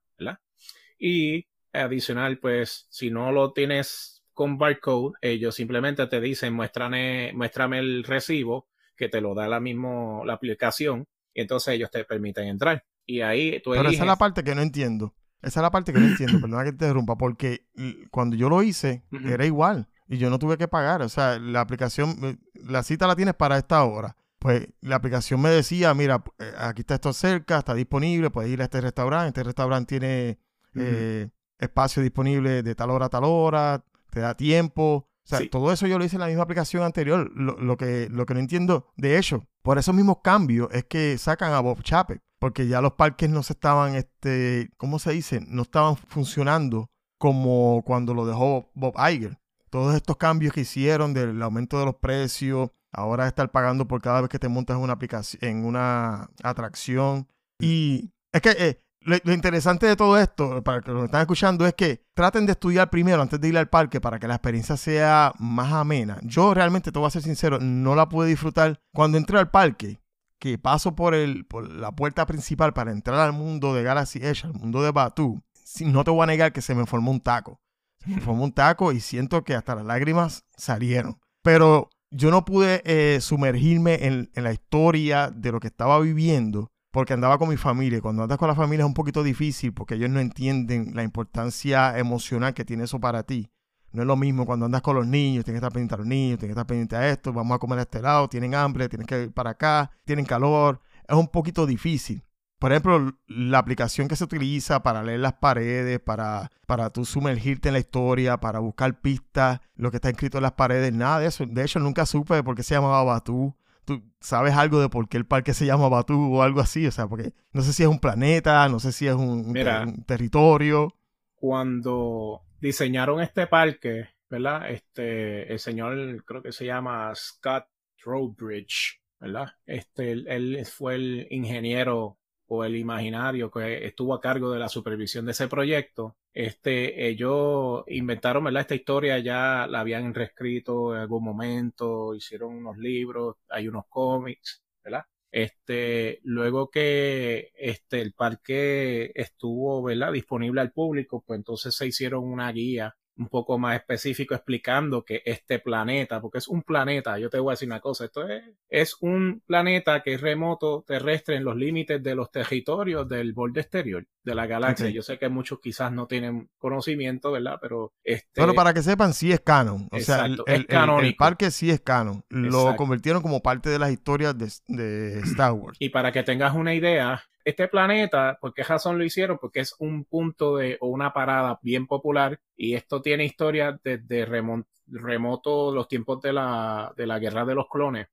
Y 1.01 1.49
adicional, 1.73 2.39
pues 2.39 2.87
si 2.91 3.11
no 3.11 3.33
lo 3.33 3.53
tienes 3.53 4.23
con 4.35 4.59
barcode, 4.59 5.15
ellos 5.23 5.55
simplemente 5.57 6.07
te 6.07 6.21
dicen 6.21 6.55
muéstrame, 6.55 7.33
muéstrame 7.35 7.79
el 7.79 8.05
recibo 8.05 8.69
que 8.97 9.09
te 9.09 9.21
lo 9.21 9.35
da 9.35 9.49
la 9.49 9.61
mismo 9.61 10.23
la 10.25 10.35
aplicación 10.35 11.07
y 11.35 11.41
entonces 11.41 11.75
ellos 11.75 11.91
te 11.91 12.05
permiten 12.05 12.47
entrar. 12.47 12.85
Y 13.07 13.23
ahí 13.23 13.61
tú 13.63 13.71
Pero 13.71 13.81
eliges. 13.83 13.95
esa 13.95 14.05
es 14.05 14.09
la 14.09 14.17
parte 14.17 14.45
que 14.45 14.55
no 14.55 14.63
entiendo. 14.63 15.15
Esa 15.43 15.61
es 15.61 15.63
la 15.63 15.71
parte 15.71 15.93
que 15.93 16.01
no 16.01 16.07
entiendo, 16.07 16.39
perdona 16.41 16.65
que 16.65 16.71
te 16.73 16.85
interrumpa, 16.85 17.17
porque 17.17 17.67
cuando 18.11 18.37
yo 18.37 18.49
lo 18.51 18.63
hice, 18.63 19.05
era 19.25 19.47
igual 19.47 19.89
y 20.07 20.19
yo 20.19 20.29
no 20.29 20.39
tuve 20.39 20.59
que 20.59 20.69
pagar. 20.69 21.03
O 21.03 21.09
sea, 21.09 21.39
la 21.39 21.61
aplicación, 21.61 22.17
eh, 22.23 22.37
la 22.55 22.83
cita 22.83 23.07
la 23.07 23.17
tienes 23.17 23.35
para 23.35 23.57
esta 23.57 23.83
hora. 23.85 24.17
Pues 24.39 24.69
la 24.81 24.97
aplicación 24.97 25.41
me 25.41 25.51
decía, 25.51 25.95
mira, 25.95 26.23
eh, 26.39 26.53
aquí 26.59 26.81
está 26.81 26.95
esto 26.95 27.13
cerca, 27.13 27.59
está 27.59 27.75
disponible, 27.75 28.31
puedes 28.31 28.51
ir 28.51 28.61
a 28.61 28.65
este 28.65 28.81
restaurante. 28.81 29.29
Este 29.29 29.45
restaurante 29.45 29.99
tiene 29.99 30.39
eh, 30.75 31.29
espacio 31.59 32.03
disponible 32.03 32.63
de 32.63 32.75
tal 32.75 32.91
hora 32.91 33.07
a 33.07 33.09
tal 33.11 33.25
hora, 33.25 33.85
te 34.11 34.21
da 34.21 34.35
tiempo. 34.37 35.07
O 35.23 35.29
sea, 35.31 35.39
Sí. 35.41 35.49
todo 35.49 35.73
eso 35.73 35.87
yo 35.87 35.99
lo 35.99 36.05
hice 36.05 36.17
en 36.17 36.21
la 36.21 36.27
misma 36.27 36.43
aplicación 36.45 36.83
anterior. 36.83 37.31
Lo, 37.35 37.59
lo 37.59 37.77
que, 37.77 38.09
lo 38.11 38.27
que 38.27 38.35
no 38.35 38.41
entiendo, 38.41 38.89
de 38.97 39.19
hecho, 39.19 39.47
por 39.63 39.79
esos 39.79 39.95
mismos 39.95 40.19
cambios 40.25 40.69
es 40.73 40.85
que 40.85 41.19
sacan 41.19 41.53
a 41.53 41.61
Bob 41.61 41.83
Chapek, 41.83 42.21
porque 42.39 42.67
ya 42.67 42.81
los 42.81 42.95
parques 42.95 43.29
no 43.31 43.43
se 43.43 43.53
estaban, 43.53 43.95
este, 43.95 44.71
¿cómo 44.79 44.99
se 44.99 45.13
dice? 45.13 45.41
No 45.47 45.63
estaban 45.63 45.97
funcionando 45.97 46.89
como 47.19 47.83
cuando 47.85 48.15
lo 48.15 48.25
dejó 48.27 48.71
Bob 48.75 48.95
Iger. 48.97 49.39
Todos 49.69 49.95
estos 49.95 50.17
cambios 50.17 50.53
que 50.55 50.63
hicieron 50.63 51.13
del 51.13 51.41
aumento 51.43 51.79
de 51.79 51.85
los 51.85 51.97
precios, 51.97 52.71
ahora 52.93 53.29
estar 53.29 53.53
pagando 53.53 53.87
por 53.87 54.01
cada 54.01 54.21
vez 54.23 54.31
que 54.31 54.39
te 54.39 54.49
montas 54.49 54.77
en 54.79 54.83
una 54.83 54.95
aplicación, 54.95 55.39
en 55.49 55.65
una 55.65 56.31
atracción. 56.43 57.29
Y 57.61 58.11
es 58.33 58.41
que 58.41 58.51
eh, 58.59 58.83
lo, 59.03 59.33
interesante 59.33 59.87
de 59.87 59.97
todo 59.97 60.19
esto, 60.19 60.63
para 60.63 60.81
que 60.83 60.91
lo 60.91 61.05
están 61.05 61.23
escuchando, 61.23 61.67
es 61.67 61.75
que 61.75 62.05
traten 62.15 62.47
de 62.47 62.53
estudiar 62.53 62.91
primero 62.91 63.23
antes 63.23 63.41
de 63.41 63.49
ir 63.49 63.57
al 63.57 63.69
parque 63.69 64.01
para 64.01 64.19
que 64.19 64.29
la 64.29 64.35
experiencia 64.35 64.77
sea 64.77 65.33
más 65.39 65.73
amena. 65.73 66.19
Yo 66.23 66.53
realmente, 66.53 66.93
te 66.93 66.99
voy 66.99 67.09
a 67.09 67.11
ser 67.11 67.23
sincero, 67.23 67.59
no 67.61 67.95
la 67.95 68.09
pude 68.09 68.29
disfrutar 68.29 68.81
cuando 68.93 69.17
entré 69.17 69.39
al 69.39 69.51
parque, 69.51 70.01
que 70.39 70.59
paso 70.59 70.95
por, 70.95 71.15
el, 71.15 71.47
por 71.47 71.71
la 71.71 71.93
puerta 71.93 72.27
principal 72.27 72.73
para 72.73 72.93
entrar 72.93 73.21
al 73.21 73.33
mundo 73.33 73.75
de 73.75 73.83
Galaxy 73.83 74.19
Edge, 74.19 74.45
al 74.45 74.55
mundo 74.55 74.83
de 74.83 74.91
Batu. 74.91 75.43
No 75.81 76.05
te 76.05 76.11
voy 76.11 76.25
a 76.25 76.27
negar 76.27 76.53
que 76.53 76.63
se 76.63 76.75
me 76.75 76.87
formó 76.87 77.11
un 77.11 77.21
taco. 77.21 77.61
Se 78.01 78.11
me 78.11 78.21
formó 78.21 78.45
un 78.45 78.53
taco 78.53 78.93
y 78.93 79.01
siento 79.01 79.45
que 79.45 79.55
hasta 79.55 79.75
las 79.75 79.85
lágrimas 79.85 80.45
salieron. 80.57 81.21
Pero 81.43 81.91
yo 82.11 82.31
no 82.31 82.45
pude 82.45 82.83
eh, 82.85 83.21
sumergirme 83.21 84.07
en, 84.07 84.31
en 84.35 84.45
la 84.45 84.53
historia 84.53 85.31
de 85.31 85.53
lo 85.53 85.61
que 85.61 85.69
estaba 85.69 86.01
viviendo 86.01 86.71
porque 86.91 87.13
andaba 87.13 87.39
con 87.39 87.49
mi 87.49 87.57
familia. 87.57 88.01
Cuando 88.01 88.23
andas 88.23 88.39
con 88.39 88.49
la 88.49 88.55
familia 88.55 88.85
es 88.85 88.89
un 88.89 88.95
poquito 88.95 89.23
difícil 89.23 89.73
porque 89.73 89.95
ellos 89.95 90.11
no 90.11 90.21
entienden 90.21 90.93
la 90.95 91.03
importancia 91.03 91.99
emocional 91.99 92.55
que 92.55 92.65
tiene 92.65 92.85
eso 92.85 93.01
para 93.01 93.23
ti. 93.23 93.51
No 93.93 94.03
es 94.03 94.07
lo 94.07 94.17
mismo 94.17 94.47
cuando 94.47 94.67
andas 94.67 94.83
con 94.83 94.95
los 94.95 95.07
niños, 95.07 95.45
tienes 95.45 95.61
que 95.61 95.67
estar 95.67 95.73
pendiente 95.73 95.95
a 95.95 95.99
los 95.99 96.07
niños, 96.07 96.39
tienes 96.39 96.55
que 96.55 96.61
estar 96.61 96.67
pendiente 96.67 96.97
a 96.97 97.09
esto, 97.09 97.33
vamos 97.33 97.57
a 97.57 97.59
comer 97.59 97.81
a 97.81 97.83
este 97.83 98.01
lado, 98.01 98.29
tienen 98.29 98.55
hambre, 98.55 98.89
tienes 98.89 99.07
que 99.07 99.25
ir 99.25 99.33
para 99.33 99.51
acá, 99.51 99.91
tienen 100.05 100.25
calor. 100.25 100.81
Es 101.09 101.17
un 101.17 101.27
poquito 101.27 101.67
difícil. 101.67 102.23
Por 102.61 102.73
ejemplo, 102.73 103.15
la 103.27 103.59
aplicación 103.59 104.07
que 104.07 104.17
se 104.17 104.25
utiliza 104.25 104.83
para 104.83 105.03
leer 105.03 105.21
las 105.21 105.33
paredes, 105.33 105.99
para, 105.99 106.51
para 106.67 106.91
tú 106.91 107.07
sumergirte 107.07 107.71
en 107.71 107.73
la 107.73 107.81
historia, 107.81 108.39
para 108.39 108.59
buscar 108.59 109.01
pistas, 109.01 109.61
lo 109.77 109.91
que 109.91 109.97
está 109.97 110.11
escrito 110.11 110.39
en 110.39 110.43
las 110.43 110.53
paredes, 110.53 110.93
nada 110.93 111.21
de 111.21 111.27
eso. 111.27 111.47
De 111.47 111.65
hecho, 111.65 111.81
nunca 111.81 112.05
supe 112.05 112.43
por 112.43 112.55
qué 112.55 112.63
se 112.63 112.75
llamaba 112.75 113.03
Batú. 113.03 113.57
¿Tú 113.91 114.05
sabes 114.21 114.55
algo 114.55 114.81
de 114.81 114.89
por 114.89 115.09
qué 115.09 115.17
el 115.17 115.27
parque 115.27 115.55
se 115.55 115.67
llama 115.67 115.89
Batú 115.89 116.37
o 116.37 116.43
algo 116.43 116.61
así? 116.61 116.87
O 116.87 116.93
sea, 116.93 117.09
porque 117.09 117.33
no 117.53 117.63
sé 117.63 117.73
si 117.73 117.83
es 117.83 117.89
un 117.89 117.99
planeta, 118.01 118.69
no 118.69 118.79
sé 118.81 118.93
si 118.93 119.07
es 119.09 119.15
un, 119.15 119.45
un 119.47 119.53
Mira. 119.53 119.81
ter- 119.81 119.89
un 119.89 120.05
territorio. 120.05 120.95
Cuando 121.35 122.43
diseñaron 122.61 123.21
este 123.21 123.47
parque, 123.49 124.09
¿verdad? 124.29 124.71
Este, 124.71 125.53
el 125.53 125.59
señor, 125.59 126.25
creo 126.25 126.43
que 126.43 126.53
se 126.53 126.67
llama 126.67 127.13
Scott 127.17 127.67
Trowbridge, 128.03 129.01
¿verdad? 129.19 129.49
Este, 129.67 130.13
él, 130.13 130.27
él 130.29 130.65
fue 130.67 130.95
el 130.97 131.27
ingeniero 131.31 132.19
o 132.53 132.65
el 132.65 132.75
imaginario 132.77 133.49
que 133.49 133.87
estuvo 133.87 134.13
a 134.13 134.21
cargo 134.21 134.51
de 134.51 134.59
la 134.59 134.69
supervisión 134.69 135.25
de 135.25 135.31
ese 135.31 135.47
proyecto. 135.47 136.17
Este, 136.35 137.09
ellos 137.09 137.85
inventaron, 137.87 138.43
¿verdad? 138.43 138.63
Esta 138.63 138.75
historia 138.75 139.19
ya 139.21 139.69
la 139.69 139.81
habían 139.81 140.13
reescrito 140.13 140.95
en 140.95 141.03
algún 141.03 141.23
momento, 141.23 142.13
hicieron 142.13 142.57
unos 142.57 142.77
libros, 142.77 143.37
hay 143.49 143.69
unos 143.69 143.85
cómics, 143.89 144.65
¿verdad? 144.83 145.05
Este, 145.31 146.19
luego 146.25 146.71
que 146.71 147.53
este, 147.55 148.01
el 148.01 148.15
parque 148.15 149.13
estuvo, 149.15 149.81
¿verdad? 149.85 150.13
disponible 150.13 150.61
al 150.61 150.73
público, 150.73 151.23
pues 151.25 151.39
entonces 151.39 151.73
se 151.77 151.87
hicieron 151.87 152.25
una 152.25 152.51
guía 152.51 152.97
un 153.21 153.29
poco 153.29 153.59
más 153.59 153.77
específico 153.77 154.35
explicando 154.35 155.05
que 155.05 155.23
este 155.27 155.59
planeta, 155.59 156.21
porque 156.21 156.39
es 156.39 156.49
un 156.49 156.63
planeta, 156.63 157.19
yo 157.19 157.29
te 157.29 157.39
voy 157.39 157.51
a 157.51 157.53
decir 157.53 157.69
una 157.69 157.79
cosa, 157.81 158.07
esto 158.07 158.27
es, 158.27 158.43
es 158.69 158.97
un 159.01 159.43
planeta 159.47 160.03
que 160.03 160.15
es 160.15 160.21
remoto 160.23 160.83
terrestre 160.87 161.37
en 161.37 161.45
los 161.45 161.55
límites 161.55 162.03
de 162.03 162.15
los 162.15 162.31
territorios 162.31 163.07
del 163.09 163.35
borde 163.35 163.61
exterior 163.61 164.07
de 164.25 164.35
la 164.35 164.47
galaxia. 164.47 164.89
Yo 164.91 165.03
sé 165.03 165.19
que 165.19 165.29
muchos 165.29 165.61
quizás 165.61 165.93
no 165.93 166.07
tienen 166.07 166.49
conocimiento, 166.59 167.31
¿verdad? 167.33 167.59
Pero 167.61 167.93
este 168.03 168.29
Pero 168.35 168.55
para 168.55 168.73
que 168.73 168.83
sepan, 168.83 169.13
sí 169.13 169.33
es 169.33 169.41
canon. 169.41 169.89
O 169.93 169.99
sea, 170.01 170.25
el, 170.25 170.33
Exacto, 170.33 170.45
el- 170.47 170.53
es 170.53 170.55
el- 170.55 170.61
el 170.63 170.67
canónico. 170.67 171.17
parque 171.19 171.51
sí 171.51 171.71
es 171.71 171.81
canon. 171.81 172.25
Lo 172.31 172.47
Exacto. 172.61 172.77
convirtieron 172.77 173.23
como 173.23 173.43
parte 173.43 173.69
de 173.71 173.79
las 173.79 173.93
historias 173.93 174.37
de, 174.39 174.51
de 174.69 175.21
Star 175.21 175.53
Wars. 175.53 175.77
Y 175.79 175.91
para 175.91 176.11
que 176.13 176.23
tengas 176.23 176.55
una 176.55 176.75
idea, 176.75 177.23
este 177.45 177.69
planeta, 177.69 178.39
¿por 178.41 178.53
qué 178.55 178.63
razón 178.63 178.99
lo 178.99 179.05
hicieron? 179.05 179.39
Porque 179.39 179.61
es 179.61 179.75
un 179.79 180.05
punto 180.05 180.57
de 180.57 180.77
o 180.81 180.89
una 180.89 181.13
parada 181.13 181.59
bien 181.63 181.87
popular 181.87 182.41
y 182.57 182.75
esto 182.75 183.01
tiene 183.01 183.25
historia 183.25 183.79
desde 183.83 184.27
remon- 184.27 184.67
remoto 184.87 185.75
los 185.75 185.89
tiempos 185.89 186.21
de 186.21 186.33
la, 186.33 186.93
de 186.97 187.07
la 187.07 187.19
guerra 187.19 187.45
de 187.45 187.55
los 187.55 187.69
clones. 187.69 188.09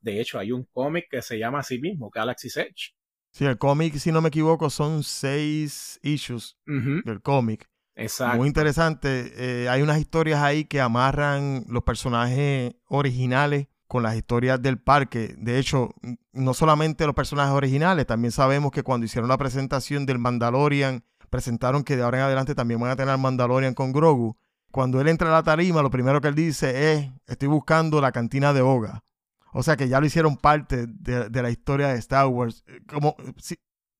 De 0.00 0.20
hecho, 0.20 0.38
hay 0.38 0.52
un 0.52 0.64
cómic 0.64 1.06
que 1.10 1.22
se 1.22 1.38
llama 1.38 1.60
así 1.60 1.80
mismo, 1.80 2.10
Galaxy's 2.10 2.56
Edge. 2.56 2.94
Sí, 3.30 3.44
el 3.46 3.56
cómic, 3.56 3.94
si 3.94 4.12
no 4.12 4.20
me 4.20 4.28
equivoco, 4.28 4.68
son 4.68 5.02
seis 5.02 5.98
issues 6.02 6.58
del 6.66 7.22
cómic. 7.22 7.66
Exacto. 7.94 8.36
Muy 8.36 8.48
interesante. 8.48 9.32
Eh, 9.36 9.68
hay 9.68 9.80
unas 9.80 9.98
historias 9.98 10.40
ahí 10.40 10.64
que 10.64 10.80
amarran 10.80 11.64
los 11.68 11.82
personajes 11.82 12.74
originales 12.86 13.68
con 13.92 14.02
las 14.02 14.16
historias 14.16 14.62
del 14.62 14.78
parque. 14.78 15.34
De 15.36 15.58
hecho, 15.58 15.90
no 16.32 16.54
solamente 16.54 17.04
los 17.04 17.14
personajes 17.14 17.52
originales, 17.52 18.06
también 18.06 18.32
sabemos 18.32 18.72
que 18.72 18.82
cuando 18.82 19.04
hicieron 19.04 19.28
la 19.28 19.36
presentación 19.36 20.06
del 20.06 20.18
Mandalorian, 20.18 21.04
presentaron 21.28 21.84
que 21.84 21.94
de 21.94 22.02
ahora 22.02 22.16
en 22.16 22.24
adelante 22.24 22.54
también 22.54 22.80
van 22.80 22.90
a 22.90 22.96
tener 22.96 23.12
al 23.12 23.20
Mandalorian 23.20 23.74
con 23.74 23.92
Grogu. 23.92 24.38
Cuando 24.70 24.98
él 24.98 25.08
entra 25.08 25.28
a 25.28 25.32
la 25.32 25.42
tarima, 25.42 25.82
lo 25.82 25.90
primero 25.90 26.22
que 26.22 26.28
él 26.28 26.34
dice 26.34 26.94
es, 26.94 27.10
estoy 27.26 27.48
buscando 27.48 28.00
la 28.00 28.12
cantina 28.12 28.54
de 28.54 28.62
Oga. 28.62 29.04
O 29.52 29.62
sea 29.62 29.76
que 29.76 29.90
ya 29.90 30.00
lo 30.00 30.06
hicieron 30.06 30.38
parte 30.38 30.86
de, 30.86 31.28
de 31.28 31.42
la 31.42 31.50
historia 31.50 31.88
de 31.88 31.98
Star 31.98 32.28
Wars. 32.28 32.64
Eh, 32.68 32.80
Como 32.88 33.14
si, 33.36 33.56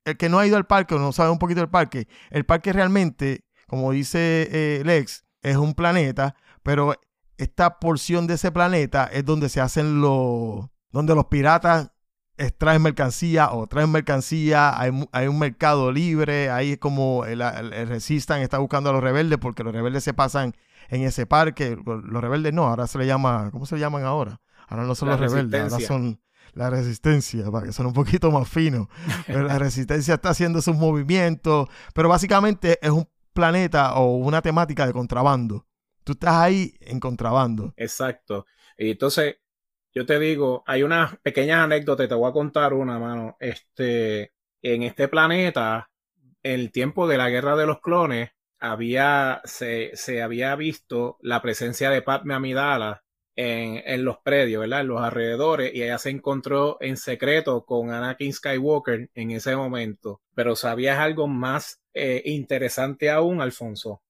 el 0.07 0.17
que 0.17 0.31
no 0.31 0.39
ha 0.39 0.47
ido 0.47 0.57
al 0.57 0.67
parque 0.67 0.95
o 0.95 0.99
no 0.99 1.13
sabe 1.13 1.29
un 1.29 1.39
poquito 1.39 1.61
del 1.61 1.69
parque, 1.69 2.09
el 2.31 2.47
parque 2.47 2.73
realmente, 2.73 3.45
como 3.67 3.93
dice 3.93 4.49
eh, 4.51 4.83
Lex, 4.87 5.27
es 5.43 5.59
un 5.59 5.75
planeta, 5.75 6.35
pero 6.63 6.95
esta 7.43 7.79
porción 7.79 8.27
de 8.27 8.35
ese 8.35 8.53
planeta 8.53 9.05
es 9.13 9.25
donde 9.25 9.49
se 9.49 9.61
hacen 9.61 10.01
los, 10.01 10.67
donde 10.91 11.15
los 11.15 11.27
piratas 11.27 11.93
extraen 12.37 12.83
mercancía 12.83 13.53
o 13.53 13.67
traen 13.67 13.91
mercancía, 13.91 14.79
hay, 14.79 14.91
hay 15.13 15.27
un 15.27 15.39
mercado 15.39 15.93
libre, 15.93 16.51
ahí 16.51 16.73
es 16.73 16.79
como 16.79 17.25
el, 17.25 17.41
el, 17.43 17.93
está 17.93 18.59
buscando 18.59 18.91
a 18.91 18.93
los 18.93 19.03
rebeldes 19.03 19.39
porque 19.39 19.65
los 19.65 19.73
rebeldes 19.73 20.05
se 20.05 20.15
pasan 20.15 20.55
en 20.89 21.03
ese 21.03 21.27
parque, 21.27 21.77
los, 21.85 22.23
rebeldes 22.23 22.53
no, 22.53 22.69
ahora 22.69 22.87
se 22.87 22.99
le 22.99 23.07
llama, 23.07 23.51
¿cómo 23.51 23.67
se 23.67 23.77
le 23.77 23.81
llaman 23.81 24.05
ahora? 24.05 24.41
Ahora 24.69 24.85
no 24.85 24.95
son 24.95 25.09
La 25.09 25.17
los 25.17 25.31
rebeldes, 25.31 25.73
ahora 25.73 25.87
son 25.87 26.21
la 26.55 26.71
resistencia, 26.71 27.51
para 27.51 27.67
que 27.67 27.73
son 27.73 27.87
un 27.87 27.93
poquito 27.93 28.31
más 28.31 28.49
finos. 28.49 28.89
Pero 29.27 29.43
la 29.43 29.59
resistencia 29.59 30.15
está 30.15 30.31
haciendo 30.31 30.61
sus 30.63 30.77
movimientos, 30.77 31.69
pero 31.95 32.09
básicamente 32.09 32.79
es 32.83 32.91
un 32.91 33.09
planeta 33.33 33.95
o 33.95 34.17
una 34.17 34.43
temática 34.43 34.87
de 34.87 34.93
contrabando. 34.93 35.67
Tú 36.05 36.13
estás 36.13 36.35
ahí 36.35 36.75
en 36.81 37.01
contrabando. 37.01 37.73
Exacto. 37.77 38.47
Y 38.77 38.91
entonces, 38.91 39.37
yo 39.95 40.07
te 40.07 40.19
digo, 40.19 40.63
hay 40.67 40.83
unas 40.83 41.17
pequeñas 41.19 41.61
anécdotas, 41.61 42.09
te 42.09 42.15
voy 42.15 42.29
a 42.29 42.33
contar 42.33 42.73
una, 42.75 42.99
mano. 42.99 43.37
Este, 43.41 44.33
en 44.63 44.83
este 44.83 45.09
planeta, 45.09 45.91
en 46.43 46.61
el 46.61 46.73
tiempo 46.73 47.07
de 47.07 47.19
la 47.19 47.31
guerra 47.31 47.57
de 47.57 47.67
los 47.67 47.81
clones, 47.81 48.31
había, 48.59 49.41
se, 49.45 49.91
se 49.95 50.23
había 50.23 50.55
visto 50.57 51.19
la 51.21 51.43
presencia 51.43 51.91
de 51.91 52.03
Padme 52.03 52.35
Amidala 52.35 53.05
en, 53.37 53.83
en 53.85 54.05
los 54.05 54.19
predios, 54.19 54.61
¿verdad? 54.61 54.83
En 54.83 54.89
los 54.89 55.01
alrededores, 55.01 55.75
y 55.75 55.83
ella 55.83 55.99
se 55.99 56.11
encontró 56.11 56.79
en 56.81 56.97
secreto 56.97 57.65
con 57.65 57.91
Anakin 57.91 58.33
Skywalker 58.33 59.11
en 59.15 59.31
ese 59.33 59.57
momento. 59.57 60.21
Pero 60.35 60.57
sabías 60.57 60.99
algo 60.99 61.29
más 61.29 61.83
eh, 61.95 62.23
interesante 62.25 63.11
aún, 63.11 63.41
Alfonso 63.41 64.03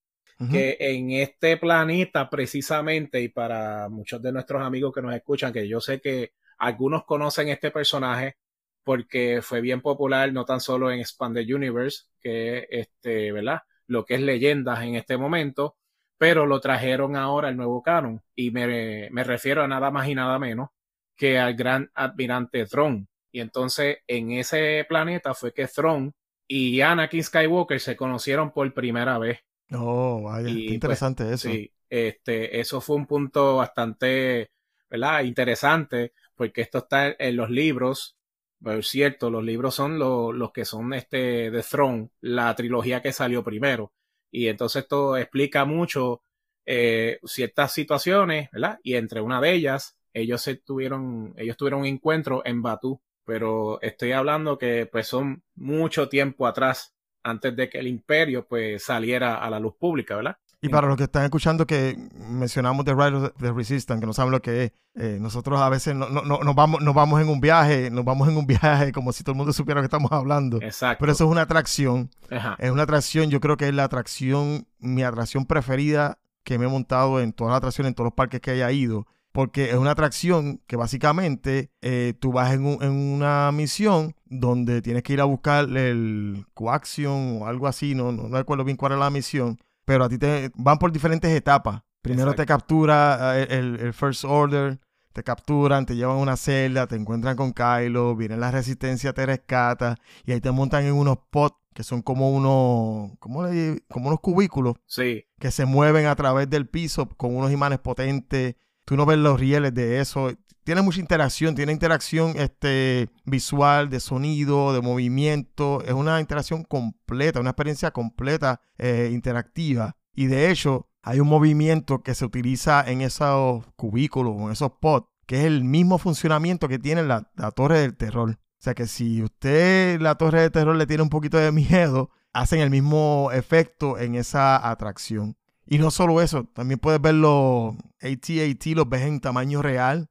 Que 0.50 0.76
en 0.81 1.11
este 1.12 1.57
planeta 1.57 2.28
precisamente 2.31 3.20
y 3.20 3.28
para 3.28 3.88
muchos 3.88 4.20
de 4.22 4.33
nuestros 4.33 4.62
amigos 4.62 4.92
que 4.92 5.02
nos 5.02 5.14
escuchan, 5.14 5.52
que 5.52 5.68
yo 5.68 5.81
sé 5.81 6.00
que 6.00 6.33
algunos 6.59 7.05
conocen 7.05 7.48
este 7.48 7.70
personaje 7.70 8.37
porque 8.85 9.40
fue 9.42 9.61
bien 9.61 9.81
popular 9.81 10.33
no 10.33 10.44
tan 10.44 10.61
solo 10.61 10.90
en 10.90 11.00
Expanded 11.00 11.46
Universe, 11.55 12.05
que 12.20 12.66
este, 12.70 13.33
¿verdad? 13.33 13.61
Lo 13.87 14.05
que 14.05 14.14
es 14.14 14.20
leyendas 14.20 14.83
en 14.83 14.96
este 14.96 15.16
momento, 15.16 15.76
pero 16.18 16.46
lo 16.46 16.61
trajeron 16.61 17.16
ahora 17.16 17.48
al 17.48 17.57
nuevo 17.57 17.83
canon 17.83 18.22
y 18.35 18.50
me, 18.50 19.09
me 19.11 19.24
refiero 19.24 19.62
a 19.62 19.68
nada 19.68 19.90
más 19.90 20.09
y 20.09 20.14
nada 20.14 20.38
menos 20.38 20.70
que 21.16 21.38
al 21.38 21.55
gran 21.55 21.90
admirante 21.94 22.66
Thrawn. 22.66 23.09
Y 23.31 23.40
entonces 23.40 23.98
en 24.07 24.33
ese 24.33 24.85
planeta 24.88 25.35
fue 25.35 25.52
que 25.52 25.66
Thrawn 25.66 26.12
y 26.46 26.81
Anakin 26.81 27.24
Skywalker 27.24 27.81
se 27.81 27.96
conocieron 27.96 28.52
por 28.52 28.72
primera 28.74 29.18
vez. 29.18 29.40
Oh, 29.74 30.22
vaya, 30.22 30.61
Y, 30.61 30.64
qué 30.64 30.74
pues, 30.80 31.00
interesante 31.00 31.32
eso. 31.32 31.61
Sí, 31.61 31.72
este, 31.88 32.61
eso 32.61 32.80
fue 32.80 32.96
un 32.96 33.06
punto 33.06 33.56
bastante, 33.56 34.50
¿verdad? 34.90 35.22
Interesante, 35.24 36.12
porque 36.35 36.62
esto 36.62 36.78
está 36.78 37.08
en 37.18 37.37
los 37.37 37.50
libros. 37.50 38.16
Es 38.64 38.88
cierto, 38.88 39.30
los 39.30 39.44
libros 39.44 39.74
son 39.74 39.98
lo- 39.98 40.32
los 40.32 40.52
que 40.52 40.64
son 40.64 40.92
este 40.94 41.50
de 41.50 41.62
Throne, 41.62 42.11
la 42.20 42.54
trilogía 42.54 43.02
que 43.02 43.12
salió 43.12 43.42
primero. 43.44 43.92
Y 44.30 44.48
entonces 44.48 44.82
esto 44.82 45.16
explica 45.16 45.64
mucho 45.64 46.22
eh, 46.66 47.18
ciertas 47.24 47.72
situaciones, 47.72 48.48
¿verdad? 48.52 48.78
Y 48.82 48.94
entre 48.94 49.20
una 49.20 49.40
de 49.40 49.52
ellas, 49.52 49.96
ellos 50.12 50.42
se 50.42 50.56
tuvieron, 50.56 51.35
ellos 51.37 51.56
tuvieron 51.56 51.80
un 51.80 51.87
encuentro 51.87 52.42
en 52.44 52.62
Batú. 52.62 53.00
Pero 53.24 53.80
estoy 53.82 54.12
hablando 54.12 54.58
que 54.58 54.87
pues 54.87 55.06
son 55.06 55.42
mucho 55.54 56.08
tiempo 56.08 56.46
atrás, 56.46 56.91
antes 57.22 57.54
de 57.56 57.68
que 57.68 57.78
el 57.78 57.87
imperio 57.87 58.46
pues 58.46 58.82
saliera 58.85 59.37
a 59.37 59.50
la 59.50 59.61
luz 59.61 59.74
pública, 59.78 60.16
¿verdad? 60.16 60.37
Y 60.64 60.68
para 60.68 60.87
los 60.87 60.96
que 60.96 61.02
están 61.04 61.24
escuchando 61.24 61.66
que 61.66 61.96
mencionamos 62.14 62.85
The 62.85 62.94
Rise 62.94 63.14
of 63.16 63.32
the 63.40 63.50
Resistance, 63.52 64.00
que 64.00 64.06
no 64.06 64.12
saben 64.12 64.30
lo 64.30 64.40
que 64.40 64.64
es, 64.64 64.72
eh, 64.94 65.18
nosotros 65.20 65.61
a 65.61 65.68
veces 65.68 65.96
no, 65.96 66.08
no- 66.08 66.22
no- 66.22 66.38
nos, 66.38 66.54
vamos, 66.54 66.80
nos 66.80 66.94
vamos 66.94 67.20
en 67.20 67.28
un 67.28 67.40
viaje, 67.40 67.90
nos 67.90 68.04
vamos 68.04 68.28
en 68.28 68.37
un 68.37 68.46
viaje 68.87 68.92
como 68.92 69.12
si 69.12 69.24
todo 69.24 69.32
el 69.32 69.38
mundo 69.38 69.52
supiera 69.52 69.80
lo 69.80 69.82
que 69.82 69.87
estamos 69.87 70.12
hablando. 70.12 70.58
Exacto. 70.62 70.98
Pero 71.00 71.11
eso 71.12 71.24
es 71.24 71.30
una 71.30 71.42
atracción, 71.42 72.11
Ajá. 72.30 72.54
es 72.61 72.70
una 72.70 72.85
atracción, 72.85 73.28
yo 73.28 73.40
creo 73.40 73.56
que 73.56 73.66
es 73.66 73.74
la 73.74 73.82
atracción, 73.85 74.68
mi 74.78 75.02
atracción 75.02 75.46
preferida 75.46 76.18
que 76.44 76.58
me 76.58 76.66
he 76.66 76.68
montado 76.68 77.20
en 77.20 77.32
todas 77.32 77.50
las 77.52 77.58
atracciones, 77.58 77.90
en 77.90 77.94
todos 77.94 78.06
los 78.06 78.14
parques 78.14 78.40
que 78.40 78.52
haya 78.52 78.70
ido, 78.70 79.06
porque 79.33 79.71
es 79.71 79.77
una 79.77 79.92
atracción 79.92 80.61
que 80.66 80.77
básicamente 80.77 81.71
eh, 81.81 82.14
tú 82.21 82.33
vas 82.33 82.53
en, 82.53 82.66
un- 82.66 82.83
en 82.83 82.90
una 82.92 83.51
misión 83.53 84.14
donde 84.27 84.83
tienes 84.83 85.03
que 85.03 85.14
ir 85.14 85.21
a 85.21 85.25
buscar 85.25 85.64
el 85.77 86.45
coaxion 86.55 87.40
o 87.42 87.47
algo 87.47 87.66
así, 87.66 87.95
no, 87.95 88.12
no, 88.12 88.29
no 88.29 88.37
recuerdo 88.38 88.64
bien 88.64 88.77
cuál 88.77 88.92
era 88.92 89.01
la 89.01 89.11
misión, 89.11 89.59
pero 89.85 90.05
a 90.05 90.09
ti 90.09 90.18
te 90.18 90.51
van 90.55 90.79
por 90.79 90.92
diferentes 90.92 91.31
etapas. 91.31 91.83
Primero 92.03 92.35
te 92.35 92.47
captura 92.47 93.38
eh, 93.40 93.47
el, 93.51 93.79
el 93.81 93.92
First 93.92 94.25
Order, 94.25 94.79
te 95.12 95.23
capturan, 95.23 95.87
te 95.87 95.95
llevan 95.95 96.16
a 96.16 96.21
una 96.21 96.37
celda, 96.37 96.87
te 96.87 96.97
encuentran 96.97 97.37
con 97.37 97.53
Kylo, 97.53 98.16
viene 98.16 98.37
la 98.37 98.51
resistencia, 98.51 99.12
te 99.12 99.25
rescata 99.27 99.97
y 100.25 100.33
ahí 100.33 100.40
te 100.40 100.51
montan 100.51 100.85
en 100.85 100.95
unos 100.95 101.18
pots 101.31 101.57
que 101.75 101.85
son 101.85 102.03
como 102.03 102.31
unos, 102.31 103.12
¿cómo 103.18 103.45
le, 103.47 103.83
como 103.88 104.09
unos 104.09 104.21
cubículos 104.21 104.75
Sí, 104.87 105.25
que 105.38 105.51
se 105.51 105.64
mueven 105.64 106.05
a 106.07 106.14
través 106.16 106.51
del 106.51 106.66
piso 106.68 107.09
con 107.09 107.35
unos 107.37 107.51
imanes 107.53 107.79
potentes. 107.79 108.57
Tú 108.92 108.98
no 108.98 109.07
ves 109.07 109.16
los 109.16 109.40
rieles 109.40 109.72
de 109.72 110.00
eso. 110.00 110.31
Tiene 110.64 110.83
mucha 110.83 111.00
interacción, 111.00 111.55
tiene 111.55 111.72
interacción 111.72 112.35
este, 112.37 113.09
visual, 113.24 113.88
de 113.88 114.00
sonido, 114.00 114.74
de 114.74 114.83
movimiento. 114.83 115.83
Es 115.87 115.94
una 115.94 116.20
interacción 116.20 116.62
completa, 116.62 117.40
una 117.40 117.52
experiencia 117.52 117.90
completa, 117.90 118.61
eh, 118.76 119.09
interactiva. 119.11 119.96
Y 120.14 120.26
de 120.26 120.50
hecho, 120.50 120.90
hay 121.00 121.20
un 121.20 121.28
movimiento 121.28 122.02
que 122.02 122.14
se 122.14 122.26
utiliza 122.26 122.85
en 122.87 123.00
esos 123.00 123.64
cubículos, 123.76 124.37
en 124.37 124.50
esos 124.50 124.72
pods, 124.78 125.07
que 125.24 125.38
es 125.38 125.46
el 125.46 125.64
mismo 125.64 125.96
funcionamiento 125.96 126.68
que 126.68 126.78
tiene 126.78 127.02
la, 127.02 127.31
la 127.35 127.50
torre 127.50 127.78
del 127.78 127.96
terror. 127.96 128.33
O 128.33 128.37
sea 128.59 128.74
que 128.74 128.87
si 128.87 129.22
usted 129.22 130.02
la 130.02 130.16
torre 130.16 130.42
del 130.42 130.52
terror 130.52 130.76
le 130.76 130.87
tiene 130.87 131.02
un 131.02 131.09
poquito 131.09 131.38
de 131.38 131.50
miedo, 131.50 132.11
hacen 132.35 132.61
el 132.61 132.68
mismo 132.68 133.31
efecto 133.33 133.98
en 133.98 134.16
esa 134.16 134.68
atracción. 134.68 135.38
Y 135.66 135.79
no 135.79 135.90
solo 135.90 136.20
eso, 136.20 136.44
también 136.53 136.79
puedes 136.81 137.01
ver 137.01 137.14
los 137.14 137.75
AT-AT, 138.03 138.66
los 138.75 138.88
ves 138.88 139.03
en 139.03 139.20
tamaño 139.20 139.62
real. 139.62 140.09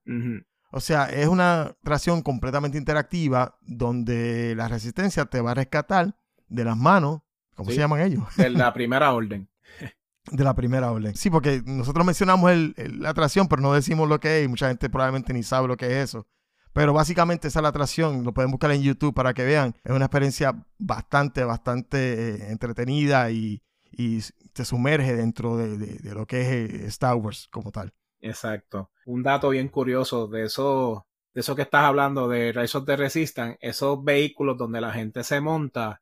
O 0.71 0.79
sea, 0.79 1.05
es 1.05 1.27
una 1.27 1.61
atracción 1.63 2.21
completamente 2.21 2.77
interactiva 2.77 3.57
donde 3.61 4.55
la 4.55 4.67
resistencia 4.69 5.25
te 5.25 5.41
va 5.41 5.51
a 5.51 5.55
rescatar 5.55 6.15
de 6.47 6.63
las 6.63 6.77
manos, 6.77 7.21
¿cómo 7.55 7.69
Sí. 7.69 7.75
se 7.75 7.81
llaman 7.81 8.01
ellos? 8.01 8.23
de 8.37 8.49
la 8.49 8.73
primera 8.73 9.11
orden. 9.13 9.49
De 10.31 10.43
la 10.43 10.53
primera 10.55 10.91
orden. 10.91 11.15
Sí, 11.15 11.29
porque 11.31 11.63
nosotros 11.65 12.05
mencionamos 12.05 12.51
el- 12.51 12.73
el- 12.77 13.01
la 13.01 13.09
atracción, 13.09 13.47
pero 13.47 13.61
no 13.61 13.73
decimos 13.73 14.07
lo 14.07 14.19
que 14.19 14.39
es 14.39 14.45
y 14.45 14.47
mucha 14.47 14.67
gente 14.67 14.87
probablemente 14.89 15.33
ni 15.33 15.41
sabe 15.41 15.67
lo 15.67 15.75
que 15.75 15.87
es 15.87 16.09
eso. 16.09 16.27
Pero 16.73 16.93
básicamente 16.93 17.47
esa 17.47 17.59
es 17.59 17.63
la 17.63 17.69
atracción, 17.69 18.23
lo 18.23 18.31
pueden 18.33 18.51
buscar 18.51 18.71
en 18.71 18.83
YouTube 18.83 19.13
para 19.15 19.33
que 19.33 19.43
vean. 19.43 19.75
Es 19.83 19.91
una 19.91 20.05
experiencia 20.05 20.63
bastante, 20.77 21.43
bastante 21.43 22.35
eh, 22.35 22.51
entretenida 22.51 23.31
y, 23.31 23.61
y 23.91 24.19
te 24.53 24.65
sumerge 24.65 25.15
dentro 25.15 25.57
de, 25.57 25.77
de- 25.77 25.97
de 25.99 26.13
lo 26.15 26.25
que 26.25 26.41
es 26.41 26.47
eh, 26.73 26.85
Star 26.87 27.15
Wars 27.15 27.47
como 27.51 27.71
tal. 27.71 27.93
Exacto. 28.21 28.91
Un 29.05 29.23
dato 29.23 29.49
bien 29.49 29.67
curioso 29.69 30.27
de 30.27 30.43
eso, 30.45 31.07
de 31.33 31.41
eso 31.41 31.55
que 31.55 31.63
estás 31.63 31.83
hablando 31.85 32.27
de 32.27 32.51
Rise 32.51 32.77
of 32.77 32.85
the 32.85 32.95
Resistance, 32.95 33.57
esos 33.61 34.03
vehículos 34.03 34.57
donde 34.57 34.79
la 34.81 34.91
gente 34.91 35.23
se 35.23 35.41
monta, 35.41 36.01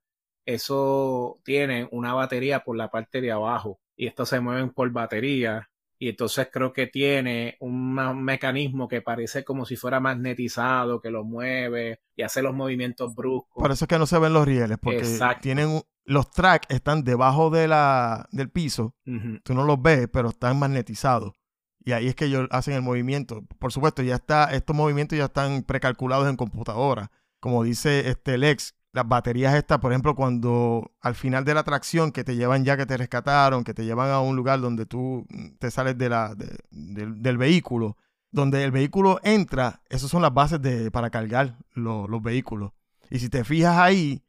eso 0.54 1.40
tiene 1.44 1.88
una 1.92 2.14
batería 2.14 2.64
por 2.64 2.76
la 2.76 2.90
parte 2.90 3.22
de 3.22 3.32
abajo 3.32 3.80
y 3.96 4.08
estos 4.08 4.30
se 4.30 4.40
mueven 4.40 4.72
por 4.72 4.90
batería 4.92 5.70
y 6.02 6.10
entonces 6.10 6.48
creo 6.52 6.72
que 6.74 6.88
tiene 6.88 7.58
un 7.60 7.94
mecanismo 8.24 8.88
que 8.88 9.02
parece 9.02 9.44
como 9.44 9.66
si 9.66 9.76
fuera 9.76 10.00
magnetizado, 10.00 11.02
que 11.02 11.10
lo 11.12 11.24
mueve 11.26 12.00
y 12.16 12.22
hace 12.24 12.42
los 12.42 12.56
movimientos 12.56 13.14
bruscos. 13.14 13.62
Por 13.62 13.72
eso 13.72 13.84
es 13.86 13.90
que 13.90 14.00
no 14.00 14.06
se 14.08 14.18
ven 14.18 14.32
los 14.34 14.46
rieles, 14.48 14.78
porque 14.82 15.00
Exacto. 15.00 15.42
tienen 15.42 15.68
un- 15.68 15.84
los 16.06 16.32
tracks 16.32 16.68
están 16.74 17.04
debajo 17.04 17.50
de 17.50 17.68
la, 17.68 18.28
del 18.32 18.50
piso 18.50 18.96
tú 19.44 19.54
no 19.54 19.64
los 19.64 19.82
ves, 19.82 20.08
pero 20.12 20.30
están 20.30 20.58
magnetizados. 20.60 21.34
Y 21.86 21.92
ahí 21.94 22.08
es 22.08 22.16
que 22.16 22.26
ellos 22.26 22.48
hacen 22.52 22.74
el 22.74 22.82
movimiento. 22.82 23.44
Por 23.58 23.72
supuesto, 23.72 24.02
ya 24.04 24.16
está, 24.16 24.46
estos 24.54 24.76
movimientos 24.76 25.18
ya 25.18 25.26
están 25.26 25.64
precalculados 25.64 26.28
en 26.30 26.36
computadora. 26.36 27.10
Como 27.40 27.64
dice 27.64 28.10
este 28.10 28.38
Lex, 28.38 28.76
las 28.92 29.08
baterías 29.08 29.54
estas, 29.56 29.80
por 29.80 29.92
ejemplo, 29.92 30.16
cuando 30.16 30.92
al 31.00 31.16
final 31.16 31.46
de 31.46 31.54
la 31.54 31.62
atracción 31.62 32.12
que 32.12 32.24
te 32.24 32.36
llevan 32.36 32.66
ya 32.66 32.76
que 32.76 32.86
te 32.86 32.98
rescataron, 32.98 33.64
que 33.64 33.74
te 33.74 33.86
llevan 33.86 34.10
a 34.10 34.20
un 34.20 34.36
lugar 34.36 34.60
donde 34.62 34.86
tú 34.86 35.26
mm, 35.30 35.58
te 35.60 35.72
sales 35.72 35.98
de 35.98 36.10
la, 36.10 36.36
de- 36.36 36.58
del, 36.72 37.22
del 37.22 37.38
vehículo, 37.38 37.98
donde 38.32 38.64
el 38.64 38.72
vehículo 38.72 39.20
entra, 39.24 39.82
esas 39.90 40.10
son 40.10 40.22
las 40.22 40.34
bases 40.34 40.62
de, 40.62 40.92
para 40.92 41.10
cargar 41.12 41.56
lo- 41.74 42.08
los 42.08 42.22
vehículos. 42.22 42.72
Y 43.10 43.20
si 43.20 43.30
te 43.30 43.44
fijas 43.44 43.78
ahí, 43.78 44.22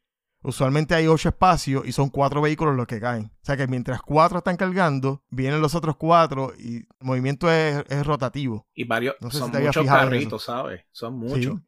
Usualmente 0.42 0.94
hay 0.94 1.07
ocho 1.07 1.29
espacios 1.29 1.87
y 1.87 1.92
son 1.92 2.09
cuatro 2.09 2.40
vehículos 2.40 2.74
los 2.74 2.87
que 2.87 3.00
caen. 3.00 3.26
O 3.26 3.44
sea 3.44 3.57
que 3.57 3.66
mientras 3.66 4.00
cuatro 4.00 4.38
están 4.38 4.57
cargando, 4.57 5.22
vienen 5.29 5.61
los 5.61 5.74
otros 5.74 5.96
cuatro 5.96 6.53
y 6.59 6.76
el 6.76 6.87
movimiento 7.00 7.50
es, 7.50 7.85
es 7.88 8.07
rotativo. 8.07 8.66
Y 8.74 8.85
varios, 8.85 9.16
No 9.20 9.31
sé 9.31 9.38
son 9.38 9.53
muchos 9.53 9.87
carritos, 9.87 10.44
¿sabes? 10.44 10.85
Son 10.92 11.14
muchos. 11.18 11.57
Sí. 11.57 11.61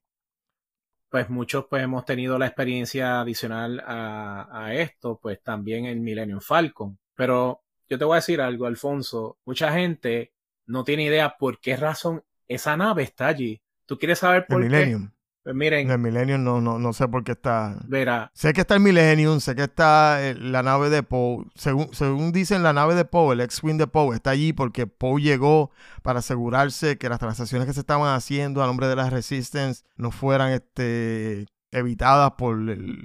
Pues 1.10 1.28
muchos 1.28 1.66
pues 1.68 1.82
hemos 1.82 2.06
tenido 2.06 2.38
la 2.38 2.46
experiencia 2.46 3.20
adicional 3.20 3.80
a, 3.86 4.48
a 4.50 4.74
esto, 4.74 5.18
pues 5.20 5.42
también 5.42 5.84
en 5.84 6.02
Millennium 6.02 6.40
Falcon. 6.40 6.98
Pero 7.14 7.60
yo 7.90 7.98
te 7.98 8.06
voy 8.06 8.14
a 8.14 8.16
decir 8.16 8.40
algo, 8.40 8.64
Alfonso. 8.64 9.36
Mucha 9.44 9.70
gente 9.72 10.32
no 10.64 10.84
tiene 10.84 11.04
idea 11.04 11.36
por 11.36 11.60
qué 11.60 11.76
razón 11.76 12.24
esa 12.48 12.76
nave 12.78 13.02
está 13.02 13.26
allí. 13.26 13.60
¿Tú 13.84 13.98
quieres 13.98 14.20
saber 14.20 14.46
El 14.48 14.56
por 14.56 14.62
qué? 14.62 14.68
Millennium. 14.68 15.11
Pues 15.44 15.56
miren, 15.56 15.90
El 15.90 15.98
Millennium 15.98 16.44
no, 16.44 16.60
no, 16.60 16.78
no 16.78 16.92
sé 16.92 17.08
por 17.08 17.24
qué 17.24 17.32
está. 17.32 17.76
verá, 17.88 18.30
Sé 18.32 18.52
que 18.52 18.60
está 18.60 18.74
el 18.74 18.80
Millennium, 18.80 19.40
sé 19.40 19.56
que 19.56 19.64
está 19.64 20.24
eh, 20.24 20.34
la 20.36 20.62
nave 20.62 20.88
de 20.88 21.02
Poe. 21.02 21.46
Según, 21.56 21.92
según 21.92 22.30
dicen, 22.30 22.62
la 22.62 22.72
nave 22.72 22.94
de 22.94 23.04
Poe, 23.04 23.34
el 23.34 23.40
X-Wing 23.40 23.76
de 23.76 23.88
Poe, 23.88 24.14
está 24.14 24.30
allí 24.30 24.52
porque 24.52 24.86
Poe 24.86 25.20
llegó 25.20 25.72
para 26.02 26.20
asegurarse 26.20 26.96
que 26.96 27.08
las 27.08 27.18
transacciones 27.18 27.66
que 27.66 27.74
se 27.74 27.80
estaban 27.80 28.14
haciendo 28.14 28.62
a 28.62 28.66
nombre 28.66 28.86
de 28.86 28.94
la 28.94 29.10
Resistance 29.10 29.82
no 29.96 30.12
fueran 30.12 30.52
este, 30.52 31.46
evitadas 31.72 32.32
por 32.38 32.54
el. 32.56 33.04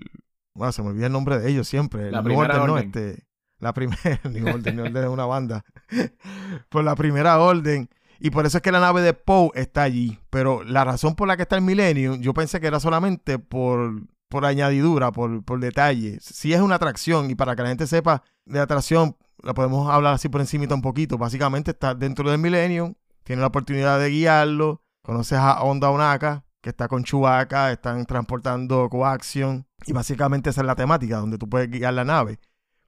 Bueno, 0.54 0.72
se 0.72 0.84
me 0.84 0.90
olvida 0.90 1.08
el 1.08 1.14
nombre 1.14 1.40
de 1.40 1.50
ellos 1.50 1.68
siempre. 1.68 2.08
El 2.08 2.12
La 2.12 2.22
New 2.22 2.26
primera 2.26 2.54
Order, 2.56 2.68
¿no? 2.68 2.74
orden. 2.74 2.86
Este, 2.86 3.24
la 3.60 3.74
primera. 3.74 4.20
New 4.30 4.48
Order, 4.48 4.76
New 4.76 4.86
Order 4.86 5.04
es 5.06 5.10
una 5.10 5.26
banda. 5.26 5.66
por 6.70 6.84
la 6.84 6.96
primera 6.96 7.40
orden. 7.40 7.90
Y 8.20 8.32
por 8.32 8.46
eso 8.46 8.58
es 8.58 8.64
que 8.64 8.72
la 8.72 8.80
nave 8.80 9.02
de 9.02 9.14
Poe 9.14 9.52
está 9.54 9.84
allí. 9.84 10.20
Pero 10.30 10.64
la 10.64 10.84
razón 10.84 11.16
por 11.16 11.28
la 11.28 11.36
que 11.38 11.44
está 11.44 11.56
el 11.56 11.62
Millennium, 11.62 12.20
yo 12.20 12.34
pensé 12.34 12.60
que 12.60 12.68
era 12.68 12.80
solamente 12.80 13.40
por, 13.40 14.02
por 14.30 14.46
añadidura, 14.46 15.12
por, 15.12 15.44
por 15.44 15.60
detalle. 15.60 16.18
Sí 16.22 16.54
es 16.54 16.62
una 16.62 16.76
atracción 16.76 17.30
y 17.30 17.36
para 17.36 17.56
que 17.56 17.64
la 17.64 17.70
gente 17.70 17.88
sepa 17.88 18.24
de 18.46 18.60
atracción, 18.60 19.18
la 19.44 19.54
podemos 19.54 19.90
hablar 19.90 20.14
así 20.14 20.30
por 20.30 20.42
encimita 20.42 20.76
un 20.76 20.82
poquito. 20.82 21.18
Básicamente 21.18 21.72
está 21.72 21.94
dentro 21.94 22.30
del 22.30 22.40
Millennium, 22.40 22.96
tiene 23.24 23.42
la 23.42 23.48
oportunidad 23.48 24.00
de 24.00 24.10
guiarlo, 24.10 24.82
conoces 25.02 25.38
a 25.38 25.62
Onda 25.62 25.90
Onaka, 25.90 26.46
que 26.62 26.70
está 26.70 26.88
con 26.88 27.04
Chewbacca, 27.04 27.72
están 27.72 28.06
transportando 28.06 28.90
coaxion 28.90 29.68
y 29.86 29.94
básicamente 29.94 30.50
esa 30.50 30.62
es 30.62 30.68
la 30.68 30.76
temática, 30.76 31.18
donde 31.18 31.38
tú 31.38 31.48
puedes 31.48 31.70
guiar 31.70 31.94
la 31.94 32.04
nave. 32.04 32.40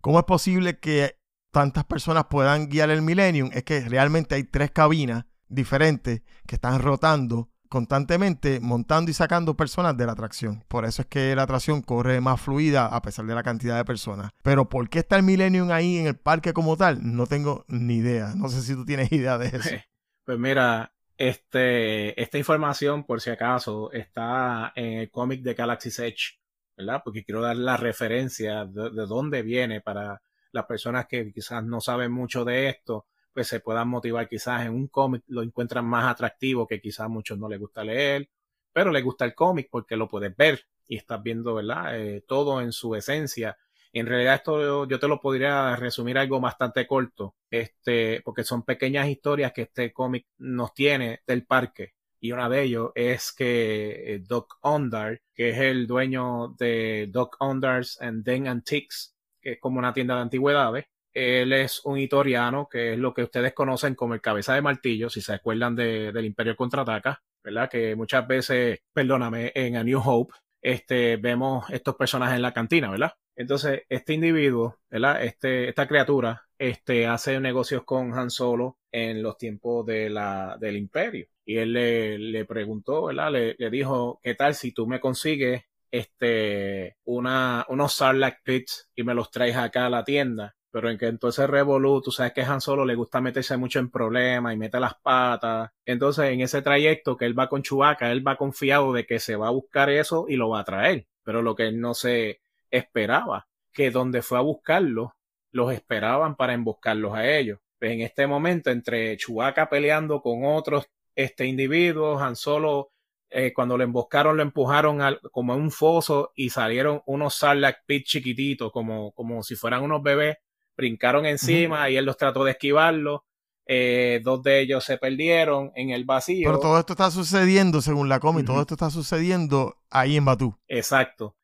¿Cómo 0.01 0.19
es 0.19 0.25
posible 0.25 0.79
que 0.79 1.18
tantas 1.51 1.85
personas 1.85 2.25
puedan 2.29 2.69
guiar 2.69 2.89
el 2.89 3.01
Millennium? 3.01 3.49
Es 3.53 3.63
que 3.63 3.81
realmente 3.81 4.35
hay 4.35 4.43
tres 4.43 4.71
cabinas 4.71 5.25
diferentes 5.47 6.21
que 6.47 6.55
están 6.55 6.81
rotando 6.81 7.49
constantemente, 7.69 8.59
montando 8.59 9.11
y 9.11 9.13
sacando 9.13 9.55
personas 9.55 9.95
de 9.95 10.05
la 10.05 10.13
atracción. 10.13 10.63
Por 10.67 10.85
eso 10.85 11.03
es 11.03 11.07
que 11.07 11.35
la 11.35 11.43
atracción 11.43 11.81
corre 11.81 12.19
más 12.19 12.41
fluida 12.41 12.87
a 12.87 13.01
pesar 13.01 13.25
de 13.25 13.35
la 13.35 13.43
cantidad 13.43 13.77
de 13.77 13.85
personas. 13.85 14.31
Pero 14.41 14.67
¿por 14.67 14.89
qué 14.89 14.99
está 14.99 15.15
el 15.15 15.23
Millennium 15.23 15.71
ahí 15.71 15.97
en 15.97 16.07
el 16.07 16.17
parque 16.17 16.51
como 16.51 16.75
tal? 16.75 16.99
No 17.01 17.27
tengo 17.27 17.65
ni 17.67 17.97
idea. 17.97 18.33
No 18.35 18.49
sé 18.49 18.61
si 18.63 18.73
tú 18.73 18.85
tienes 18.85 19.11
idea 19.11 19.37
de 19.37 19.47
eso. 19.47 19.69
pues 20.25 20.39
mira, 20.39 20.91
este, 21.15 22.19
esta 22.21 22.37
información, 22.37 23.05
por 23.05 23.21
si 23.21 23.29
acaso, 23.29 23.91
está 23.91 24.73
en 24.75 24.99
el 24.99 25.11
cómic 25.11 25.41
de 25.43 25.53
Galaxy's 25.53 25.99
Edge, 25.99 26.39
¿verdad? 26.75 27.01
Porque 27.03 27.23
quiero 27.23 27.41
dar 27.41 27.55
la 27.55 27.77
referencia 27.77 28.65
de, 28.65 28.89
de 28.89 29.05
dónde 29.05 29.43
viene 29.43 29.79
para 29.79 30.21
las 30.51 30.65
personas 30.65 31.07
que 31.07 31.31
quizás 31.31 31.63
no 31.63 31.81
saben 31.81 32.11
mucho 32.11 32.45
de 32.45 32.69
esto, 32.69 33.07
pues 33.33 33.47
se 33.47 33.59
puedan 33.59 33.87
motivar 33.87 34.27
quizás 34.27 34.65
en 34.65 34.73
un 34.73 34.87
cómic, 34.87 35.23
lo 35.27 35.43
encuentran 35.43 35.85
más 35.85 36.11
atractivo 36.11 36.67
que 36.67 36.81
quizás 36.81 37.01
a 37.01 37.07
muchos 37.07 37.37
no 37.37 37.47
les 37.47 37.59
gusta 37.59 37.83
leer, 37.83 38.29
pero 38.73 38.91
les 38.91 39.03
gusta 39.03 39.25
el 39.25 39.35
cómic 39.35 39.67
porque 39.71 39.95
lo 39.95 40.07
puedes 40.07 40.35
ver 40.35 40.65
y 40.87 40.97
estás 40.97 41.21
viendo, 41.21 41.55
¿verdad? 41.55 41.99
Eh, 41.99 42.23
todo 42.27 42.61
en 42.61 42.71
su 42.71 42.95
esencia. 42.95 43.57
En 43.93 44.05
realidad 44.07 44.35
esto 44.35 44.87
yo 44.87 44.99
te 44.99 45.07
lo 45.07 45.19
podría 45.19 45.75
resumir 45.75 46.17
algo 46.17 46.39
bastante 46.39 46.85
corto, 46.87 47.35
este, 47.49 48.21
porque 48.23 48.43
son 48.43 48.63
pequeñas 48.63 49.07
historias 49.07 49.53
que 49.53 49.63
este 49.63 49.93
cómic 49.93 50.27
nos 50.37 50.73
tiene 50.73 51.21
del 51.25 51.45
parque. 51.45 51.93
Y 52.19 52.31
una 52.33 52.49
de 52.49 52.63
ellos 52.63 52.91
es 52.95 53.31
que 53.31 54.15
eh, 54.15 54.19
Doc 54.19 54.57
Ondar, 54.61 55.21
que 55.33 55.49
es 55.49 55.57
el 55.59 55.87
dueño 55.87 56.49
de 56.57 57.07
Doc 57.09 57.37
Ondar's 57.39 57.99
and 58.01 58.23
Den 58.25 58.47
Antiques, 58.47 59.15
que 59.41 59.53
es 59.53 59.59
como 59.59 59.79
una 59.79 59.93
tienda 59.93 60.15
de 60.15 60.21
antigüedades, 60.21 60.85
él 61.13 61.53
es 61.53 61.81
un 61.85 61.97
itoriano, 61.97 62.67
que 62.69 62.93
es 62.93 62.99
lo 62.99 63.13
que 63.13 63.23
ustedes 63.23 63.53
conocen 63.53 63.95
como 63.95 64.13
el 64.13 64.21
cabeza 64.21 64.53
de 64.53 64.61
martillo, 64.61 65.09
si 65.09 65.21
se 65.21 65.33
acuerdan 65.33 65.75
de, 65.75 66.11
del 66.11 66.25
Imperio 66.25 66.55
Contraataca, 66.55 67.21
¿verdad? 67.43 67.69
Que 67.69 67.95
muchas 67.95 68.27
veces, 68.27 68.79
perdóname, 68.93 69.51
en 69.55 69.75
A 69.77 69.83
New 69.83 70.01
Hope, 70.03 70.33
este, 70.61 71.17
vemos 71.17 71.69
estos 71.69 71.95
personajes 71.95 72.35
en 72.35 72.41
la 72.41 72.53
cantina, 72.53 72.91
¿verdad? 72.91 73.13
Entonces, 73.35 73.83
este 73.89 74.13
individuo, 74.13 74.79
¿verdad? 74.89 75.23
Este, 75.23 75.69
esta 75.69 75.87
criatura, 75.87 76.45
este, 76.57 77.07
hace 77.07 77.39
negocios 77.39 77.83
con 77.85 78.13
Han 78.13 78.29
Solo 78.29 78.77
en 78.91 79.23
los 79.23 79.37
tiempos 79.37 79.85
de 79.85 80.09
la, 80.09 80.57
del 80.59 80.77
Imperio. 80.77 81.27
Y 81.45 81.57
él 81.57 81.73
le, 81.73 82.19
le 82.19 82.45
preguntó, 82.45 83.05
¿verdad? 83.05 83.31
Le, 83.31 83.55
le 83.57 83.69
dijo, 83.69 84.19
¿qué 84.21 84.35
tal 84.35 84.53
si 84.55 84.73
tú 84.73 84.85
me 84.87 84.99
consigues 84.99 85.63
este, 85.91 86.97
una, 87.05 87.65
unos 87.69 87.93
Sarlacc 87.93 88.43
Pits 88.43 88.89
y 88.95 89.03
me 89.03 89.13
los 89.13 89.31
traes 89.31 89.55
acá 89.55 89.85
a 89.85 89.89
la 89.89 90.03
tienda? 90.03 90.55
pero 90.71 90.89
en 90.89 90.97
que 90.97 91.07
entonces 91.07 91.49
Revolu, 91.49 92.01
tú 92.01 92.11
sabes 92.11 92.33
que 92.33 92.41
Han 92.41 92.61
Solo 92.61 92.85
le 92.85 92.95
gusta 92.95 93.21
meterse 93.21 93.57
mucho 93.57 93.79
en 93.79 93.89
problemas 93.89 94.53
y 94.53 94.57
mete 94.57 94.79
las 94.79 94.95
patas. 94.95 95.71
Entonces, 95.85 96.25
en 96.25 96.41
ese 96.41 96.61
trayecto 96.61 97.17
que 97.17 97.25
él 97.25 97.37
va 97.37 97.49
con 97.49 97.63
Chewbacca, 97.63 98.11
él 98.11 98.25
va 98.25 98.37
confiado 98.37 98.93
de 98.93 99.05
que 99.05 99.19
se 99.19 99.35
va 99.35 99.47
a 99.47 99.51
buscar 99.51 99.89
eso 99.89 100.25
y 100.27 100.35
lo 100.35 100.49
va 100.49 100.59
a 100.61 100.63
traer. 100.63 101.07
Pero 101.23 101.41
lo 101.41 101.55
que 101.55 101.67
él 101.67 101.79
no 101.79 101.93
se 101.93 102.41
esperaba, 102.69 103.47
que 103.73 103.91
donde 103.91 104.21
fue 104.21 104.37
a 104.37 104.41
buscarlo, 104.41 105.15
los 105.51 105.73
esperaban 105.73 106.35
para 106.35 106.53
emboscarlos 106.53 107.15
a 107.15 107.27
ellos. 107.27 107.59
Pues 107.79 107.91
en 107.93 108.01
este 108.01 108.27
momento, 108.27 108.69
entre 108.69 109.17
Chewbacca 109.17 109.69
peleando 109.69 110.21
con 110.21 110.45
otros 110.45 110.87
este, 111.15 111.45
individuos, 111.45 112.21
Han 112.21 112.35
Solo 112.35 112.91
eh, 113.29 113.53
cuando 113.53 113.77
lo 113.77 113.83
emboscaron, 113.83 114.37
lo 114.37 114.43
empujaron 114.43 115.01
al, 115.01 115.19
como 115.31 115.53
a 115.53 115.55
un 115.55 115.71
foso 115.71 116.31
y 116.35 116.49
salieron 116.49 117.01
unos 117.05 117.35
Sarlacc 117.35 117.85
pit 117.85 118.05
chiquititos, 118.05 118.71
como, 118.71 119.11
como 119.13 119.43
si 119.43 119.55
fueran 119.55 119.83
unos 119.83 120.01
bebés, 120.01 120.37
brincaron 120.75 121.25
encima 121.25 121.89
y 121.89 121.97
él 121.97 122.05
los 122.05 122.17
trató 122.17 122.43
de 122.43 122.51
esquivarlo. 122.51 123.25
Eh, 123.71 124.19
dos 124.23 124.41
de 124.41 124.61
ellos 124.61 124.83
se 124.83 124.97
perdieron 124.97 125.71
en 125.75 125.91
el 125.91 126.03
vacío. 126.03 126.49
Pero 126.49 126.59
todo 126.59 126.79
esto 126.79 126.93
está 126.93 127.11
sucediendo, 127.11 127.81
según 127.81 128.09
la 128.09 128.19
cómic, 128.19 128.45
todo 128.47 128.61
esto 128.61 128.73
está 128.73 128.89
sucediendo 128.89 129.75
ahí 129.91 130.15
en 130.17 130.25
Batú. 130.25 130.57
Exacto. 130.67 131.35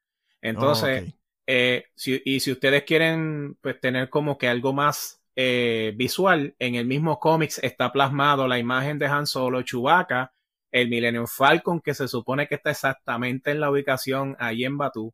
Entonces, 0.41 1.03
Oh, 1.07 1.13
eh, 1.47 1.85
si- 1.95 2.21
y 2.25 2.39
si 2.39 2.51
ustedes 2.51 2.83
quieren 2.83 3.57
pues, 3.61 3.79
tener 3.79 4.09
como 4.09 4.37
que 4.37 4.47
algo 4.47 4.73
más 4.73 5.21
eh, 5.35 5.93
visual, 5.97 6.55
en 6.59 6.75
el 6.75 6.85
mismo 6.85 7.19
cómics 7.19 7.59
está 7.61 7.91
plasmado 7.91 8.47
la 8.47 8.57
imagen 8.57 8.97
de 8.97 9.07
Han 9.07 9.27
Solo, 9.27 9.61
Chewbacca, 9.63 10.31
el 10.71 10.89
Millennium 10.89 11.27
Falcon, 11.27 11.81
que 11.81 11.93
se 11.93 12.07
supone 12.07 12.47
que 12.47 12.55
está 12.55 12.71
exactamente 12.71 13.51
en 13.51 13.59
la 13.59 13.71
ubicación 13.71 14.35
ahí 14.39 14.65
en 14.65 14.77
Batú. 14.77 15.13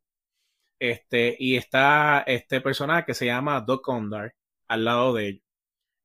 Este, 0.80 1.36
y 1.38 1.56
está 1.56 2.24
este 2.26 2.60
personaje 2.60 3.04
que 3.06 3.14
se 3.14 3.26
llama 3.26 3.60
Doc 3.60 3.88
Ondar 3.88 4.34
al 4.68 4.84
lado 4.84 5.14
de 5.14 5.28
ellos. 5.28 5.44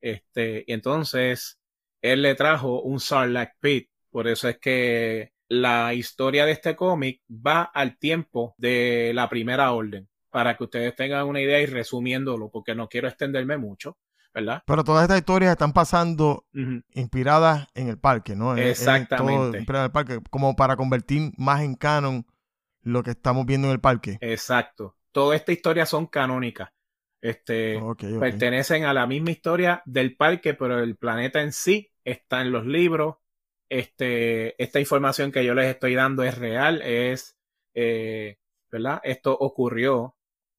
Este, 0.02 0.64
y 0.68 0.74
entonces 0.74 1.60
él 2.02 2.22
le 2.22 2.36
trajo 2.36 2.82
un 2.82 3.00
Sarlacc 3.00 3.56
Pit. 3.60 3.90
Por 4.12 4.28
eso 4.28 4.48
es 4.50 4.60
que 4.60 5.34
la 5.50 5.94
historia 5.94 6.46
de 6.46 6.52
este 6.52 6.76
cómic 6.76 7.22
va 7.30 7.64
al 7.64 7.98
tiempo 7.98 8.56
de 8.58 9.12
la 9.14 9.30
primera 9.30 9.72
orden. 9.72 10.08
Para 10.30 10.58
que 10.58 10.66
ustedes 10.66 10.96
tengan 10.96 11.28
una 11.28 11.42
idea 11.42 11.62
y 11.62 11.66
resumiéndolo, 11.66 12.50
porque 12.52 12.76
no 12.76 12.90
quiero 12.90 13.08
extenderme 13.08 13.58
mucho, 13.58 13.98
¿verdad? 14.34 14.63
Pero 14.66 14.84
todas 14.84 15.04
estas 15.04 15.20
historias 15.20 15.52
están 15.52 15.74
pasando 15.74 16.46
inspiradas 16.94 17.68
en 17.74 17.90
el 17.90 17.98
parque, 17.98 18.36
¿no? 18.36 18.56
Exactamente. 18.56 19.34
todo 19.34 19.58
inspirado 19.58 19.86
en 19.86 19.90
el 19.90 19.92
parque, 19.92 20.20
como 20.30 20.56
para 20.56 20.76
convertir 20.76 21.32
más 21.38 21.62
en 21.62 21.76
canon 21.76 22.26
lo 22.82 23.04
que 23.04 23.12
estamos 23.12 23.46
viendo 23.46 23.68
en 23.68 23.74
el 23.74 23.80
parque. 23.80 24.18
Exacto. 24.22 24.96
Toda 25.12 25.36
esta 25.36 25.52
historia 25.52 25.86
son 25.86 26.08
canónicas. 26.08 26.70
Este, 27.22 27.82
pertenecen 28.20 28.86
a 28.86 28.94
la 28.94 29.08
misma 29.08 29.32
historia 29.32 29.82
del 29.86 30.16
parque, 30.16 30.54
pero 30.54 30.80
el 30.80 30.96
planeta 30.96 31.42
en 31.42 31.52
sí 31.52 31.92
está 32.04 32.42
en 32.42 32.52
los 32.52 32.66
libros. 32.66 33.16
Este, 33.70 34.62
esta 34.62 34.80
información 34.80 35.32
que 35.32 35.44
yo 35.44 35.54
les 35.54 35.68
estoy 35.68 35.96
dando 35.96 36.24
es 36.24 36.38
real, 36.38 36.82
es, 36.82 37.36
eh, 37.74 38.38
¿verdad? 38.72 39.02
Esto 39.04 39.36
ocurrió 39.38 40.16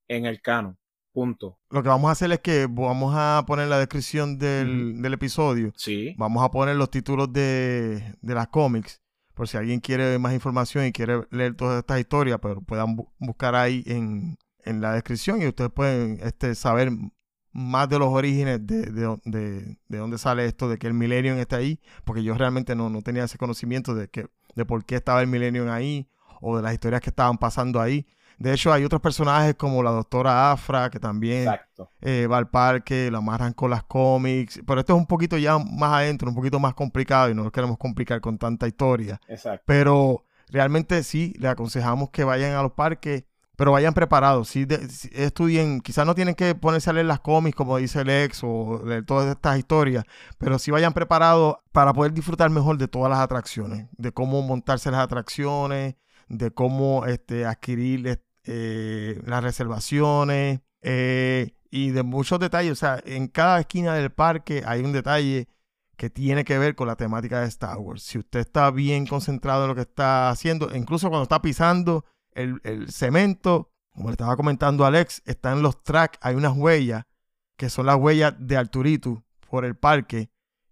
en 0.09 0.27
el 0.27 0.43
canon. 0.43 0.79
Punto. 1.19 1.59
Lo 1.71 1.83
que 1.83 1.89
vamos 1.89 2.09
a 2.11 2.13
hacer 2.13 2.31
es 2.31 2.39
que 2.39 2.69
vamos 2.71 3.13
a 3.17 3.43
poner 3.45 3.65
en 3.65 3.71
la 3.71 3.79
descripción 3.81 4.39
del, 4.39 5.03
del 5.03 5.13
episodio. 5.15 5.73
Sí. 5.75 6.15
Vamos 6.17 6.45
a 6.45 6.51
poner 6.53 6.77
los 6.77 6.93
títulos 6.93 7.33
de, 7.33 8.15
de 8.23 8.35
las 8.35 8.47
cómics. 8.47 9.01
Por 9.35 9.49
si 9.49 9.57
alguien 9.57 9.81
quiere 9.81 10.17
más 10.21 10.33
información 10.33 10.87
y 10.87 10.93
quiere 10.93 11.23
leer 11.33 11.57
todas 11.57 11.79
estas 11.81 11.99
historias, 11.99 12.39
pero 12.41 12.61
puedan 12.61 12.97
bu- 12.97 13.09
buscar 13.19 13.57
ahí 13.57 13.83
en, 13.87 14.37
en 14.65 14.81
la 14.81 14.93
descripción 14.93 15.43
y 15.43 15.47
ustedes 15.49 15.73
pueden 15.73 16.21
este, 16.23 16.55
saber 16.55 16.93
más 17.53 17.89
de 17.89 17.99
los 17.99 18.11
orígenes 18.11 18.65
de, 18.65 18.83
de, 18.83 19.17
de- 19.25 19.79
de 19.89 19.99
dónde 19.99 20.19
sale 20.19 20.45
esto, 20.47 20.69
de 20.69 20.79
que 20.79 20.87
el 20.87 20.95
Millennium 20.95 21.39
está 21.39 21.57
ahí, 21.57 21.81
porque 22.05 22.23
yo 22.23 22.35
realmente 22.35 22.77
no, 22.77 22.91
no 22.91 23.03
tenía 23.03 23.25
ese 23.25 23.39
conocimiento 23.39 23.97
de, 23.97 24.07
que, 24.07 24.29
de 24.55 24.65
por 24.65 24.85
qué 24.85 24.95
estaba 24.95 25.21
el 25.21 25.27
Millennium 25.27 25.69
ahí 25.69 26.09
o 26.41 26.57
de 26.57 26.63
las 26.63 26.75
historias 26.75 27.01
que 27.01 27.11
estaban 27.11 27.39
pasando 27.39 27.81
ahí. 27.81 28.07
De 28.39 28.53
hecho, 28.53 28.73
hay 28.73 28.85
otros 28.85 29.01
personajes 29.03 29.55
como 29.57 29.83
la 29.83 29.91
doctora 29.91 30.53
Afra, 30.53 30.91
que 30.91 31.01
también 31.01 31.45
eh, 32.01 32.27
va 32.27 32.39
al 32.39 32.49
parque, 32.49 33.11
lo 33.11 33.19
amarran 33.19 33.53
con 33.53 33.71
las 33.71 33.83
cómics. 33.85 34.61
Pero 34.67 34.81
esto 34.81 34.95
es 34.95 34.99
un 34.99 35.07
poquito 35.07 35.37
ya 35.37 35.59
más 35.59 35.93
adentro, 35.95 36.29
un 36.29 36.35
poquito 36.37 36.61
más 36.61 36.75
complicado 36.75 37.31
y 37.31 37.35
no 37.35 37.43
lo 37.45 37.51
queremos 37.51 37.79
complicar 37.79 38.21
con 38.21 38.39
tanta 38.39 38.69
historia. 38.69 39.21
Exacto. 39.29 39.65
Pero 39.67 40.25
realmente 40.51 41.03
sí, 41.03 41.35
le 41.39 41.49
aconsejamos 41.49 42.11
que 42.11 42.23
vayan 42.25 42.53
a 42.55 42.63
los 42.63 42.73
parques, 42.73 43.25
pero 43.57 43.73
vayan 43.73 43.93
preparados. 43.93 44.49
Sí, 44.49 44.65
de- 44.67 44.89
sí, 44.89 45.11
estudien, 45.13 45.81
quizás 45.81 46.07
no 46.07 46.15
tienen 46.15 46.37
que 46.37 46.55
ponerse 46.55 46.91
a 46.91 46.93
leer 46.93 47.07
las 47.07 47.19
cómics 47.19 47.57
como 47.57 47.77
dice 47.77 48.05
Lex 48.05 48.43
o 48.45 48.83
leer 48.87 49.05
todas 49.05 49.29
estas 49.35 49.59
historias, 49.59 50.05
pero 50.39 50.61
sí 50.61 50.71
vayan 50.71 50.93
preparados 50.93 51.57
para 51.73 51.93
poder 51.93 52.13
disfrutar 52.13 52.51
mejor 52.51 52.79
de 52.79 52.87
todas 52.87 53.11
las 53.11 53.19
atracciones, 53.19 53.89
de 53.97 54.13
cómo 54.13 54.43
montarse 54.43 54.93
las 54.93 55.01
atracciones, 55.01 55.97
de 56.29 56.51
cómo 56.53 57.05
este, 57.07 57.45
adquirir 57.47 58.07
eh, 58.51 59.21
las 59.27 59.45
reservaciones 59.45 60.61
eh, 60.81 61.55
y 61.71 61.91
de 61.91 62.03
muchos 62.03 62.41
detalles. 62.41 62.73
O 62.73 62.77
sea, 62.77 62.99
en 63.05 63.29
cada 63.29 63.61
esquina 63.61 63.95
del 63.95 64.11
parque 64.11 64.63
hay 64.65 64.81
un 64.81 64.93
detalle 64.93 65.49
que 65.99 66.09
tiene 66.09 66.45
que 66.45 66.57
ver 66.57 66.75
con 66.75 66.89
la 66.89 66.97
temática 66.97 67.41
de 67.41 67.49
Star 67.49 67.77
Wars. 67.77 68.03
Si 68.03 68.17
usted 68.19 68.41
está 68.41 68.71
bien 68.71 69.07
concentrado 69.07 69.65
en 69.65 69.69
lo 69.69 69.75
que 69.75 69.83
está 69.83 70.31
haciendo, 70.31 70.75
incluso 70.75 71.11
cuando 71.11 71.25
está 71.25 71.43
pisando 71.43 72.07
el, 72.33 72.59
el 72.65 72.91
cemento, 72.91 73.71
como 73.91 74.09
le 74.09 74.13
estaba 74.13 74.37
comentando 74.37 74.87
Alex, 74.87 75.21
están 75.27 75.61
los 75.61 75.83
tracks, 75.83 76.19
hay 76.23 76.35
unas 76.35 76.57
huellas 76.57 77.05
que 77.57 77.69
son 77.69 77.85
las 77.85 77.97
huellas 77.97 78.35
de 78.39 78.57
Arturito 78.57 79.25
por 79.51 79.67
el 79.67 79.77
parque 79.77 80.31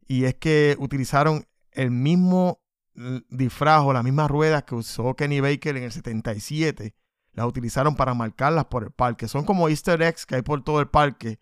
y 0.09 0.25
es 0.25 0.37
que 0.37 0.77
utilizaron 0.79 1.45
el 1.73 1.91
mismo 1.91 2.63
disfraz 3.29 3.83
o 3.83 3.93
las 3.93 4.05
mismas 4.05 4.31
ruedas 4.31 4.63
que 4.63 4.77
usó 4.77 5.15
Kenny 5.15 5.41
Baker 5.41 5.77
en 5.77 5.83
el 5.83 5.93
77 5.93 6.95
las 7.37 7.47
utilizaron 7.47 7.95
para 7.97 8.15
marcarlas 8.15 8.65
por 8.65 8.83
el 8.83 8.91
parque. 8.91 9.29
Son 9.29 9.45
como 9.45 9.69
easter 9.69 10.03
eggs 10.03 10.27
que 10.27 10.35
hay 10.37 10.43
por 10.43 10.65
todo 10.65 10.81
el 10.81 10.89
parque. 10.89 11.39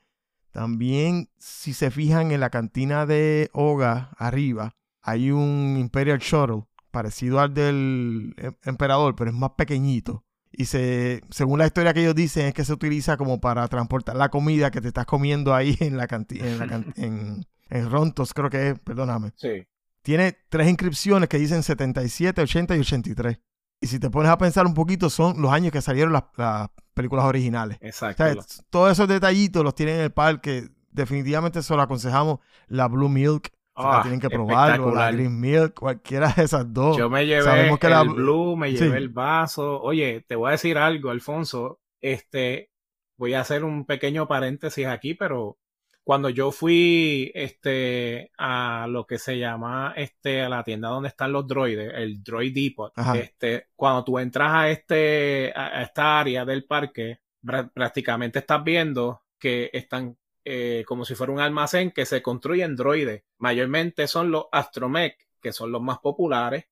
También, 0.51 1.31
si 1.39 1.73
se 1.73 1.91
fijan 1.91 2.31
en 2.31 2.41
la 2.41 2.51
cantina 2.51 3.07
de 3.07 3.51
Oga, 3.53 4.11
arriba, 4.19 4.77
hay 5.03 5.31
un 5.31 5.77
Imperial 5.79 6.19
Shuttle 6.19 6.65
parecido 6.91 7.41
al 7.41 7.55
del 7.55 8.35
em- 8.37 8.55
emperador, 8.65 9.17
pero 9.17 9.31
es 9.31 9.37
más 9.37 9.51
pequeñito. 9.57 10.25
Y 10.53 10.67
se, 10.67 11.23
según 11.31 11.59
la 11.59 11.67
historia 11.67 11.93
que 11.93 12.01
ellos 12.03 12.15
dicen, 12.15 12.47
es 12.47 12.55
que 12.55 12.65
se 12.65 12.73
utiliza 12.73 13.17
como 13.17 13.41
para 13.41 13.67
transportar 13.67 14.15
la 14.15 14.29
comida 14.29 14.71
que 14.71 14.81
te 14.81 14.89
estás 14.89 15.07
comiendo 15.07 15.53
ahí 15.55 15.77
en 15.81 15.97
la 15.97 16.07
cantina, 16.07 16.47
en, 16.47 16.59
la 16.61 16.67
can- 16.69 16.95
en, 16.97 17.47
en 17.71 17.91
Rontos, 17.91 18.33
creo 18.33 18.49
que 18.51 18.71
es, 18.71 18.79
perdóname. 18.79 19.33
Sí. 19.37 19.67
Tiene 20.03 20.37
tres 20.49 20.69
inscripciones 20.69 21.29
que 21.29 21.39
dicen 21.39 21.63
77, 21.65 22.43
80 22.43 22.77
y 22.77 22.81
83. 22.81 23.39
Y 23.85 23.87
si 23.87 23.99
te 23.99 24.09
pones 24.09 24.31
a 24.31 24.39
pensar 24.39 24.65
un 24.67 24.73
poquito, 24.75 25.11
son 25.11 25.41
los 25.43 25.53
años 25.53 25.71
que 25.73 25.83
salieron 25.83 26.13
las, 26.15 26.25
las 26.37 26.71
películas 26.95 27.27
originales. 27.27 27.77
O 27.83 27.87
Exacto. 27.87 28.25
sea, 28.25 28.65
todos 28.71 28.93
esos 28.93 29.07
detallitos 29.09 29.63
los 29.63 29.75
tienen 29.75 29.97
en 29.97 30.01
el 30.03 30.11
parque. 30.13 30.69
Definitivamente 30.91 31.63
se 31.63 31.77
lo 31.77 31.83
aconsejamos. 31.83 32.39
La 32.69 32.89
Blue 32.89 33.09
Milk, 33.11 33.51
o 33.75 33.83
sea, 33.83 33.99
Ah, 33.99 34.03
tienen 34.03 34.21
que 34.21 34.31
probarlo. 34.31 34.95
La. 34.95 35.11
Green 35.13 35.39
Milk, 35.39 35.75
cualquiera 35.79 36.33
de 36.35 36.45
esas 36.45 36.73
dos. 36.73 36.97
Yo 36.97 37.11
me 37.11 37.27
llevé 37.27 37.43
Sabemos 37.43 37.79
que 37.79 37.87
el 37.89 37.93
la- 37.93 38.03
blue, 38.05 38.57
me 38.57 38.71
Sí. 38.71 38.79
llevé 38.79 38.97
el 38.99 39.11
vaso. 39.11 39.83
Oye, 39.83 40.25
te 40.27 40.35
voy 40.37 40.49
a 40.49 40.53
decir 40.53 40.79
algo, 40.79 41.11
Alfonso. 41.11 41.81
Este, 42.01 42.71
voy 43.19 43.35
a 43.35 43.41
hacer 43.41 43.65
un 43.65 43.85
pequeño 43.85 44.27
paréntesis 44.27 44.87
aquí, 44.87 45.13
pero 45.15 45.59
cuando 46.05 46.29
yo 46.29 46.53
fui, 46.53 47.33
este, 47.35 48.31
a 48.37 48.87
lo 48.89 49.07
que 49.07 49.19
se 49.19 49.39
llama, 49.39 49.95
este, 49.97 50.43
a 50.43 50.49
la 50.51 50.63
tienda 50.63 50.89
donde 50.91 51.09
están 51.09 51.33
los 51.33 51.47
droides, 51.47 51.93
el 51.95 52.23
Droid 52.23 52.55
Depot, 52.55 52.93
Ajá. 52.95 53.17
este, 53.17 53.69
cuando 53.75 54.05
tú 54.05 54.19
entras 54.19 54.51
a 54.53 54.69
este, 54.69 55.51
a 55.57 55.83
esta 55.83 56.21
área 56.21 56.45
del 56.45 56.65
parque, 56.67 57.21
prá- 57.43 57.71
prácticamente 57.73 58.41
estás 58.41 58.63
viendo 58.63 59.23
que 59.39 59.71
están 59.73 60.17
eh, 60.47 60.85
como 60.87 61.07
si 61.07 61.15
fuera 61.15 61.33
un 61.33 61.41
almacén 61.41 61.91
que 61.91 62.05
se 62.05 62.21
construyen 62.21 62.77
droides. 62.77 63.25
Mayormente 63.39 64.07
son 64.07 64.31
los 64.31 64.45
Astromech, 64.53 65.17
que 65.41 65.55
son 65.55 65.73
los 65.73 65.81
más 65.81 66.01
populares. 66.01 66.67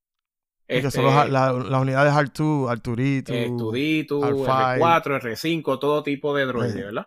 Y 0.69 0.81
que 0.83 0.89
Este, 0.89 0.91
son 0.91 1.07
los- 1.07 1.31
la- 1.31 1.53
las 1.53 1.81
unidades 1.81 2.13
R2, 2.13 2.71
Arturito. 2.71 3.33
eh, 3.33 3.51
Tudito, 3.57 4.21
R5. 4.21 4.79
R4, 4.79 5.21
R5, 5.23 5.79
todo 5.79 6.03
tipo 6.03 6.35
de 6.37 6.45
droides, 6.45 6.75
Sí. 6.75 6.83
¿verdad? 6.83 7.07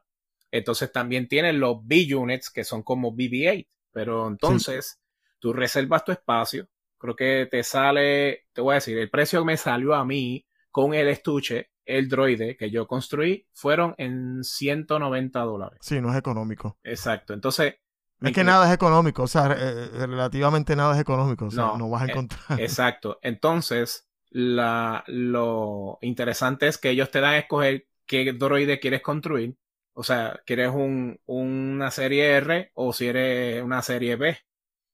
Entonces 0.58 0.90
también 0.92 1.28
tienen 1.28 1.60
los 1.60 1.86
B-Units, 1.86 2.50
que 2.50 2.64
son 2.64 2.82
como 2.82 3.12
BB-8. 3.14 3.68
Pero 3.92 4.28
entonces, 4.28 5.02
tú 5.40 5.52
reservas 5.52 6.06
tu 6.06 6.14
espacio. 6.14 6.70
Creo 6.98 7.16
que 7.16 7.48
te 7.52 7.62
sale, 7.64 8.46
te 8.54 8.62
voy 8.62 8.72
a 8.72 8.76
decir, 8.76 8.98
el 8.98 9.10
precio 9.10 9.40
que 9.40 9.46
me 9.46 9.58
salió 9.58 9.94
a 9.96 10.06
mí 10.06 10.46
con 10.72 10.94
el 10.94 11.10
estuche, 11.10 11.72
el 11.86 12.08
droide 12.08 12.56
que 12.56 12.72
yo 12.72 12.88
construí, 12.88 13.46
fueron 13.54 13.96
en 13.98 14.44
190 14.44 15.40
dólares. 15.42 15.80
Sí, 15.82 16.00
no 16.00 16.10
es 16.12 16.18
económico. 16.18 16.78
Exacto. 16.84 17.34
Entonces, 17.34 17.76
Es 18.22 18.32
que 18.32 18.46
nada 18.46 18.68
es 18.68 18.74
económico, 18.74 19.24
o 19.24 19.28
sea, 19.28 19.48
eh, 19.52 19.90
eh, 19.94 20.08
relativamente 20.08 20.76
nada 20.76 20.96
es 20.96 21.02
económico, 21.02 21.46
o 21.48 21.52
sea, 21.52 21.66
no, 21.66 21.78
No, 21.78 21.90
vas 21.90 22.04
a 22.04 22.06
eh, 22.06 22.10
encontrar. 22.12 22.42
Exacto. 22.62 23.20
Entonces, 23.22 24.08
la, 24.30 25.04
lo 25.08 25.98
interesante 26.02 26.68
es 26.68 26.78
que 26.78 26.92
ellos 26.92 27.12
te 27.12 27.20
dan 27.20 27.34
a 27.34 27.38
escoger 27.40 27.88
qué 28.06 28.32
droide 28.34 28.80
quieres 28.80 29.02
construir. 29.02 29.58
O 29.98 30.04
sea, 30.04 30.42
¿quieres 30.46 30.70
un, 30.74 31.20
una 31.26 31.92
serie 31.92 32.26
R 32.38 32.72
o 32.76 32.94
si 32.94 33.08
eres 33.08 33.64
una 33.64 33.82
serie 33.82 34.16
B? 34.18 34.38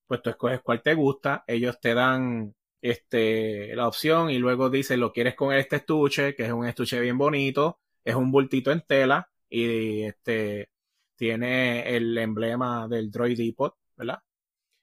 Pues 0.07 0.21
tú 0.21 0.29
escoges 0.31 0.61
cuál 0.61 0.81
te 0.83 0.93
gusta, 0.95 1.43
ellos 1.47 1.79
te 1.81 1.93
dan 1.95 2.55
este, 2.81 3.75
la 3.75 3.87
opción 3.87 4.29
y 4.29 4.37
luego 4.39 4.69
dice, 4.69 4.97
lo 4.97 5.13
quieres 5.13 5.35
con 5.35 5.53
este 5.55 5.77
estuche, 5.77 6.35
que 6.35 6.45
es 6.45 6.51
un 6.51 6.67
estuche 6.67 6.99
bien 6.99 7.17
bonito, 7.17 7.79
es 8.03 8.15
un 8.15 8.31
bultito 8.31 8.71
en 8.71 8.81
tela 8.87 9.29
y 9.49 10.03
este, 10.03 10.69
tiene 11.15 11.95
el 11.95 12.17
emblema 12.17 12.87
del 12.87 13.11
Droid 13.11 13.37
Depot, 13.37 13.75
¿verdad? 13.97 14.19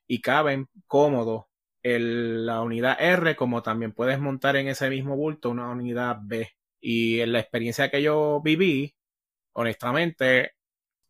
Y 0.09 0.21
caben 0.21 0.69
cómodos 0.87 1.47
la 1.97 2.63
unidad 2.63 2.97
R, 3.01 3.37
como 3.37 3.63
también 3.63 3.93
puedes 3.93 4.19
montar 4.21 4.57
en 4.57 4.69
ese 4.69 4.91
mismo 4.91 5.17
bulto 5.17 5.51
una 5.51 5.71
unidad 5.71 6.19
B. 6.23 6.51
Y 6.81 7.21
en 7.21 7.33
la 7.33 7.41
experiencia 7.41 7.91
que 7.91 8.03
yo 8.03 8.41
viví, 8.43 8.95
honestamente, 9.59 10.53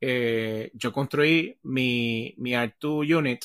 eh, 0.01 0.70
yo 0.74 0.92
construí 0.92 1.59
mi, 1.64 2.34
mi 2.38 2.53
R2 2.53 3.18
unit 3.18 3.44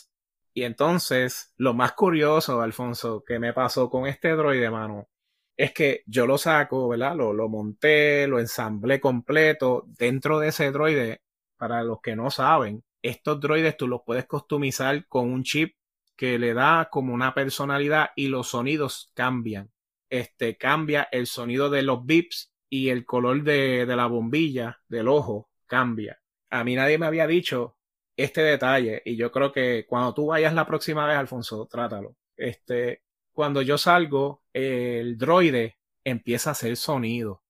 y 0.53 0.63
entonces 0.63 1.53
lo 1.57 1.73
más 1.73 1.91
curioso, 1.93 2.61
Alfonso, 2.61 3.23
que 3.25 3.37
me 3.37 3.53
pasó 3.53 3.89
con 3.89 4.07
este 4.07 4.29
droide, 4.29 4.69
mano, 4.69 5.09
es 5.57 5.73
que 5.73 6.03
yo 6.05 6.25
lo 6.25 6.37
saco, 6.37 6.87
¿verdad? 6.87 7.15
Lo, 7.15 7.49
monté, 7.49 8.27
lo 8.27 8.39
ensamblé 8.39 9.01
completo. 9.01 9.85
Dentro 9.87 10.39
de 10.39 10.49
ese 10.49 10.71
droide, 10.71 11.21
para 11.57 11.83
los 11.83 11.99
que 12.01 12.15
no 12.15 12.31
saben, 12.31 12.83
estos 13.01 13.41
droides 13.41 13.75
tú 13.75 13.87
los 13.89 14.01
puedes 14.05 14.25
customizar 14.25 15.05
con 15.07 15.31
un 15.31 15.43
chip 15.43 15.75
que 16.15 16.39
le 16.39 16.53
da 16.53 16.87
como 16.89 17.13
una 17.13 17.33
personalidad 17.33 18.11
y 18.15 18.27
los 18.27 18.49
sonidos 18.49 19.11
cambian. 19.15 19.69
Este 20.09 20.57
cambia 20.57 21.09
el 21.11 21.27
sonido 21.27 21.69
de 21.69 21.81
los 21.81 22.05
bips 22.05 22.52
y 22.73 22.89
el 22.89 23.05
color 23.05 23.43
de, 23.43 23.85
de 23.85 23.95
la 23.95 24.07
bombilla 24.07 24.81
del 24.87 25.07
ojo 25.07 25.51
cambia. 25.67 26.19
A 26.49 26.63
mí 26.63 26.73
nadie 26.73 26.97
me 26.97 27.05
había 27.05 27.27
dicho 27.27 27.77
este 28.17 28.41
detalle 28.41 29.03
y 29.05 29.15
yo 29.15 29.31
creo 29.31 29.51
que 29.51 29.85
cuando 29.87 30.15
tú 30.15 30.25
vayas 30.25 30.55
la 30.55 30.65
próxima 30.65 31.05
vez, 31.05 31.15
Alfonso, 31.15 31.67
trátalo. 31.67 32.15
Este, 32.35 33.03
cuando 33.31 33.61
yo 33.61 33.77
salgo, 33.77 34.41
el 34.53 35.19
droide 35.19 35.77
empieza 36.03 36.49
a 36.49 36.53
hacer 36.53 36.75
sonido 36.75 37.43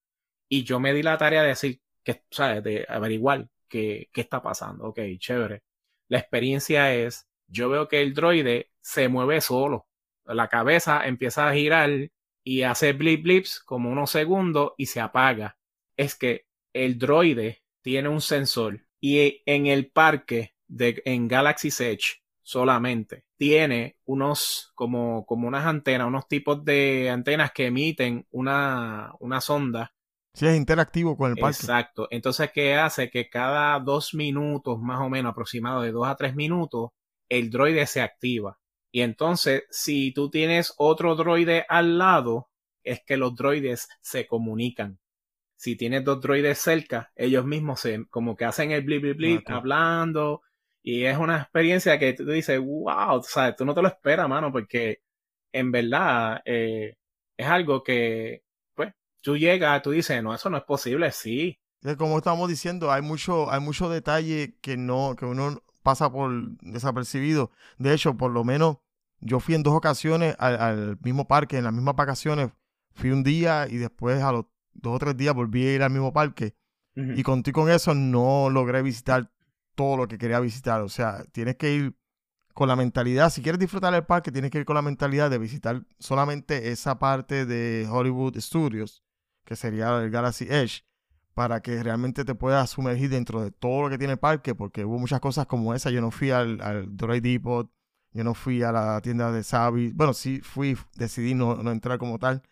y 0.50 0.66
yo 0.66 0.82
me 0.82 0.94
di 0.94 1.04
la 1.04 1.18
tarea 1.18 1.44
de 1.44 1.48
decir 1.50 1.80
que, 2.04 2.26
¿sabes? 2.30 2.62
De 2.62 2.86
averiguar 2.90 3.48
qué, 3.70 4.10
qué 4.12 4.20
está 4.20 4.42
pasando. 4.42 4.88
Ok, 4.90 5.00
chévere. 5.20 5.64
La 6.10 6.20
experiencia 6.20 6.94
es 6.94 7.30
yo 7.48 7.70
veo 7.70 7.88
que 7.88 8.02
el 8.02 8.14
droide 8.14 8.72
se 8.82 9.08
mueve 9.08 9.40
solo. 9.40 9.88
La 10.26 10.50
cabeza 10.50 11.08
empieza 11.08 11.48
a 11.48 11.54
girar 11.54 12.10
y 12.44 12.64
hace 12.64 12.94
blip 12.94 13.24
blips 13.24 13.60
como 13.60 13.90
unos 13.90 14.12
segundos 14.12 14.74
y 14.78 14.88
se 14.88 15.00
apaga. 15.00 15.58
Es 15.98 16.16
que 16.16 16.46
el 16.74 16.98
droide 16.98 17.64
tiene 17.82 18.10
un 18.10 18.22
sensor 18.22 18.82
y 19.00 19.42
en 19.46 19.68
el 19.68 19.92
parque 19.92 20.56
de, 20.68 21.02
en 21.06 21.28
Galaxy 21.28 21.70
Edge 21.84 22.24
solamente 22.42 23.26
tiene 23.38 23.98
unos 24.06 24.72
como, 24.76 25.26
como 25.26 25.48
unas 25.48 25.66
antenas, 25.66 26.08
unos 26.08 26.28
tipos 26.28 26.64
de 26.64 27.10
antenas 27.10 27.52
que 27.52 27.68
emiten 27.68 28.26
una, 28.32 29.14
una 29.20 29.42
sonda. 29.42 29.94
Sí, 30.34 30.48
es 30.48 30.56
interactivo 30.56 31.16
con 31.16 31.32
el 31.32 31.38
parque. 31.38 31.58
Exacto. 31.58 32.08
Entonces, 32.10 32.52
¿qué 32.52 32.76
hace? 32.76 33.10
Que 33.10 33.30
cada 33.30 33.80
dos 33.80 34.14
minutos, 34.14 34.80
más 34.80 35.00
o 35.02 35.10
menos, 35.10 35.32
aproximado 35.32 35.82
de 35.82 35.92
dos 35.92 36.08
a 36.08 36.16
tres 36.16 36.36
minutos, 36.36 36.90
el 37.30 37.50
droide 37.50 37.86
se 37.86 38.02
activa. 38.02 38.58
Y 38.96 39.02
entonces, 39.02 39.64
si 39.72 40.14
tú 40.14 40.30
tienes 40.30 40.76
otro 40.78 41.16
droide 41.16 41.66
al 41.68 41.98
lado, 41.98 42.52
es 42.84 43.02
que 43.04 43.18
los 43.18 43.36
droides 43.36 43.90
se 44.02 44.28
comunican. 44.28 45.00
Si 45.56 45.76
tienes 45.76 46.04
dos 46.04 46.22
droides 46.22 46.60
cerca, 46.60 47.12
ellos 47.16 47.44
mismos 47.44 47.80
se, 47.80 48.06
como 48.12 48.36
que 48.36 48.46
hacen 48.46 48.70
el 48.70 48.84
blip 48.84 49.02
blip 49.02 49.18
blip, 49.18 49.50
hablando. 49.50 50.44
Y 50.84 51.06
es 51.06 51.18
una 51.18 51.42
experiencia 51.42 51.98
que 51.98 52.14
tú 52.14 52.24
dices, 52.26 52.60
wow, 52.60 53.18
o 53.18 53.24
sea, 53.24 53.56
tú 53.56 53.66
no 53.66 53.74
te 53.74 53.82
lo 53.82 53.88
esperas, 53.88 54.30
mano, 54.30 54.52
porque 54.52 55.02
en 55.52 55.72
verdad 55.72 56.44
eh, 56.46 56.96
es 57.36 57.48
algo 57.48 57.82
que, 57.82 58.44
pues, 58.76 58.94
tú 59.22 59.36
llegas, 59.38 59.82
tú 59.82 59.90
dices, 59.90 60.22
no, 60.22 60.36
eso 60.36 60.52
no 60.52 60.58
es 60.58 60.64
posible, 60.66 61.12
sí. 61.12 61.58
Como 61.98 62.20
estamos 62.20 62.48
diciendo, 62.48 62.92
hay 62.92 63.02
mucho, 63.02 63.50
hay 63.50 63.60
mucho 63.60 63.90
detalle 63.90 64.56
que 64.62 64.78
no, 64.78 65.16
que 65.18 65.26
uno 65.26 65.64
pasa 65.84 66.12
por 66.12 66.58
desapercibido. 66.62 67.52
De 67.78 67.94
hecho, 67.94 68.16
por 68.16 68.32
lo 68.32 68.44
menos 68.44 68.78
yo 69.20 69.40
fui 69.40 69.56
en 69.56 69.64
dos 69.64 69.74
ocasiones 69.74 70.36
al, 70.40 70.98
mismo 71.02 71.28
parque, 71.28 71.58
en 71.58 71.66
las 71.66 71.74
mismas 71.74 71.96
vacaciones. 71.96 72.52
Fui 72.94 73.12
un 73.12 73.24
día 73.24 73.68
y 73.70 73.78
después 73.78 74.22
a 74.22 74.32
los 74.32 74.46
dos 74.74 74.96
o 74.96 75.00
tres 75.00 75.16
días 75.18 75.36
volví 75.36 75.66
a 75.68 75.76
ir 75.76 75.84
al 75.84 75.92
mismo 75.92 76.14
parque. 76.14 76.56
Y 76.96 77.24
con, 77.24 77.42
con 77.42 77.72
eso 77.72 77.96
no 77.96 78.50
logré 78.52 78.84
visitar 78.84 79.32
todo 79.74 79.98
lo 79.98 80.08
que 80.08 80.18
quería 80.18 80.40
visitar. 80.40 80.82
O 80.82 80.90
sea, 80.90 81.24
tienes 81.32 81.56
que 81.56 81.74
ir 81.74 81.96
con 82.54 82.68
la 82.68 82.76
mentalidad, 82.76 83.32
si 83.32 83.42
quieres 83.42 83.60
disfrutar 83.60 83.94
el 83.96 84.06
parque, 84.06 84.32
tienes 84.32 84.52
que 84.52 84.60
ir 84.60 84.66
con 84.66 84.76
la 84.76 84.84
mentalidad 84.84 85.32
de 85.32 85.40
visitar 85.40 85.84
solamente 85.98 86.72
esa 86.72 87.00
parte 87.00 87.48
de 87.48 87.88
Hollywood 87.90 88.38
Studios, 88.40 89.04
que 89.44 89.56
sería 89.56 89.98
el 90.00 90.12
Galaxy 90.12 90.46
Edge 90.48 90.84
para 91.34 91.62
que 91.62 91.82
realmente 91.82 92.26
te 92.26 92.36
puedas 92.36 92.70
sumergir 92.70 93.10
dentro 93.10 93.42
de 93.42 93.52
todo 93.52 93.84
lo 93.84 93.90
que 93.90 93.98
tiene 93.98 94.14
el 94.14 94.20
parque, 94.20 94.54
porque 94.56 94.86
hubo 94.86 95.00
muchas 95.00 95.20
cosas 95.20 95.48
como 95.48 95.74
esa. 95.74 95.90
Yo 95.90 96.02
no 96.02 96.12
fui 96.12 96.32
al, 96.32 96.62
al 96.62 96.96
Droid 96.96 97.24
Depot, 97.24 97.70
yo 98.12 98.24
no 98.24 98.34
fui 98.36 98.62
a 98.64 98.72
la 98.72 99.02
tienda 99.02 99.32
de 99.32 99.44
Savi. 99.44 99.92
Bueno, 99.94 100.14
sí 100.14 100.42
fui, 100.42 100.78
decidí 100.96 101.34
no, 101.34 101.56
no, 101.56 101.72
entrar 101.72 101.98
como 101.98 102.20
tal, 102.20 102.44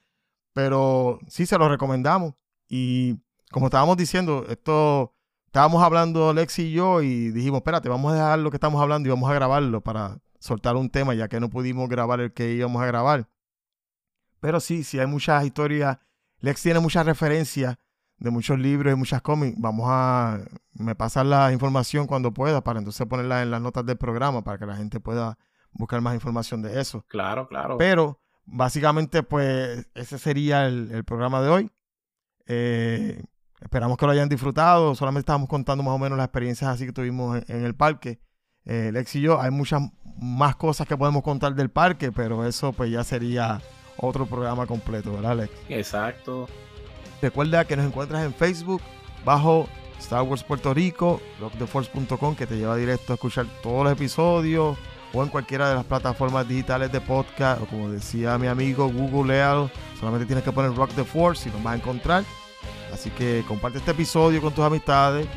pero 0.53 1.19
sí 1.27 1.45
se 1.45 1.57
lo 1.57 1.69
recomendamos. 1.69 2.33
Y 2.67 3.19
como 3.51 3.67
estábamos 3.67 3.97
diciendo, 3.97 4.45
esto 4.49 5.13
estábamos 5.45 5.83
hablando 5.83 6.33
Lexi 6.33 6.63
y 6.63 6.73
yo 6.73 7.01
y 7.01 7.31
dijimos, 7.31 7.59
espérate, 7.59 7.89
vamos 7.89 8.13
a 8.13 8.15
dejar 8.15 8.39
lo 8.39 8.49
que 8.49 8.57
estamos 8.57 8.81
hablando 8.81 9.07
y 9.07 9.11
vamos 9.11 9.29
a 9.29 9.33
grabarlo 9.35 9.81
para 9.81 10.19
soltar 10.39 10.75
un 10.75 10.89
tema, 10.89 11.13
ya 11.13 11.27
que 11.27 11.39
no 11.39 11.49
pudimos 11.49 11.87
grabar 11.89 12.19
el 12.21 12.33
que 12.33 12.53
íbamos 12.53 12.81
a 12.81 12.85
grabar. 12.87 13.29
Pero 14.39 14.59
sí, 14.59 14.83
sí 14.83 14.99
hay 14.99 15.05
muchas 15.05 15.45
historias. 15.45 15.99
Lex 16.39 16.63
tiene 16.63 16.79
muchas 16.79 17.05
referencias 17.05 17.77
de 18.21 18.29
muchos 18.29 18.59
libros 18.59 18.93
y 18.93 18.95
muchas 18.95 19.21
cómics. 19.21 19.55
Vamos 19.59 19.87
a 19.89 20.39
me 20.73 20.95
pasar 20.95 21.25
la 21.25 21.51
información 21.51 22.05
cuando 22.05 22.31
pueda 22.31 22.63
para 22.63 22.77
entonces 22.77 23.05
ponerla 23.07 23.41
en 23.41 23.49
las 23.49 23.61
notas 23.61 23.83
del 23.85 23.97
programa 23.97 24.43
para 24.43 24.59
que 24.59 24.65
la 24.67 24.77
gente 24.77 24.99
pueda 24.99 25.39
buscar 25.71 26.01
más 26.01 26.13
información 26.13 26.61
de 26.61 26.79
eso. 26.79 27.03
Claro, 27.07 27.47
claro. 27.47 27.77
Pero 27.79 28.21
básicamente 28.45 29.23
pues 29.23 29.87
ese 29.95 30.19
sería 30.19 30.67
el, 30.67 31.03
programa 31.03 31.41
de 31.41 31.49
hoy. 31.49 31.71
Eh, 32.45 33.23
esperamos 33.59 33.97
que 33.97 34.05
lo 34.05 34.11
hayan 34.11 34.29
disfrutado. 34.29 34.93
Solamente 34.93 35.21
estábamos 35.21 35.49
contando 35.49 35.83
más 35.83 35.95
o 35.95 35.99
menos 35.99 36.15
las 36.15 36.25
experiencias 36.25 36.69
así 36.69 36.85
que 36.85 36.93
tuvimos 36.93 37.41
en, 37.47 37.65
el 37.65 37.73
parque. 37.73 38.19
Eh, 38.65 38.91
Lex 38.93 39.15
y 39.15 39.21
yo, 39.21 39.41
hay 39.41 39.49
muchas 39.49 39.81
más 40.19 40.55
cosas 40.57 40.87
que 40.87 40.95
podemos 40.95 41.23
contar 41.23 41.55
del 41.55 41.71
parque, 41.71 42.11
pero 42.11 42.45
eso 42.45 42.71
pues 42.71 42.91
ya 42.91 43.03
sería 43.03 43.59
otro 43.97 44.27
programa 44.27 44.67
completo, 44.67 45.11
¿verdad, 45.11 45.37
Lex? 45.37 45.51
Exacto. 45.69 46.47
Recuerda 47.21 47.65
que 47.65 47.75
nos 47.75 47.85
encuentras 47.85 48.25
en 48.25 48.33
Facebook 48.33 48.81
bajo 49.23 49.67
Star 49.99 50.23
Wars 50.23 50.43
Puerto 50.43 50.73
Rico, 50.73 51.21
rocktheforce.com 51.39 52.35
que 52.35 52.47
te 52.47 52.57
lleva 52.57 52.75
directo 52.75 53.13
a 53.13 53.15
escuchar 53.15 53.45
todos 53.61 53.83
los 53.83 53.93
episodios 53.93 54.77
o 55.13 55.23
en 55.23 55.29
cualquiera 55.29 55.69
de 55.69 55.75
las 55.75 55.85
plataformas 55.85 56.47
digitales 56.47 56.91
de 56.91 57.01
podcast 57.01 57.61
o 57.61 57.65
como 57.65 57.89
decía 57.89 58.37
mi 58.37 58.47
amigo 58.47 58.89
Google 58.89 59.33
Leal, 59.33 59.71
solamente 59.99 60.25
tienes 60.25 60.43
que 60.43 60.51
poner 60.51 60.73
Rock 60.73 60.91
the 60.95 61.03
Force 61.03 61.47
y 61.47 61.51
nos 61.51 61.63
vas 61.63 61.73
a 61.73 61.77
encontrar. 61.77 62.23
Así 62.93 63.09
que 63.11 63.43
comparte 63.47 63.77
este 63.77 63.91
episodio 63.91 64.41
con 64.41 64.53
tus 64.53 64.65
amistades 64.65 65.27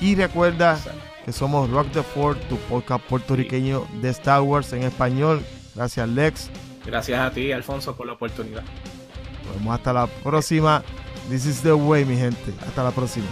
y 0.00 0.14
recuerda 0.14 0.78
que 1.24 1.32
somos 1.32 1.70
Rock 1.70 1.90
the 1.92 2.02
Force, 2.02 2.40
tu 2.48 2.56
podcast 2.56 3.04
puertorriqueño 3.04 3.86
de 4.00 4.10
Star 4.10 4.42
Wars 4.42 4.72
en 4.72 4.82
español. 4.82 5.44
Gracias 5.74 6.08
Lex. 6.08 6.50
Gracias 6.84 7.18
a 7.18 7.30
ti 7.30 7.52
Alfonso 7.52 7.96
por 7.96 8.06
la 8.06 8.14
oportunidad. 8.14 8.62
Nos 9.46 9.54
vemos 9.56 9.74
hasta 9.74 9.92
la 9.92 10.06
próxima. 10.06 10.82
This 11.28 11.46
is 11.46 11.62
the 11.62 11.72
way, 11.72 12.04
mi 12.04 12.16
gente. 12.16 12.52
Hasta 12.60 12.82
la 12.82 12.90
próxima. 12.90 13.26